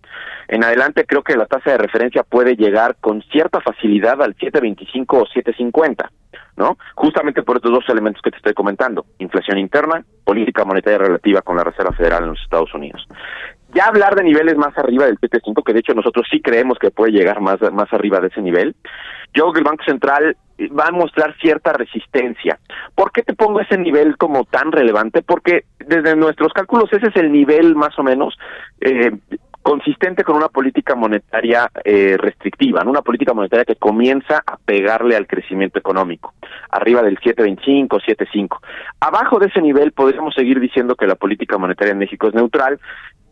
En 0.48 0.64
adelante, 0.64 1.06
creo 1.08 1.24
que 1.24 1.36
la 1.36 1.48
tasa 1.48 1.72
de 1.72 1.80
referencia 1.80 2.24
puede 2.24 2.56
llegar 2.56 2.98
con 3.02 3.24
cierta 3.24 3.62
facilidad 3.62 4.22
al 4.22 4.36
7.25 4.36 5.06
o 5.10 5.26
7.50, 5.26 6.08
¿no? 6.58 6.78
Justamente 6.94 7.42
por 7.42 7.56
estos 7.58 7.72
dos 7.72 7.90
elementos 7.90 8.22
que 8.22 8.30
te 8.30 8.38
estoy 8.38 8.54
comentando: 8.54 9.08
inflación 9.18 9.58
interna, 9.58 10.06
política 10.24 10.64
monetaria 10.66 11.00
relativa 11.00 11.42
con 11.42 11.58
la 11.58 11.64
Reserva 11.64 11.94
Federal 11.94 12.24
en 12.24 12.30
los 12.30 12.42
Estados 12.42 12.72
Unidos 12.76 13.08
ya 13.76 13.86
hablar 13.88 14.16
de 14.16 14.24
niveles 14.24 14.56
más 14.56 14.76
arriba 14.78 15.06
del 15.06 15.20
PT5, 15.20 15.64
que 15.64 15.74
de 15.74 15.80
hecho 15.80 15.94
nosotros 15.94 16.26
sí 16.32 16.42
creemos 16.42 16.80
que 16.80 16.92
puede 16.92 17.12
llegar 17.12 17.42
más, 17.42 17.60
más 17.74 17.92
arriba 17.92 18.22
de 18.22 18.28
ese 18.28 18.42
nivel, 18.42 18.76
yo 19.34 19.44
creo 19.44 19.54
que 19.54 19.60
el 19.60 19.66
Banco 19.66 19.84
Central 19.84 20.38
va 20.80 20.88
a 20.88 20.92
mostrar 20.92 21.36
cierta 21.42 21.74
resistencia. 21.74 22.58
¿Por 22.96 23.12
qué 23.12 23.22
te 23.22 23.34
pongo 23.34 23.60
ese 23.60 23.78
nivel 23.78 24.16
como 24.16 24.46
tan 24.46 24.72
relevante? 24.72 25.22
Porque 25.22 25.66
desde 25.80 26.16
nuestros 26.16 26.54
cálculos 26.54 26.92
ese 26.94 27.08
es 27.08 27.16
el 27.18 27.32
nivel 27.32 27.76
más 27.76 28.00
o 28.00 28.04
menos 28.04 28.38
eh, 28.80 29.12
consistente 29.66 30.24
con 30.24 30.36
una 30.36 30.50
política 30.50 30.94
monetaria 30.94 31.72
eh, 31.84 32.18
restrictiva, 32.20 32.84
¿no? 32.84 32.92
una 32.92 33.02
política 33.02 33.34
monetaria 33.34 33.66
que 33.66 33.76
comienza 33.76 34.44
a 34.46 34.58
pegarle 34.58 35.16
al 35.16 35.26
crecimiento 35.26 35.80
económico, 35.80 36.36
arriba 36.70 37.02
del 37.02 37.18
7.25, 37.18 38.00
7.5. 38.00 38.60
Abajo 39.00 39.40
de 39.40 39.48
ese 39.48 39.64
nivel 39.64 39.92
podríamos 39.92 40.36
seguir 40.36 40.60
diciendo 40.60 40.94
que 40.94 41.08
la 41.08 41.16
política 41.16 41.58
monetaria 41.58 41.94
en 41.94 41.98
México 41.98 42.28
es 42.28 42.36
neutral 42.36 42.80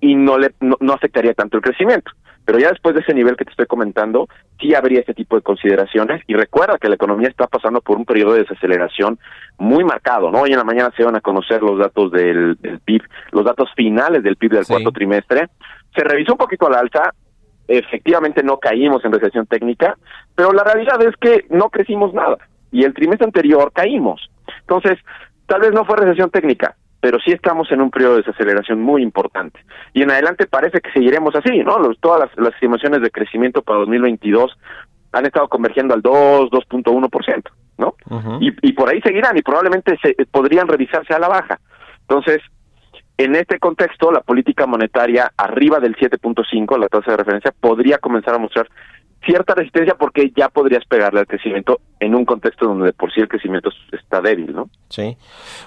y 0.02 0.16
no 0.16 0.40
le 0.40 0.54
no, 0.60 0.76
no, 0.80 0.94
afectaría 0.94 1.36
tanto 1.36 1.58
el 1.58 1.62
crecimiento. 1.62 2.12
Pero 2.46 2.60
ya 2.60 2.70
después 2.70 2.94
de 2.96 3.02
ese 3.02 3.14
nivel 3.14 3.36
que 3.36 3.46
te 3.46 3.52
estoy 3.52 3.66
comentando, 3.66 4.28
sí 4.60 4.76
habría 4.76 5.00
ese 5.00 5.14
tipo 5.14 5.36
de 5.36 5.42
consideraciones 5.42 6.22
y 6.28 6.34
recuerda 6.34 6.78
que 6.78 6.90
la 6.90 6.96
economía 6.96 7.30
está 7.30 7.48
pasando 7.48 7.82
por 7.82 7.98
un 7.98 8.06
periodo 8.06 8.34
de 8.34 8.42
desaceleración 8.42 9.18
muy 9.58 9.84
marcado, 9.84 10.30
¿no? 10.32 10.42
Hoy 10.42 10.52
en 10.52 10.58
la 10.58 10.64
mañana 10.64 10.92
se 10.96 11.04
van 11.04 11.16
a 11.16 11.22
conocer 11.22 11.62
los 11.62 11.80
datos 11.80 12.12
del, 12.12 12.56
del 12.60 12.80
PIB, 12.80 13.02
los 13.32 13.46
datos 13.46 13.70
finales 13.76 14.24
del 14.24 14.36
PIB 14.36 14.52
del 14.52 14.66
sí. 14.66 14.74
cuarto 14.74 14.92
trimestre. 14.92 15.48
Se 15.96 16.04
revisó 16.04 16.34
un 16.34 16.40
poquito 16.40 16.68
al 16.68 16.76
alza, 16.76 17.14
efectivamente 17.68 18.44
no 18.44 18.58
caímos 18.58 19.06
en 19.06 19.14
recesión 19.14 19.46
técnica, 19.46 19.98
pero 20.36 20.52
la 20.52 20.64
realidad 20.64 21.02
es 21.02 21.16
que 21.18 21.46
no 21.50 21.70
crecimos 21.70 22.14
nada 22.14 22.38
y 22.72 22.84
el 22.84 22.94
trimestre 22.94 23.26
anterior 23.26 23.72
caímos. 23.72 24.30
Entonces, 24.62 25.00
tal 25.46 25.62
vez 25.62 25.72
no 25.72 25.86
fue 25.86 25.98
recesión 25.98 26.30
técnica, 26.30 26.76
pero 27.04 27.20
sí 27.20 27.34
estamos 27.34 27.70
en 27.70 27.82
un 27.82 27.92
periodo 27.92 28.14
de 28.16 28.22
desaceleración 28.22 28.80
muy 28.80 29.04
importante. 29.04 29.60
Y 29.94 30.04
en 30.04 30.12
adelante 30.12 30.48
parece 30.48 30.80
que 30.80 30.90
seguiremos 30.94 31.36
así, 31.36 31.60
¿no? 31.60 31.78
Los, 31.78 32.00
todas 32.00 32.22
las, 32.22 32.30
las 32.38 32.54
estimaciones 32.54 33.02
de 33.02 33.12
crecimiento 33.12 33.62
para 33.62 33.80
2022 33.80 34.58
han 35.12 35.26
estado 35.26 35.50
convergiendo 35.50 35.94
al 35.94 36.02
2, 36.02 36.50
2.1%, 36.50 37.44
¿no? 37.78 37.96
Uh 38.10 38.22
-huh. 38.22 38.38
y, 38.40 38.70
y 38.70 38.72
por 38.72 38.88
ahí 38.88 39.02
seguirán 39.02 39.38
y 39.38 39.42
probablemente 39.42 40.00
se, 40.02 40.16
podrían 40.32 40.70
revisarse 40.70 41.14
a 41.14 41.20
la 41.20 41.28
baja. 41.28 41.60
Entonces, 42.08 42.42
en 43.18 43.36
este 43.36 43.60
contexto, 43.60 44.10
la 44.10 44.22
política 44.22 44.66
monetaria 44.66 45.30
arriba 45.36 45.82
del 45.82 45.98
7.5, 45.98 46.80
la 46.80 46.88
tasa 46.88 47.12
de 47.12 47.18
referencia, 47.18 47.54
podría 47.60 47.98
comenzar 47.98 48.36
a 48.36 48.40
mostrar 48.40 48.70
cierta 49.26 49.56
resistencia 49.56 49.96
porque 49.96 50.32
ya 50.36 50.50
podrías 50.50 50.86
pegarle 50.86 51.22
al 51.22 51.28
crecimiento 51.28 51.80
en 52.00 52.16
un 52.16 52.26
contexto 52.26 52.66
donde 52.66 52.88
de 52.88 52.94
por 52.94 53.12
sí 53.14 53.22
el 53.22 53.28
crecimiento 53.28 53.70
está 53.92 54.22
débil, 54.22 54.54
¿no? 54.54 54.70
Sí, 54.90 55.18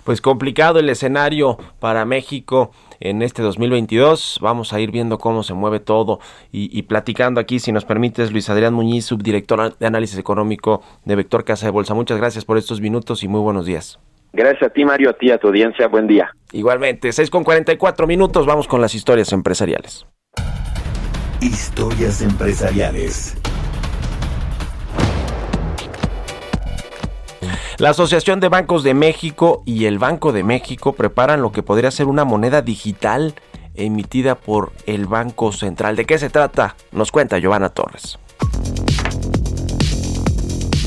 pues 0.04 0.20
complicado 0.20 0.78
el 0.78 0.88
escenario 0.88 1.56
para 1.80 2.04
México 2.04 2.70
en 3.00 3.22
este 3.22 3.42
2022. 3.42 4.38
Vamos 4.42 4.72
a 4.72 4.80
ir 4.80 4.90
viendo 4.90 5.18
cómo 5.18 5.42
se 5.42 5.54
mueve 5.54 5.80
todo 5.80 6.20
y, 6.52 6.76
y, 6.76 6.82
platicando 6.82 7.40
aquí, 7.40 7.58
si 7.58 7.72
nos 7.72 7.84
permites, 7.84 8.32
Luis 8.32 8.50
Adrián 8.50 8.74
Muñiz, 8.74 9.06
subdirector 9.06 9.76
de 9.78 9.86
análisis 9.86 10.18
económico 10.18 10.82
de 11.04 11.16
Vector 11.16 11.44
Casa 11.44 11.66
de 11.66 11.72
Bolsa. 11.72 11.94
Muchas 11.94 12.18
gracias 12.18 12.44
por 12.44 12.58
estos 12.58 12.80
minutos 12.80 13.22
y 13.22 13.28
muy 13.28 13.40
buenos 13.40 13.66
días. 13.66 13.98
Gracias 14.32 14.64
a 14.64 14.68
ti, 14.68 14.84
Mario, 14.84 15.10
a 15.10 15.12
ti, 15.14 15.30
a 15.30 15.38
tu 15.38 15.48
audiencia. 15.48 15.88
Buen 15.88 16.06
día. 16.06 16.30
Igualmente, 16.52 17.10
6 17.10 17.30
con 17.30 17.42
44 17.42 18.06
minutos. 18.06 18.44
Vamos 18.44 18.68
con 18.68 18.80
las 18.80 18.94
historias 18.94 19.32
empresariales. 19.32 20.06
Historias 21.40 22.22
empresariales. 22.22 23.36
La 27.76 27.90
Asociación 27.90 28.40
de 28.40 28.48
Bancos 28.48 28.82
de 28.82 28.94
México 28.94 29.62
y 29.66 29.84
el 29.84 29.98
Banco 29.98 30.32
de 30.32 30.42
México 30.42 30.94
preparan 30.94 31.42
lo 31.42 31.52
que 31.52 31.62
podría 31.62 31.90
ser 31.90 32.06
una 32.06 32.24
moneda 32.24 32.62
digital 32.62 33.34
emitida 33.74 34.34
por 34.34 34.72
el 34.86 35.04
Banco 35.04 35.52
Central. 35.52 35.94
¿De 35.94 36.06
qué 36.06 36.18
se 36.18 36.30
trata? 36.30 36.74
Nos 36.90 37.12
cuenta 37.12 37.38
Giovanna 37.38 37.68
Torres. 37.68 38.18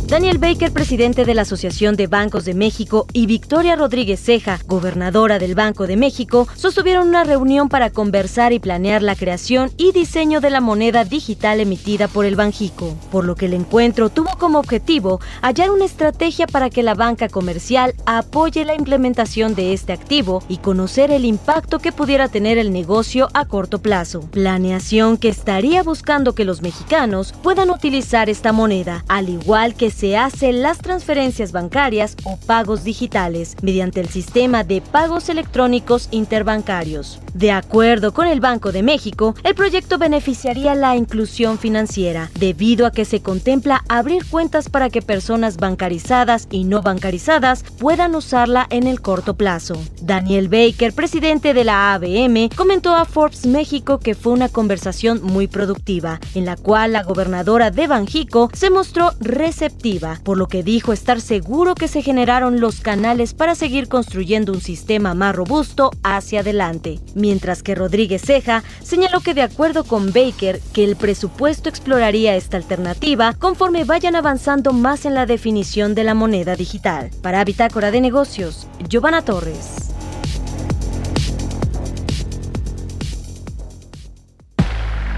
Daniel 0.10 0.40
Baker, 0.40 0.72
presidente 0.72 1.24
de 1.24 1.36
la 1.36 1.44
Asociación 1.44 1.96
de 1.96 2.08
Bancos 2.08 2.44
de 2.44 2.56
México, 2.56 3.06
y 3.14 3.28
Victoria 3.28 3.76
Rodríguez 3.76 4.20
Ceja, 4.20 4.60
gobernadora 4.66 5.38
del 5.38 5.54
Banco 5.54 5.86
de 5.86 5.98
México, 5.98 6.48
sostuvieron 6.56 7.10
una 7.10 7.24
reunión 7.24 7.70
para 7.70 7.92
conversar 7.92 8.52
y 8.52 8.58
planear 8.58 9.04
la 9.04 9.16
creación 9.16 9.72
y 9.78 9.92
diseño 9.92 10.42
de 10.42 10.50
la 10.50 10.62
moneda 10.62 11.06
digital 11.06 11.60
emitida 11.60 12.08
por 12.08 12.26
el 12.26 12.36
Banjico, 12.36 12.98
por 13.12 13.24
lo 13.24 13.36
que 13.36 13.46
el 13.46 13.54
encuentro 13.54 14.10
tuvo 14.10 14.32
como 14.40 14.58
objetivo 14.58 15.20
hallar 15.44 15.70
una 15.70 15.86
estrategia 15.86 16.48
para 16.48 16.72
que 16.72 16.82
la 16.82 16.96
banca 16.96 17.30
comercial 17.30 17.94
apoye 18.08 18.66
la 18.66 18.74
implementación 18.74 19.54
de 19.54 19.74
este 19.74 19.94
activo 19.94 20.42
y 20.50 20.58
conocer 20.58 21.12
el 21.12 21.24
impacto 21.24 21.78
que 21.78 21.92
pudiera 21.92 22.30
tener 22.30 22.58
el 22.58 22.74
negocio 22.74 23.28
a 23.36 23.46
corto 23.46 23.78
plazo. 23.78 24.22
Planeación 24.32 25.18
que 25.18 25.30
estaría 25.30 25.84
buscando 25.84 26.34
que 26.34 26.46
los 26.46 26.64
mexicanos 26.64 27.36
puedan 27.44 27.70
utilizar 27.70 28.28
esta 28.28 28.54
moneda, 28.54 29.06
al 29.08 29.30
igual 29.30 29.76
que 29.76 29.99
se 30.00 30.16
hacen 30.16 30.62
las 30.62 30.78
transferencias 30.78 31.52
bancarias 31.52 32.16
o 32.24 32.38
pagos 32.38 32.86
digitales 32.86 33.58
mediante 33.62 34.00
el 34.00 34.08
sistema 34.08 34.64
de 34.64 34.80
pagos 34.80 35.28
electrónicos 35.28 36.08
interbancarios. 36.12 37.20
De 37.34 37.52
acuerdo 37.52 38.14
con 38.14 38.26
el 38.26 38.40
Banco 38.40 38.72
de 38.72 38.82
México, 38.82 39.36
el 39.44 39.56
proyecto 39.56 39.98
beneficiaría 39.98 40.74
la 40.74 40.96
inclusión 40.96 41.58
financiera, 41.58 42.32
debido 42.40 42.86
a 42.86 42.92
que 42.92 43.04
se 43.04 43.22
contempla 43.22 43.84
abrir 43.90 44.26
cuentas 44.26 44.70
para 44.70 44.90
que 44.90 45.02
personas 45.02 45.58
bancarizadas 45.58 46.48
y 46.50 46.64
no 46.64 46.82
bancarizadas 46.82 47.64
puedan 47.78 48.16
usarla 48.16 48.68
en 48.70 48.88
el 48.88 49.02
corto 49.02 49.36
plazo. 49.36 49.76
Daniel 50.02 50.48
Baker, 50.48 50.94
presidente 50.94 51.54
de 51.54 51.66
la 51.66 51.94
ABM, 51.94 52.50
comentó 52.56 52.96
a 52.96 53.04
Forbes 53.04 53.46
México 53.46 54.00
que 54.00 54.16
fue 54.16 54.32
una 54.32 54.48
conversación 54.48 55.22
muy 55.22 55.48
productiva, 55.48 56.22
en 56.36 56.46
la 56.46 56.56
cual 56.56 56.94
la 56.94 57.04
gobernadora 57.04 57.70
de 57.70 57.88
Banjico 57.88 58.50
se 58.54 58.70
mostró 58.70 59.12
receptiva 59.20 59.89
por 60.24 60.38
lo 60.38 60.48
que 60.48 60.62
dijo 60.62 60.94
estar 60.94 61.20
seguro 61.20 61.74
que 61.74 61.88
se 61.88 62.04
generaron 62.04 62.60
los 62.60 62.80
canales 62.80 63.34
para 63.34 63.56
seguir 63.56 63.88
construyendo 63.88 64.54
un 64.54 64.62
sistema 64.62 65.16
más 65.16 65.36
robusto 65.36 65.90
hacia 66.04 66.42
adelante. 66.42 67.00
Mientras 67.16 67.64
que 67.64 67.74
Rodríguez 67.74 68.22
Ceja 68.22 68.64
señaló 68.84 69.22
que 69.22 69.34
de 69.34 69.42
acuerdo 69.42 69.84
con 69.84 70.14
Baker, 70.14 70.60
que 70.74 70.84
el 70.84 70.96
presupuesto 70.96 71.70
exploraría 71.70 72.36
esta 72.36 72.58
alternativa 72.58 73.34
conforme 73.34 73.84
vayan 73.84 74.16
avanzando 74.16 74.74
más 74.74 75.06
en 75.06 75.16
la 75.16 75.26
definición 75.26 75.96
de 75.96 76.04
la 76.04 76.14
moneda 76.14 76.56
digital. 76.56 77.10
Para 77.24 77.44
Bitácora 77.44 77.90
de 77.90 78.02
Negocios, 78.02 78.68
Giovanna 78.88 79.24
Torres. 79.24 79.90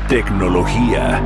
Tecnología. 0.07 1.21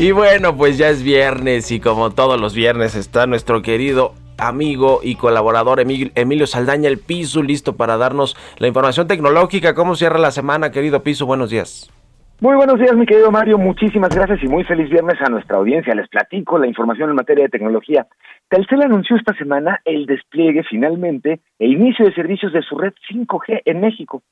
Y 0.00 0.12
bueno, 0.12 0.56
pues 0.56 0.78
ya 0.78 0.88
es 0.88 1.04
viernes 1.04 1.70
y 1.70 1.78
como 1.78 2.08
todos 2.08 2.40
los 2.40 2.54
viernes 2.54 2.94
está 2.94 3.26
nuestro 3.26 3.60
querido 3.60 4.14
amigo 4.38 5.00
y 5.02 5.16
colaborador 5.16 5.78
Emilio 5.78 6.46
Saldaña, 6.46 6.88
el 6.88 6.96
Piso, 6.96 7.42
listo 7.42 7.76
para 7.76 7.98
darnos 7.98 8.34
la 8.58 8.66
información 8.66 9.06
tecnológica. 9.08 9.74
¿Cómo 9.74 9.96
cierra 9.96 10.16
la 10.16 10.30
semana, 10.30 10.70
querido 10.70 11.02
Piso? 11.02 11.26
Buenos 11.26 11.50
días. 11.50 11.92
Muy 12.40 12.56
buenos 12.56 12.78
días, 12.78 12.96
mi 12.96 13.04
querido 13.04 13.30
Mario. 13.30 13.58
Muchísimas 13.58 14.16
gracias 14.16 14.42
y 14.42 14.48
muy 14.48 14.64
feliz 14.64 14.88
viernes 14.88 15.20
a 15.20 15.28
nuestra 15.28 15.58
audiencia. 15.58 15.94
Les 15.94 16.08
platico 16.08 16.56
la 16.56 16.66
información 16.66 17.10
en 17.10 17.16
materia 17.16 17.44
de 17.44 17.50
tecnología. 17.50 18.06
Telcel 18.48 18.80
anunció 18.80 19.16
esta 19.16 19.34
semana 19.34 19.82
el 19.84 20.06
despliegue 20.06 20.62
finalmente 20.62 21.40
e 21.58 21.66
inicio 21.66 22.06
de 22.06 22.14
servicios 22.14 22.54
de 22.54 22.62
su 22.62 22.78
red 22.78 22.94
5G 23.12 23.60
en 23.66 23.80
México. 23.82 24.22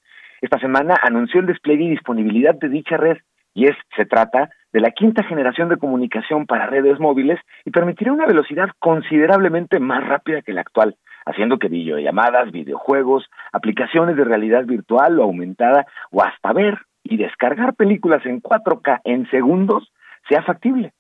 Esta 0.41 0.59
semana 0.61 0.99
anunció 1.03 1.41
el 1.41 1.47
despliegue 1.47 1.85
y 1.85 1.91
disponibilidad 1.91 2.55
de 2.55 2.71
dicha 2.71 2.97
red 2.97 3.19
y 3.53 3.67
es 3.67 3.77
se 3.95 4.07
trata 4.07 4.49
de 4.73 4.81
la 4.81 4.91
quinta 4.91 5.23
generación 5.25 5.69
de 5.69 5.79
comunicación 5.79 6.47
para 6.47 6.67
redes 6.67 7.01
móviles 7.01 7.41
y 7.65 7.71
permitirá 7.71 8.13
una 8.13 8.27
velocidad 8.27 8.69
considerablemente 8.79 9.81
más 9.81 10.07
rápida 10.07 10.43
que 10.43 10.53
la 10.53 10.61
actual, 10.61 10.97
haciendo 11.25 11.59
que 11.59 11.69
videollamadas, 11.69 12.53
videojuegos, 12.53 13.29
aplicaciones 13.53 14.17
de 14.17 14.25
realidad 14.25 14.65
virtual 14.65 15.19
o 15.19 15.25
aumentada 15.25 15.87
o 16.11 16.23
hasta 16.23 16.53
ver 16.53 16.79
y 17.03 17.17
descargar 17.17 17.75
películas 17.75 18.25
en 18.27 18.43
4K 18.43 19.01
en 19.05 19.29
segundos 19.31 19.93
sea 20.29 20.43
factible. 20.43 20.93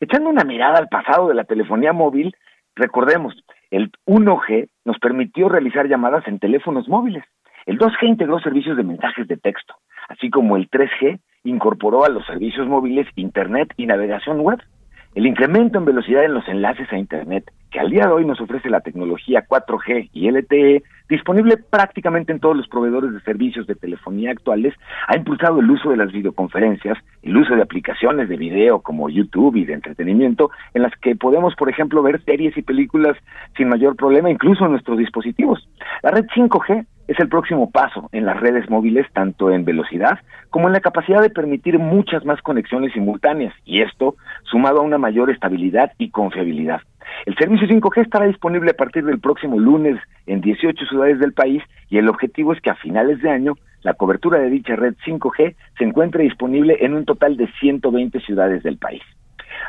Echando 0.00 0.30
una 0.30 0.44
mirada 0.44 0.78
al 0.78 0.88
pasado 0.88 1.28
de 1.28 1.34
la 1.34 1.44
telefonía 1.44 1.92
móvil, 1.92 2.34
recordemos, 2.74 3.34
el 3.70 3.90
1G 4.06 4.68
nos 4.84 4.98
permitió 4.98 5.48
realizar 5.48 5.86
llamadas 5.86 6.26
en 6.26 6.38
teléfonos 6.38 6.88
móviles. 6.88 7.24
El 7.66 7.78
2G 7.78 8.08
integró 8.08 8.40
servicios 8.40 8.76
de 8.78 8.82
mensajes 8.82 9.28
de 9.28 9.36
texto, 9.36 9.74
así 10.08 10.30
como 10.30 10.56
el 10.56 10.70
3G 10.70 11.20
incorporó 11.44 12.04
a 12.04 12.08
los 12.08 12.26
servicios 12.26 12.66
móviles 12.66 13.06
Internet 13.16 13.72
y 13.76 13.86
navegación 13.86 14.40
web. 14.40 14.58
El 15.14 15.26
incremento 15.26 15.78
en 15.78 15.84
velocidad 15.84 16.24
en 16.24 16.34
los 16.34 16.46
enlaces 16.48 16.92
a 16.92 16.98
Internet, 16.98 17.50
que 17.70 17.80
al 17.80 17.90
día 17.90 18.06
de 18.06 18.12
hoy 18.12 18.24
nos 18.24 18.40
ofrece 18.40 18.68
la 18.68 18.80
tecnología 18.80 19.46
4G 19.48 20.10
y 20.12 20.30
LTE, 20.30 20.82
disponible 21.08 21.56
prácticamente 21.56 22.32
en 22.32 22.40
todos 22.40 22.56
los 22.56 22.68
proveedores 22.68 23.12
de 23.12 23.20
servicios 23.20 23.66
de 23.66 23.74
telefonía 23.74 24.32
actuales, 24.32 24.74
ha 25.06 25.16
impulsado 25.16 25.60
el 25.60 25.70
uso 25.70 25.90
de 25.90 25.96
las 25.96 26.12
videoconferencias, 26.12 26.98
el 27.22 27.36
uso 27.36 27.54
de 27.54 27.62
aplicaciones 27.62 28.28
de 28.28 28.36
video 28.36 28.80
como 28.80 29.08
YouTube 29.08 29.56
y 29.56 29.64
de 29.64 29.74
entretenimiento, 29.74 30.50
en 30.74 30.82
las 30.82 30.92
que 30.96 31.16
podemos, 31.16 31.54
por 31.54 31.70
ejemplo, 31.70 32.02
ver 32.02 32.22
series 32.24 32.56
y 32.56 32.62
películas 32.62 33.16
sin 33.56 33.68
mayor 33.68 33.96
problema, 33.96 34.30
incluso 34.30 34.64
en 34.64 34.72
nuestros 34.72 34.98
dispositivos. 34.98 35.68
La 36.02 36.10
red 36.10 36.26
5G 36.26 36.86
es 37.08 37.18
el 37.18 37.28
próximo 37.28 37.70
paso 37.70 38.08
en 38.12 38.24
las 38.24 38.38
redes 38.38 38.70
móviles, 38.70 39.06
tanto 39.12 39.50
en 39.50 39.64
velocidad 39.64 40.18
como 40.50 40.66
en 40.66 40.72
la 40.72 40.80
capacidad 40.80 41.22
de 41.22 41.30
permitir 41.30 41.78
muchas 41.78 42.24
más 42.24 42.40
conexiones 42.42 42.92
simultáneas, 42.92 43.54
y 43.64 43.82
esto 43.82 44.16
sumado 44.44 44.80
a 44.80 44.84
una 44.84 44.98
mayor 44.98 45.30
estabilidad 45.30 45.92
y 45.98 46.10
confiabilidad. 46.10 46.80
El 47.26 47.36
servicio 47.36 47.68
5G 47.68 48.02
estará 48.02 48.26
disponible 48.26 48.70
a 48.70 48.76
partir 48.76 49.04
del 49.04 49.20
próximo 49.20 49.58
lunes 49.58 49.98
en 50.26 50.40
18 50.40 50.86
ciudades 50.86 51.18
del 51.18 51.32
país 51.32 51.62
y 51.88 51.98
el 51.98 52.08
objetivo 52.08 52.52
es 52.52 52.60
que 52.60 52.70
a 52.70 52.76
finales 52.76 53.20
de 53.22 53.30
año 53.30 53.54
la 53.82 53.94
cobertura 53.94 54.38
de 54.38 54.50
dicha 54.50 54.76
red 54.76 54.94
5G 55.06 55.54
se 55.78 55.84
encuentre 55.84 56.24
disponible 56.24 56.76
en 56.80 56.94
un 56.94 57.04
total 57.04 57.36
de 57.36 57.48
120 57.60 58.20
ciudades 58.20 58.62
del 58.62 58.78
país. 58.78 59.02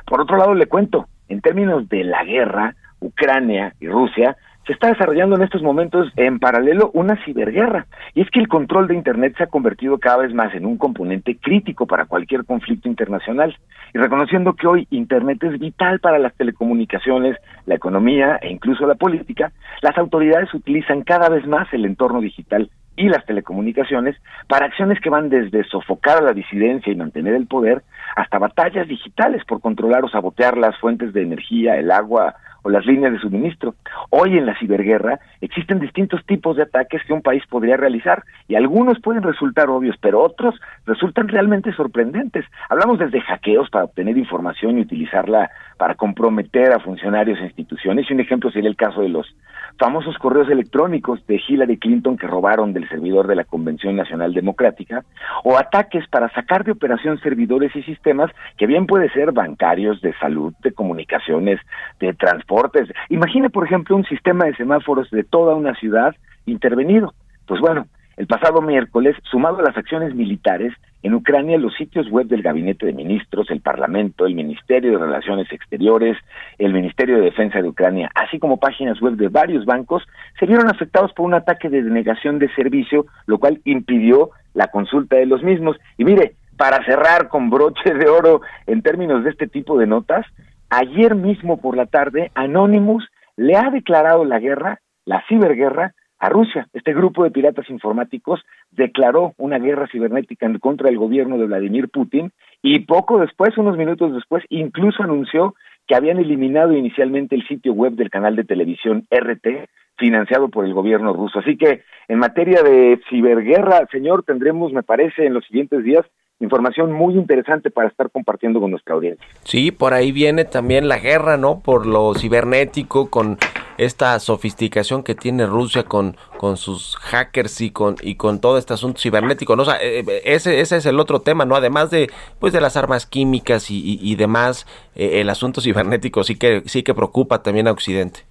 Por 0.05 0.21
otro 0.21 0.37
lado, 0.37 0.53
le 0.53 0.67
cuento, 0.67 1.07
en 1.29 1.41
términos 1.41 1.87
de 1.89 2.03
la 2.03 2.23
guerra, 2.23 2.75
Ucrania 2.99 3.73
y 3.79 3.87
Rusia 3.87 4.35
se 4.71 4.75
está 4.75 4.87
desarrollando 4.87 5.35
en 5.35 5.41
estos 5.41 5.61
momentos 5.61 6.07
en 6.15 6.39
paralelo 6.39 6.91
una 6.93 7.21
ciberguerra. 7.25 7.87
Y 8.13 8.21
es 8.21 8.29
que 8.29 8.39
el 8.39 8.47
control 8.47 8.87
de 8.87 8.95
Internet 8.95 9.35
se 9.35 9.43
ha 9.43 9.47
convertido 9.47 9.97
cada 9.97 10.19
vez 10.19 10.33
más 10.33 10.55
en 10.55 10.65
un 10.65 10.77
componente 10.77 11.35
crítico 11.35 11.85
para 11.85 12.05
cualquier 12.05 12.45
conflicto 12.45 12.87
internacional. 12.87 13.53
Y 13.93 13.97
reconociendo 13.97 14.53
que 14.53 14.67
hoy 14.67 14.87
Internet 14.89 15.43
es 15.43 15.59
vital 15.59 15.99
para 15.99 16.19
las 16.19 16.33
telecomunicaciones, 16.35 17.35
la 17.65 17.75
economía 17.75 18.37
e 18.41 18.49
incluso 18.49 18.87
la 18.87 18.95
política, 18.95 19.51
las 19.81 19.97
autoridades 19.97 20.53
utilizan 20.53 21.01
cada 21.01 21.27
vez 21.27 21.45
más 21.45 21.67
el 21.73 21.83
entorno 21.83 22.21
digital 22.21 22.69
y 22.95 23.09
las 23.09 23.25
telecomunicaciones 23.25 24.15
para 24.47 24.67
acciones 24.67 25.01
que 25.01 25.09
van 25.09 25.27
desde 25.27 25.65
sofocar 25.65 26.19
a 26.19 26.21
la 26.21 26.33
disidencia 26.33 26.93
y 26.93 26.95
mantener 26.95 27.33
el 27.33 27.47
poder 27.47 27.83
hasta 28.15 28.39
batallas 28.39 28.87
digitales 28.87 29.43
por 29.45 29.59
controlar 29.59 30.05
o 30.05 30.09
sabotear 30.09 30.57
las 30.57 30.77
fuentes 30.77 31.11
de 31.11 31.23
energía, 31.23 31.77
el 31.77 31.91
agua 31.91 32.35
o 32.63 32.69
las 32.69 32.85
líneas 32.85 33.13
de 33.13 33.19
suministro. 33.19 33.75
Hoy 34.09 34.37
en 34.37 34.45
la 34.45 34.57
ciberguerra 34.57 35.19
existen 35.41 35.79
distintos 35.79 36.25
tipos 36.25 36.57
de 36.57 36.63
ataques 36.63 37.01
que 37.05 37.13
un 37.13 37.21
país 37.21 37.43
podría 37.49 37.77
realizar 37.77 38.23
y 38.47 38.55
algunos 38.55 38.99
pueden 38.99 39.23
resultar 39.23 39.69
obvios, 39.69 39.95
pero 40.01 40.21
otros 40.21 40.55
resultan 40.85 41.27
realmente 41.27 41.73
sorprendentes. 41.73 42.45
Hablamos 42.69 42.99
desde 42.99 43.21
hackeos 43.21 43.69
para 43.69 43.85
obtener 43.85 44.17
información 44.17 44.77
y 44.77 44.81
utilizarla 44.81 45.49
para 45.77 45.95
comprometer 45.95 46.71
a 46.73 46.79
funcionarios 46.79 47.39
e 47.39 47.45
instituciones 47.45 48.09
y 48.09 48.13
un 48.13 48.19
ejemplo 48.19 48.51
sería 48.51 48.69
el 48.69 48.75
caso 48.75 49.01
de 49.01 49.09
los 49.09 49.35
famosos 49.79 50.17
correos 50.17 50.49
electrónicos 50.49 51.25
de 51.27 51.41
Hillary 51.47 51.77
Clinton 51.77 52.17
que 52.17 52.27
robaron 52.27 52.73
del 52.73 52.87
servidor 52.89 53.27
de 53.27 53.35
la 53.35 53.45
Convención 53.45 53.95
Nacional 53.95 54.33
Democrática, 54.33 55.03
o 55.43 55.57
ataques 55.57 56.07
para 56.07 56.29
sacar 56.29 56.63
de 56.63 56.71
operación 56.71 57.19
servidores 57.19 57.75
y 57.75 57.83
sistemas 57.83 58.31
que 58.57 58.67
bien 58.67 58.85
puede 58.85 59.09
ser 59.09 59.31
bancarios, 59.31 60.01
de 60.01 60.13
salud, 60.19 60.53
de 60.61 60.71
comunicaciones, 60.71 61.59
de 61.99 62.13
transportes. 62.51 62.89
Imagine, 63.09 63.49
por 63.49 63.65
ejemplo, 63.65 63.95
un 63.95 64.05
sistema 64.05 64.45
de 64.45 64.55
semáforos 64.55 65.09
de 65.11 65.23
toda 65.23 65.55
una 65.55 65.73
ciudad 65.75 66.15
intervenido. 66.45 67.13
Pues 67.47 67.61
bueno, 67.61 67.87
el 68.17 68.27
pasado 68.27 68.61
miércoles, 68.61 69.15
sumado 69.29 69.59
a 69.59 69.63
las 69.63 69.77
acciones 69.77 70.13
militares, 70.13 70.73
en 71.03 71.15
Ucrania 71.15 71.57
los 71.57 71.73
sitios 71.75 72.09
web 72.09 72.27
del 72.27 72.43
Gabinete 72.43 72.85
de 72.85 72.93
Ministros, 72.93 73.49
el 73.49 73.61
Parlamento, 73.61 74.25
el 74.25 74.35
Ministerio 74.35 74.91
de 74.91 75.05
Relaciones 75.05 75.51
Exteriores, 75.51 76.17
el 76.59 76.73
Ministerio 76.73 77.15
de 77.15 77.23
Defensa 77.23 77.61
de 77.61 77.69
Ucrania, 77.69 78.11
así 78.13 78.37
como 78.37 78.57
páginas 78.57 79.01
web 79.01 79.15
de 79.15 79.29
varios 79.29 79.65
bancos, 79.65 80.03
se 80.39 80.45
vieron 80.45 80.69
afectados 80.69 81.11
por 81.13 81.25
un 81.25 81.33
ataque 81.33 81.69
de 81.69 81.81
denegación 81.81 82.37
de 82.37 82.53
servicio, 82.53 83.05
lo 83.25 83.39
cual 83.39 83.61
impidió 83.65 84.29
la 84.53 84.67
consulta 84.67 85.15
de 85.15 85.25
los 85.25 85.41
mismos. 85.41 85.77
Y 85.97 86.05
mire, 86.05 86.35
para 86.55 86.85
cerrar 86.85 87.29
con 87.29 87.49
broche 87.49 87.93
de 87.95 88.07
oro 88.07 88.41
en 88.67 88.83
términos 88.83 89.23
de 89.23 89.31
este 89.31 89.47
tipo 89.47 89.79
de 89.79 89.87
notas, 89.87 90.27
ayer 90.71 91.15
mismo 91.15 91.57
por 91.57 91.77
la 91.77 91.85
tarde 91.85 92.31
Anonymous 92.33 93.07
le 93.35 93.55
ha 93.55 93.69
declarado 93.69 94.25
la 94.25 94.39
guerra, 94.39 94.79
la 95.05 95.23
ciberguerra, 95.27 95.93
a 96.17 96.29
Rusia. 96.29 96.67
Este 96.73 96.93
grupo 96.93 97.23
de 97.23 97.31
piratas 97.31 97.67
informáticos 97.69 98.41
declaró 98.69 99.33
una 99.37 99.57
guerra 99.57 99.87
cibernética 99.91 100.47
contra 100.59 100.87
del 100.87 100.99
gobierno 100.99 101.37
de 101.39 101.47
Vladimir 101.47 101.89
Putin 101.89 102.31
y 102.61 102.79
poco 102.79 103.19
después, 103.19 103.57
unos 103.57 103.75
minutos 103.75 104.13
después, 104.13 104.43
incluso 104.49 105.01
anunció 105.01 105.55
que 105.87 105.95
habían 105.95 106.19
eliminado 106.19 106.73
inicialmente 106.73 107.35
el 107.35 107.47
sitio 107.47 107.73
web 107.73 107.93
del 107.93 108.11
canal 108.11 108.35
de 108.35 108.43
televisión 108.43 109.07
RT 109.09 109.67
financiado 109.97 110.49
por 110.49 110.65
el 110.65 110.75
gobierno 110.75 111.11
ruso. 111.11 111.39
Así 111.39 111.57
que 111.57 111.81
en 112.07 112.19
materia 112.19 112.61
de 112.61 113.01
ciberguerra, 113.09 113.87
señor, 113.91 114.23
tendremos, 114.23 114.71
me 114.71 114.83
parece, 114.83 115.25
en 115.25 115.33
los 115.33 115.43
siguientes 115.45 115.83
días 115.83 116.05
información 116.41 116.91
muy 116.91 117.15
interesante 117.15 117.69
para 117.69 117.87
estar 117.87 118.09
compartiendo 118.09 118.59
con 118.59 118.71
nuestra 118.71 118.95
audiencia. 118.95 119.25
Sí, 119.43 119.71
por 119.71 119.93
ahí 119.93 120.11
viene 120.11 120.45
también 120.45 120.87
la 120.87 120.99
guerra, 120.99 121.37
¿no? 121.37 121.59
Por 121.59 121.85
lo 121.85 122.13
cibernético, 122.15 123.09
con 123.09 123.37
esta 123.77 124.19
sofisticación 124.19 125.03
que 125.03 125.15
tiene 125.15 125.45
Rusia 125.45 125.83
con, 125.83 126.15
con 126.37 126.57
sus 126.57 126.97
hackers 126.97 127.61
y 127.61 127.71
con 127.71 127.95
y 128.01 128.15
con 128.15 128.39
todo 128.39 128.57
este 128.57 128.73
asunto 128.73 128.99
cibernético, 128.99 129.55
¿no? 129.55 129.63
O 129.63 129.65
sea, 129.65 129.77
eh, 129.81 130.03
eh, 130.07 130.21
ese, 130.25 130.59
ese 130.61 130.77
es 130.77 130.85
el 130.85 130.99
otro 130.99 131.21
tema, 131.21 131.45
¿no? 131.45 131.55
Además 131.55 131.89
de 131.89 132.09
pues 132.39 132.53
de 132.53 132.61
las 132.61 132.77
armas 132.77 133.05
químicas 133.05 133.71
y, 133.71 133.97
y, 133.99 134.15
demás, 134.15 134.67
eh, 134.95 135.21
el 135.21 135.29
asunto 135.29 135.61
cibernético 135.61 136.23
sí 136.23 136.37
que 136.37 136.61
sí 136.65 136.83
que 136.83 136.93
preocupa 136.93 137.41
también 137.41 137.67
a 137.67 137.71
Occidente. 137.71 138.21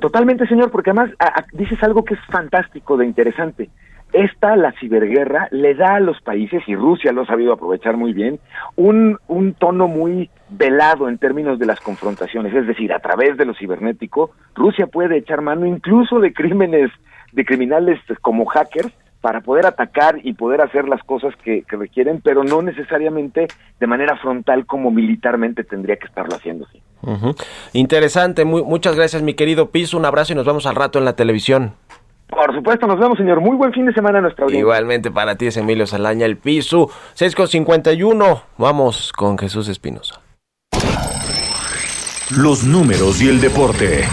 Totalmente, 0.00 0.46
señor, 0.46 0.70
porque 0.70 0.90
además 0.90 1.10
a, 1.18 1.40
a, 1.40 1.46
dices 1.52 1.82
algo 1.82 2.04
que 2.04 2.14
es 2.14 2.20
fantástico, 2.30 2.96
de 2.96 3.06
interesante. 3.06 3.70
Esta, 4.12 4.56
la 4.56 4.72
ciberguerra, 4.72 5.48
le 5.50 5.74
da 5.74 5.96
a 5.96 6.00
los 6.00 6.20
países, 6.22 6.62
y 6.66 6.74
Rusia 6.74 7.12
lo 7.12 7.22
ha 7.22 7.26
sabido 7.26 7.52
aprovechar 7.52 7.96
muy 7.96 8.12
bien, 8.12 8.40
un, 8.76 9.18
un 9.28 9.54
tono 9.54 9.86
muy 9.86 10.30
velado 10.48 11.08
en 11.08 11.18
términos 11.18 11.58
de 11.58 11.66
las 11.66 11.80
confrontaciones. 11.80 12.54
Es 12.54 12.66
decir, 12.66 12.92
a 12.92 13.00
través 13.00 13.36
de 13.36 13.44
lo 13.44 13.54
cibernético, 13.54 14.30
Rusia 14.54 14.86
puede 14.86 15.18
echar 15.18 15.42
mano 15.42 15.66
incluso 15.66 16.20
de 16.20 16.32
crímenes, 16.32 16.90
de 17.32 17.44
criminales 17.44 18.00
como 18.22 18.46
hackers, 18.46 18.92
para 19.20 19.40
poder 19.40 19.66
atacar 19.66 20.20
y 20.22 20.34
poder 20.34 20.60
hacer 20.60 20.88
las 20.88 21.02
cosas 21.02 21.34
que, 21.42 21.64
requieren, 21.68 22.20
pero 22.22 22.44
no 22.44 22.62
necesariamente 22.62 23.48
de 23.80 23.86
manera 23.86 24.16
frontal 24.16 24.64
como 24.64 24.90
militarmente 24.90 25.64
tendría 25.64 25.96
que 25.96 26.06
estarlo 26.06 26.36
haciendo. 26.36 26.66
¿sí? 26.72 26.80
Interesante, 27.72 28.44
muy, 28.44 28.62
muchas 28.62 28.94
gracias 28.94 29.22
mi 29.22 29.34
querido 29.34 29.70
Piso, 29.70 29.96
un 29.96 30.04
abrazo 30.04 30.32
y 30.32 30.36
nos 30.36 30.46
vemos 30.46 30.66
al 30.66 30.76
rato 30.76 30.98
en 30.98 31.04
la 31.04 31.16
televisión. 31.16 31.74
Por 32.28 32.54
supuesto, 32.54 32.86
nos 32.86 32.98
vemos, 32.98 33.16
señor. 33.16 33.40
Muy 33.40 33.56
buen 33.56 33.72
fin 33.72 33.86
de 33.86 33.92
semana 33.92 34.18
a 34.18 34.22
nuestra 34.22 34.44
audiencia. 34.44 34.60
Igualmente 34.60 35.10
para 35.10 35.36
ti 35.36 35.46
es 35.46 35.56
Emilio 35.56 35.86
Salaña, 35.86 36.26
el 36.26 36.36
Piso, 36.36 36.90
6 37.14 37.34
con 37.34 37.48
51. 37.48 38.42
Vamos 38.58 39.12
con 39.12 39.38
Jesús 39.38 39.68
Espinosa. 39.68 40.20
Los 42.36 42.64
números 42.64 43.22
y 43.22 43.28
el 43.28 43.40
deporte. 43.40 44.04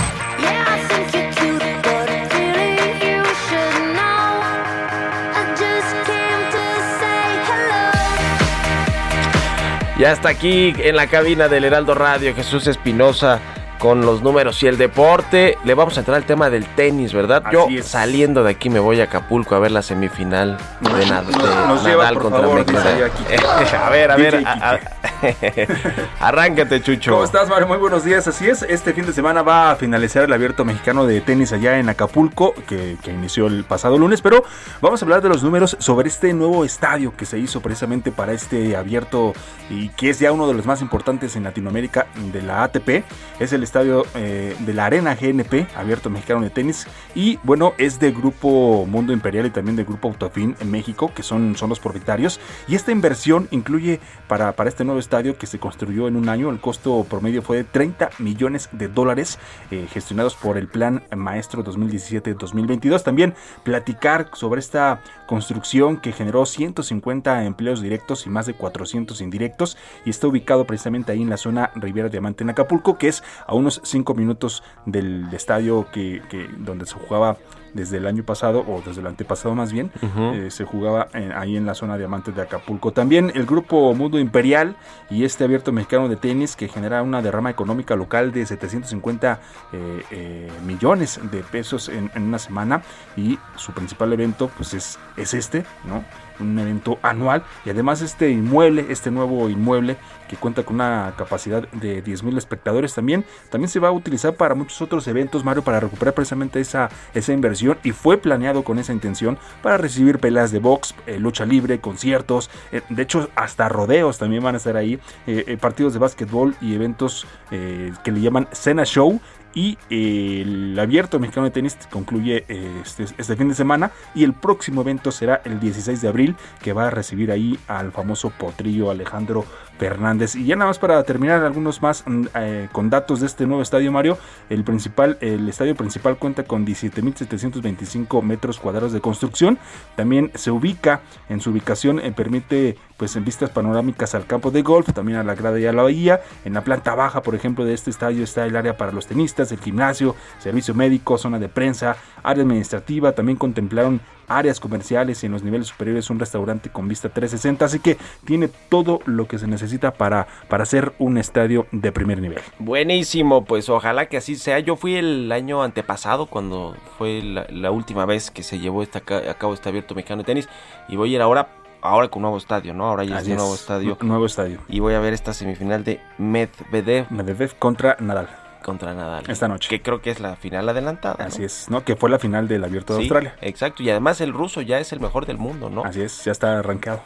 Ya 9.99 10.11
está 10.11 10.29
aquí 10.29 10.73
en 10.77 10.95
la 10.97 11.07
cabina 11.07 11.47
del 11.47 11.63
Heraldo 11.63 11.93
Radio 11.93 12.35
Jesús 12.35 12.67
Espinosa 12.67 13.39
con 13.85 14.03
los 14.03 14.23
números 14.23 14.63
y 14.63 14.67
el 14.67 14.79
deporte. 14.79 15.59
Le 15.63 15.75
vamos 15.75 15.95
a 15.97 15.99
entrar 15.99 16.17
al 16.17 16.23
tema 16.23 16.49
del 16.49 16.65
tenis, 16.65 17.13
¿verdad? 17.13 17.43
Yo 17.51 17.67
es. 17.69 17.85
saliendo 17.85 18.43
de 18.43 18.49
aquí 18.49 18.67
me 18.71 18.79
voy 18.79 18.99
a 18.99 19.03
Acapulco 19.03 19.53
a 19.53 19.59
ver 19.59 19.69
la 19.69 19.83
semifinal 19.83 20.57
de, 20.81 20.89
Nad- 21.05 21.23
de 21.25 21.33
nos 21.37 21.83
Nadal 21.83 21.85
llevas, 21.85 22.13
por 22.13 22.21
contra 22.23 22.41
favor, 22.41 22.65
a 23.85 23.89
ver, 23.91 24.09
a 24.11 24.15
ver, 24.15 24.43
a- 24.47 24.79
arráncate, 26.19 26.81
Chucho. 26.81 27.11
¿Cómo 27.11 27.23
estás, 27.25 27.47
Mario? 27.47 27.67
Muy 27.67 27.77
buenos 27.77 28.03
días. 28.03 28.27
Así 28.27 28.47
es, 28.49 28.63
este 28.63 28.91
fin 28.93 29.05
de 29.05 29.13
semana 29.13 29.43
va 29.43 29.69
a 29.69 29.75
finalizar 29.75 30.23
el 30.23 30.33
abierto 30.33 30.65
mexicano 30.65 31.05
de 31.05 31.21
tenis 31.21 31.53
allá 31.53 31.77
en 31.77 31.87
Acapulco, 31.87 32.55
que, 32.67 32.97
que 33.03 33.11
inició 33.11 33.45
el 33.45 33.65
pasado 33.65 33.99
lunes, 33.99 34.23
pero 34.23 34.43
vamos 34.81 34.99
a 34.99 35.05
hablar 35.05 35.21
de 35.21 35.29
los 35.29 35.43
números 35.43 35.77
sobre 35.79 36.07
este 36.07 36.33
nuevo 36.33 36.65
estadio 36.65 37.15
que 37.15 37.27
se 37.27 37.37
hizo 37.37 37.61
precisamente 37.61 38.11
para 38.11 38.33
este 38.33 38.75
abierto 38.75 39.33
y 39.69 39.89
que 39.89 40.09
es 40.09 40.17
ya 40.19 40.31
uno 40.31 40.47
de 40.47 40.55
los 40.55 40.65
más 40.65 40.81
importantes 40.81 41.35
en 41.35 41.43
Latinoamérica 41.43 42.07
de 42.33 42.41
la 42.41 42.63
ATP. 42.63 43.03
Es 43.39 43.53
el 43.53 43.61
estadio 43.61 43.74
eh, 43.81 44.55
de 44.57 44.73
la 44.73 44.85
Arena 44.85 45.15
GNP, 45.15 45.67
abierto 45.75 46.09
mexicano 46.09 46.41
de 46.41 46.49
tenis, 46.49 46.87
y 47.13 47.39
bueno, 47.43 47.73
es 47.77 47.99
de 47.99 48.11
Grupo 48.11 48.85
Mundo 48.85 49.11
Imperial 49.11 49.45
y 49.45 49.49
también 49.49 49.75
de 49.75 49.83
Grupo 49.83 50.07
Autofin 50.07 50.55
en 50.59 50.71
México, 50.71 51.11
que 51.13 51.23
son, 51.23 51.57
son 51.57 51.69
los 51.69 51.79
propietarios. 51.79 52.39
Y 52.67 52.75
esta 52.75 52.91
inversión 52.91 53.47
incluye 53.51 53.99
para, 54.27 54.53
para 54.53 54.69
este 54.69 54.85
nuevo 54.85 54.99
estadio 54.99 55.37
que 55.37 55.45
se 55.45 55.59
construyó 55.59 56.07
en 56.07 56.15
un 56.15 56.29
año, 56.29 56.49
el 56.49 56.59
costo 56.59 57.05
promedio 57.09 57.41
fue 57.41 57.57
de 57.57 57.63
30 57.65 58.11
millones 58.19 58.69
de 58.71 58.87
dólares 58.87 59.39
eh, 59.71 59.87
gestionados 59.91 60.35
por 60.35 60.57
el 60.57 60.67
Plan 60.67 61.03
Maestro 61.15 61.63
2017-2022. 61.63 63.03
También 63.03 63.33
platicar 63.63 64.29
sobre 64.33 64.59
esta 64.59 65.01
construcción 65.25 65.97
que 65.97 66.11
generó 66.11 66.45
150 66.45 67.43
empleos 67.45 67.81
directos 67.81 68.25
y 68.25 68.29
más 68.29 68.45
de 68.45 68.53
400 68.53 69.21
indirectos 69.21 69.77
y 70.05 70.09
está 70.11 70.27
ubicado 70.27 70.65
precisamente 70.65 71.11
ahí 71.11 71.21
en 71.21 71.29
la 71.29 71.37
zona 71.37 71.71
Riviera 71.75 72.09
Diamante 72.09 72.43
en 72.43 72.51
Acapulco, 72.51 72.97
que 72.97 73.07
es 73.07 73.23
a 73.47 73.55
unos 73.65 73.81
5 73.83 74.13
minutos 74.13 74.63
del 74.85 75.27
estadio 75.33 75.87
que, 75.91 76.21
que- 76.29 76.47
donde 76.57 76.85
se 76.85 76.93
jugaba 76.95 77.37
desde 77.73 77.97
el 77.97 78.07
año 78.07 78.23
pasado 78.23 78.59
o 78.65 78.81
desde 78.85 79.01
el 79.01 79.07
antepasado 79.07 79.53
más 79.53 79.73
bien 79.73 79.91
eh, 80.33 80.49
se 80.49 80.63
jugaba 80.63 81.09
en- 81.13 81.33
ahí 81.33 81.57
en 81.57 81.65
la 81.65 81.73
zona 81.73 81.97
Diamante 81.97 82.31
de 82.31 82.41
Acapulco. 82.41 82.93
También 82.93 83.31
el 83.35 83.45
grupo 83.45 83.93
Mundo 83.93 84.17
Imperial 84.17 84.77
y 85.09 85.25
este 85.25 85.43
abierto 85.43 85.73
mexicano 85.73 86.07
de 86.07 86.15
tenis 86.15 86.55
que 86.55 86.69
genera 86.69 87.01
una 87.03 87.21
derrama 87.21 87.49
económica 87.49 87.95
local 87.97 88.31
de 88.31 88.45
750 88.45 89.39
eh, 89.73 90.03
eh, 90.11 90.51
millones 90.65 91.19
de 91.31 91.39
pesos 91.43 91.89
en, 91.89 92.09
en 92.15 92.23
una 92.23 92.39
semana 92.39 92.81
y 93.17 93.37
su 93.57 93.73
principal 93.73 94.13
evento 94.13 94.49
pues 94.55 94.73
es, 94.73 94.97
es 95.17 95.33
este 95.33 95.65
no 95.83 96.03
un 96.39 96.57
evento 96.59 96.99
anual. 97.01 97.43
Y 97.65 97.69
además 97.69 98.01
este 98.01 98.29
inmueble, 98.29 98.87
este 98.89 99.11
nuevo 99.11 99.49
inmueble 99.49 99.97
que 100.27 100.37
cuenta 100.37 100.63
con 100.63 100.75
una 100.75 101.13
capacidad 101.17 101.67
de 101.69 102.03
10.000 102.03 102.37
espectadores 102.37 102.93
también, 102.93 103.25
también 103.49 103.69
se 103.69 103.79
va 103.79 103.89
a 103.89 103.91
utilizar 103.91 104.35
para 104.35 104.55
muchos 104.55 104.81
otros 104.81 105.07
eventos, 105.07 105.43
Mario, 105.43 105.63
para 105.63 105.79
recuperar 105.79 106.13
precisamente 106.13 106.59
esa, 106.59 106.89
esa 107.13 107.33
inversión. 107.33 107.77
Y 107.83 107.91
fue 107.91 108.17
planeado 108.17 108.63
con 108.63 108.79
esa 108.79 108.93
intención 108.93 109.37
para 109.61 109.77
recibir 109.77 110.19
peleas 110.19 110.51
de 110.51 110.59
box, 110.59 110.95
eh, 111.05 111.19
lucha 111.19 111.45
libre, 111.45 111.79
conciertos, 111.79 112.49
eh, 112.71 112.81
de 112.89 113.03
hecho 113.03 113.29
hasta 113.35 113.69
rodeos 113.69 114.17
también 114.17 114.43
van 114.43 114.55
a 114.55 114.57
estar 114.57 114.77
ahí, 114.77 114.99
eh, 115.27 115.57
partidos 115.59 115.93
de 115.93 115.99
básquetbol 115.99 116.55
y 116.61 116.73
eventos 116.73 117.27
que 117.49 118.11
le 118.11 118.21
llaman 118.21 118.47
Cena 118.51 118.83
Show 118.83 119.19
y 119.55 119.77
eh, 119.89 120.41
el 120.41 120.77
abierto 120.77 121.19
mexicano 121.19 121.45
de 121.45 121.51
tenis 121.51 121.77
concluye 121.89 122.45
eh, 122.49 122.81
este, 122.83 123.03
este 123.03 123.35
fin 123.35 123.49
de 123.49 123.55
semana 123.55 123.91
y 124.13 124.23
el 124.23 124.33
próximo 124.33 124.81
evento 124.81 125.11
será 125.11 125.41
el 125.45 125.59
16 125.59 126.01
de 126.01 126.07
abril 126.07 126.35
que 126.61 126.73
va 126.73 126.87
a 126.87 126.89
recibir 126.91 127.31
ahí 127.31 127.57
al 127.67 127.91
famoso 127.91 128.29
potrillo 128.29 128.91
Alejandro 128.91 129.45
Fernández 129.77 130.35
y 130.35 130.45
ya 130.45 130.55
nada 130.55 130.69
más 130.69 130.79
para 130.79 131.03
terminar 131.03 131.43
algunos 131.43 131.81
más 131.81 132.03
mm, 132.05 132.25
eh, 132.35 132.69
con 132.71 132.89
datos 132.89 133.19
de 133.19 133.27
este 133.27 133.45
nuevo 133.45 133.61
estadio 133.61 133.91
Mario 133.91 134.17
el 134.49 134.63
principal 134.63 135.17
el 135.21 135.47
estadio 135.47 135.75
principal 135.75 136.17
cuenta 136.17 136.43
con 136.43 136.65
17.725 136.65 138.21
metros 138.21 138.59
cuadrados 138.59 138.93
de 138.93 139.01
construcción 139.01 139.57
también 139.95 140.31
se 140.35 140.51
ubica 140.51 141.01
en 141.29 141.41
su 141.41 141.51
ubicación 141.51 141.99
eh, 141.99 142.11
permite 142.11 142.77
pues 142.97 143.15
en 143.15 143.25
vistas 143.25 143.49
panorámicas 143.49 144.15
al 144.15 144.25
campo 144.25 144.51
de 144.51 144.61
golf, 144.61 144.91
también 144.93 145.17
a 145.17 145.23
la 145.23 145.35
grada 145.35 145.59
y 145.59 145.65
a 145.65 145.73
la 145.73 145.83
bahía. 145.83 146.21
En 146.45 146.53
la 146.53 146.63
planta 146.63 146.95
baja, 146.95 147.21
por 147.21 147.35
ejemplo, 147.35 147.65
de 147.65 147.73
este 147.73 147.89
estadio 147.89 148.23
está 148.23 148.45
el 148.45 148.55
área 148.55 148.77
para 148.77 148.91
los 148.91 149.07
tenistas, 149.07 149.51
el 149.51 149.59
gimnasio, 149.59 150.15
servicio 150.39 150.73
médico, 150.73 151.17
zona 151.17 151.39
de 151.39 151.49
prensa, 151.49 151.97
área 152.23 152.43
administrativa. 152.43 153.11
También 153.11 153.37
contemplaron 153.37 154.01
áreas 154.27 154.59
comerciales 154.59 155.21
y 155.23 155.25
en 155.27 155.31
los 155.31 155.43
niveles 155.43 155.67
superiores 155.67 156.09
un 156.09 156.19
restaurante 156.19 156.69
con 156.69 156.87
vista 156.87 157.09
360. 157.09 157.65
Así 157.65 157.79
que 157.79 157.97
tiene 158.25 158.47
todo 158.69 158.99
lo 159.05 159.27
que 159.27 159.37
se 159.39 159.47
necesita 159.47 159.91
para, 159.91 160.27
para 160.49 160.63
hacer 160.63 160.93
un 160.99 161.17
estadio 161.17 161.67
de 161.71 161.91
primer 161.91 162.21
nivel. 162.21 162.39
Buenísimo, 162.59 163.45
pues 163.45 163.69
ojalá 163.69 164.07
que 164.07 164.17
así 164.17 164.35
sea. 164.35 164.59
Yo 164.59 164.75
fui 164.75 164.95
el 164.95 165.31
año 165.31 165.63
antepasado 165.63 166.25
cuando 166.27 166.75
fue 166.97 167.21
la, 167.23 167.45
la 167.49 167.71
última 167.71 168.05
vez 168.05 168.31
que 168.31 168.43
se 168.43 168.59
llevó 168.59 168.83
esta, 168.83 168.99
a 168.99 169.33
cabo 169.35 169.53
este 169.53 169.69
abierto 169.69 169.95
mexicano 169.95 170.23
de 170.23 170.25
tenis 170.25 170.49
y 170.89 170.95
voy 170.95 171.11
a 171.13 171.15
ir 171.15 171.21
ahora 171.21 171.47
ahora 171.81 172.07
con 172.07 172.23
nuevo 172.23 172.37
estadio, 172.37 172.73
¿no? 172.73 172.87
Ahora 172.87 173.03
ya 173.03 173.19
es 173.19 173.27
un 173.27 173.35
nuevo 173.35 173.53
es, 173.53 173.61
estadio 173.61 173.95
nu- 174.01 174.07
Nuevo 174.07 174.25
estadio. 174.25 174.59
y 174.67 174.79
voy 174.79 174.95
a 174.95 174.99
ver 174.99 175.13
esta 175.13 175.33
semifinal 175.33 175.83
de 175.83 175.99
Medvedev 176.17 177.11
Medvedev 177.11 177.55
contra 177.59 177.95
Nadal. 177.99 178.27
Contra 178.65 178.93
Nadal. 178.95 179.23
Esta 179.29 179.47
noche. 179.47 179.69
Que 179.69 179.81
creo 179.81 180.01
que 180.01 180.09
es 180.09 180.19
la 180.19 180.35
final 180.35 180.67
adelantada. 180.67 181.17
¿no? 181.19 181.25
Así 181.25 181.43
es, 181.43 181.69
¿no? 181.69 181.85
Que 181.85 181.95
fue 181.95 182.09
la 182.09 182.17
final 182.17 182.47
del 182.47 182.63
abierto 182.63 182.93
de 182.95 183.01
Sí, 183.01 183.05
Australia. 183.05 183.35
Exacto, 183.41 183.83
y 183.83 183.89
además 183.91 184.19
el 184.21 184.33
ruso 184.33 184.61
ya 184.61 184.79
es 184.79 184.91
el 184.91 184.99
mejor 184.99 185.27
del 185.27 185.37
mundo, 185.37 185.69
¿no? 185.69 185.85
Así 185.85 186.01
es, 186.01 186.25
ya 186.25 186.31
está 186.31 186.57
arranqueado. 186.59 187.01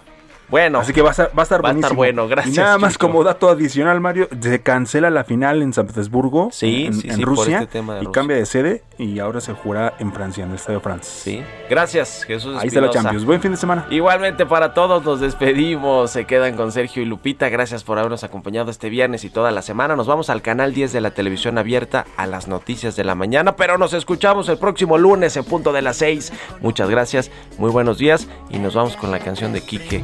Bueno, 0.50 0.80
Así 0.80 0.93
que 0.93 1.02
va 1.02 1.10
a 1.10 1.12
estar, 1.12 1.32
va 1.38 1.41
a 1.41 1.43
estar 1.43 1.64
Va 1.64 1.70
a 1.70 1.74
estar 1.74 1.93
bueno, 1.93 2.28
gracias, 2.28 2.56
Y 2.56 2.60
nada 2.60 2.78
más 2.78 2.97
como 2.97 3.24
dato 3.24 3.50
adicional, 3.50 4.00
Mario, 4.00 4.28
se 4.39 4.62
cancela 4.62 5.10
la 5.10 5.24
final 5.24 5.62
en 5.62 5.74
San 5.74 5.88
Petersburgo, 5.88 6.50
Sí, 6.52 6.86
en, 6.86 6.93
sí, 6.93 7.08
en 7.10 7.18
sí, 7.18 7.24
Rusia, 7.24 7.60
este 7.62 7.84
y 8.02 8.08
cambia 8.08 8.38
de 8.38 8.45
sede 8.45 8.84
y 8.97 9.20
ahora 9.20 9.39
se 9.41 9.54
jugará 9.54 9.93
en 10.00 10.12
Francia, 10.12 10.43
en 10.43 10.50
el 10.50 10.56
Estadio 10.56 10.82
France. 10.82 11.10
sí. 11.24 11.43
Gracias, 11.70 12.24
Jesús. 12.24 12.58
Ahí 12.60 12.68
está 12.68 12.82
la. 12.82 12.89
Champions. 12.89 13.26
Buen 13.26 13.41
fin 13.41 13.52
de 13.52 13.58
semana. 13.58 13.86
Igualmente 13.91 14.45
para 14.47 14.74
todos 14.74 15.06
nos 15.06 15.20
despedimos, 15.20 16.10
se 16.10 16.26
quedan 16.26 16.56
con 16.56 16.72
Sergio 16.72 17.04
y 17.04 17.06
Lupita, 17.06 17.47
gracias 17.50 17.84
por 17.84 18.00
habernos 18.00 18.24
acompañado 18.24 18.72
este 18.72 18.89
viernes 18.89 19.24
y 19.24 19.30
toda 19.30 19.52
la 19.52 19.62
semana, 19.62 19.95
nos 19.95 20.08
vamos 20.08 20.30
al 20.32 20.41
canal 20.41 20.74
10 20.74 20.91
de 20.91 21.02
la 21.02 21.12
televisión 21.12 21.58
abierta 21.60 22.06
a 22.18 22.26
las 22.26 22.47
noticias 22.47 22.95
de 22.95 23.04
la 23.04 23.14
mañana, 23.14 23.56
pero 23.56 23.78
nos 23.78 23.93
escuchamos 23.93 24.50
el 24.50 24.58
próximo 24.58 24.97
lunes 24.97 25.38
en 25.38 25.43
punto 25.43 25.72
de 25.72 25.84
las 25.84 25.97
6, 25.97 26.34
muchas 26.62 26.89
gracias, 26.89 27.30
muy 27.60 27.70
buenos 27.70 28.00
días 28.00 28.28
y 28.50 28.58
nos 28.58 28.74
vamos 28.74 28.95
con 28.95 29.12
la 29.12 29.20
canción 29.20 29.54
de 29.54 29.62
Quique 29.62 30.04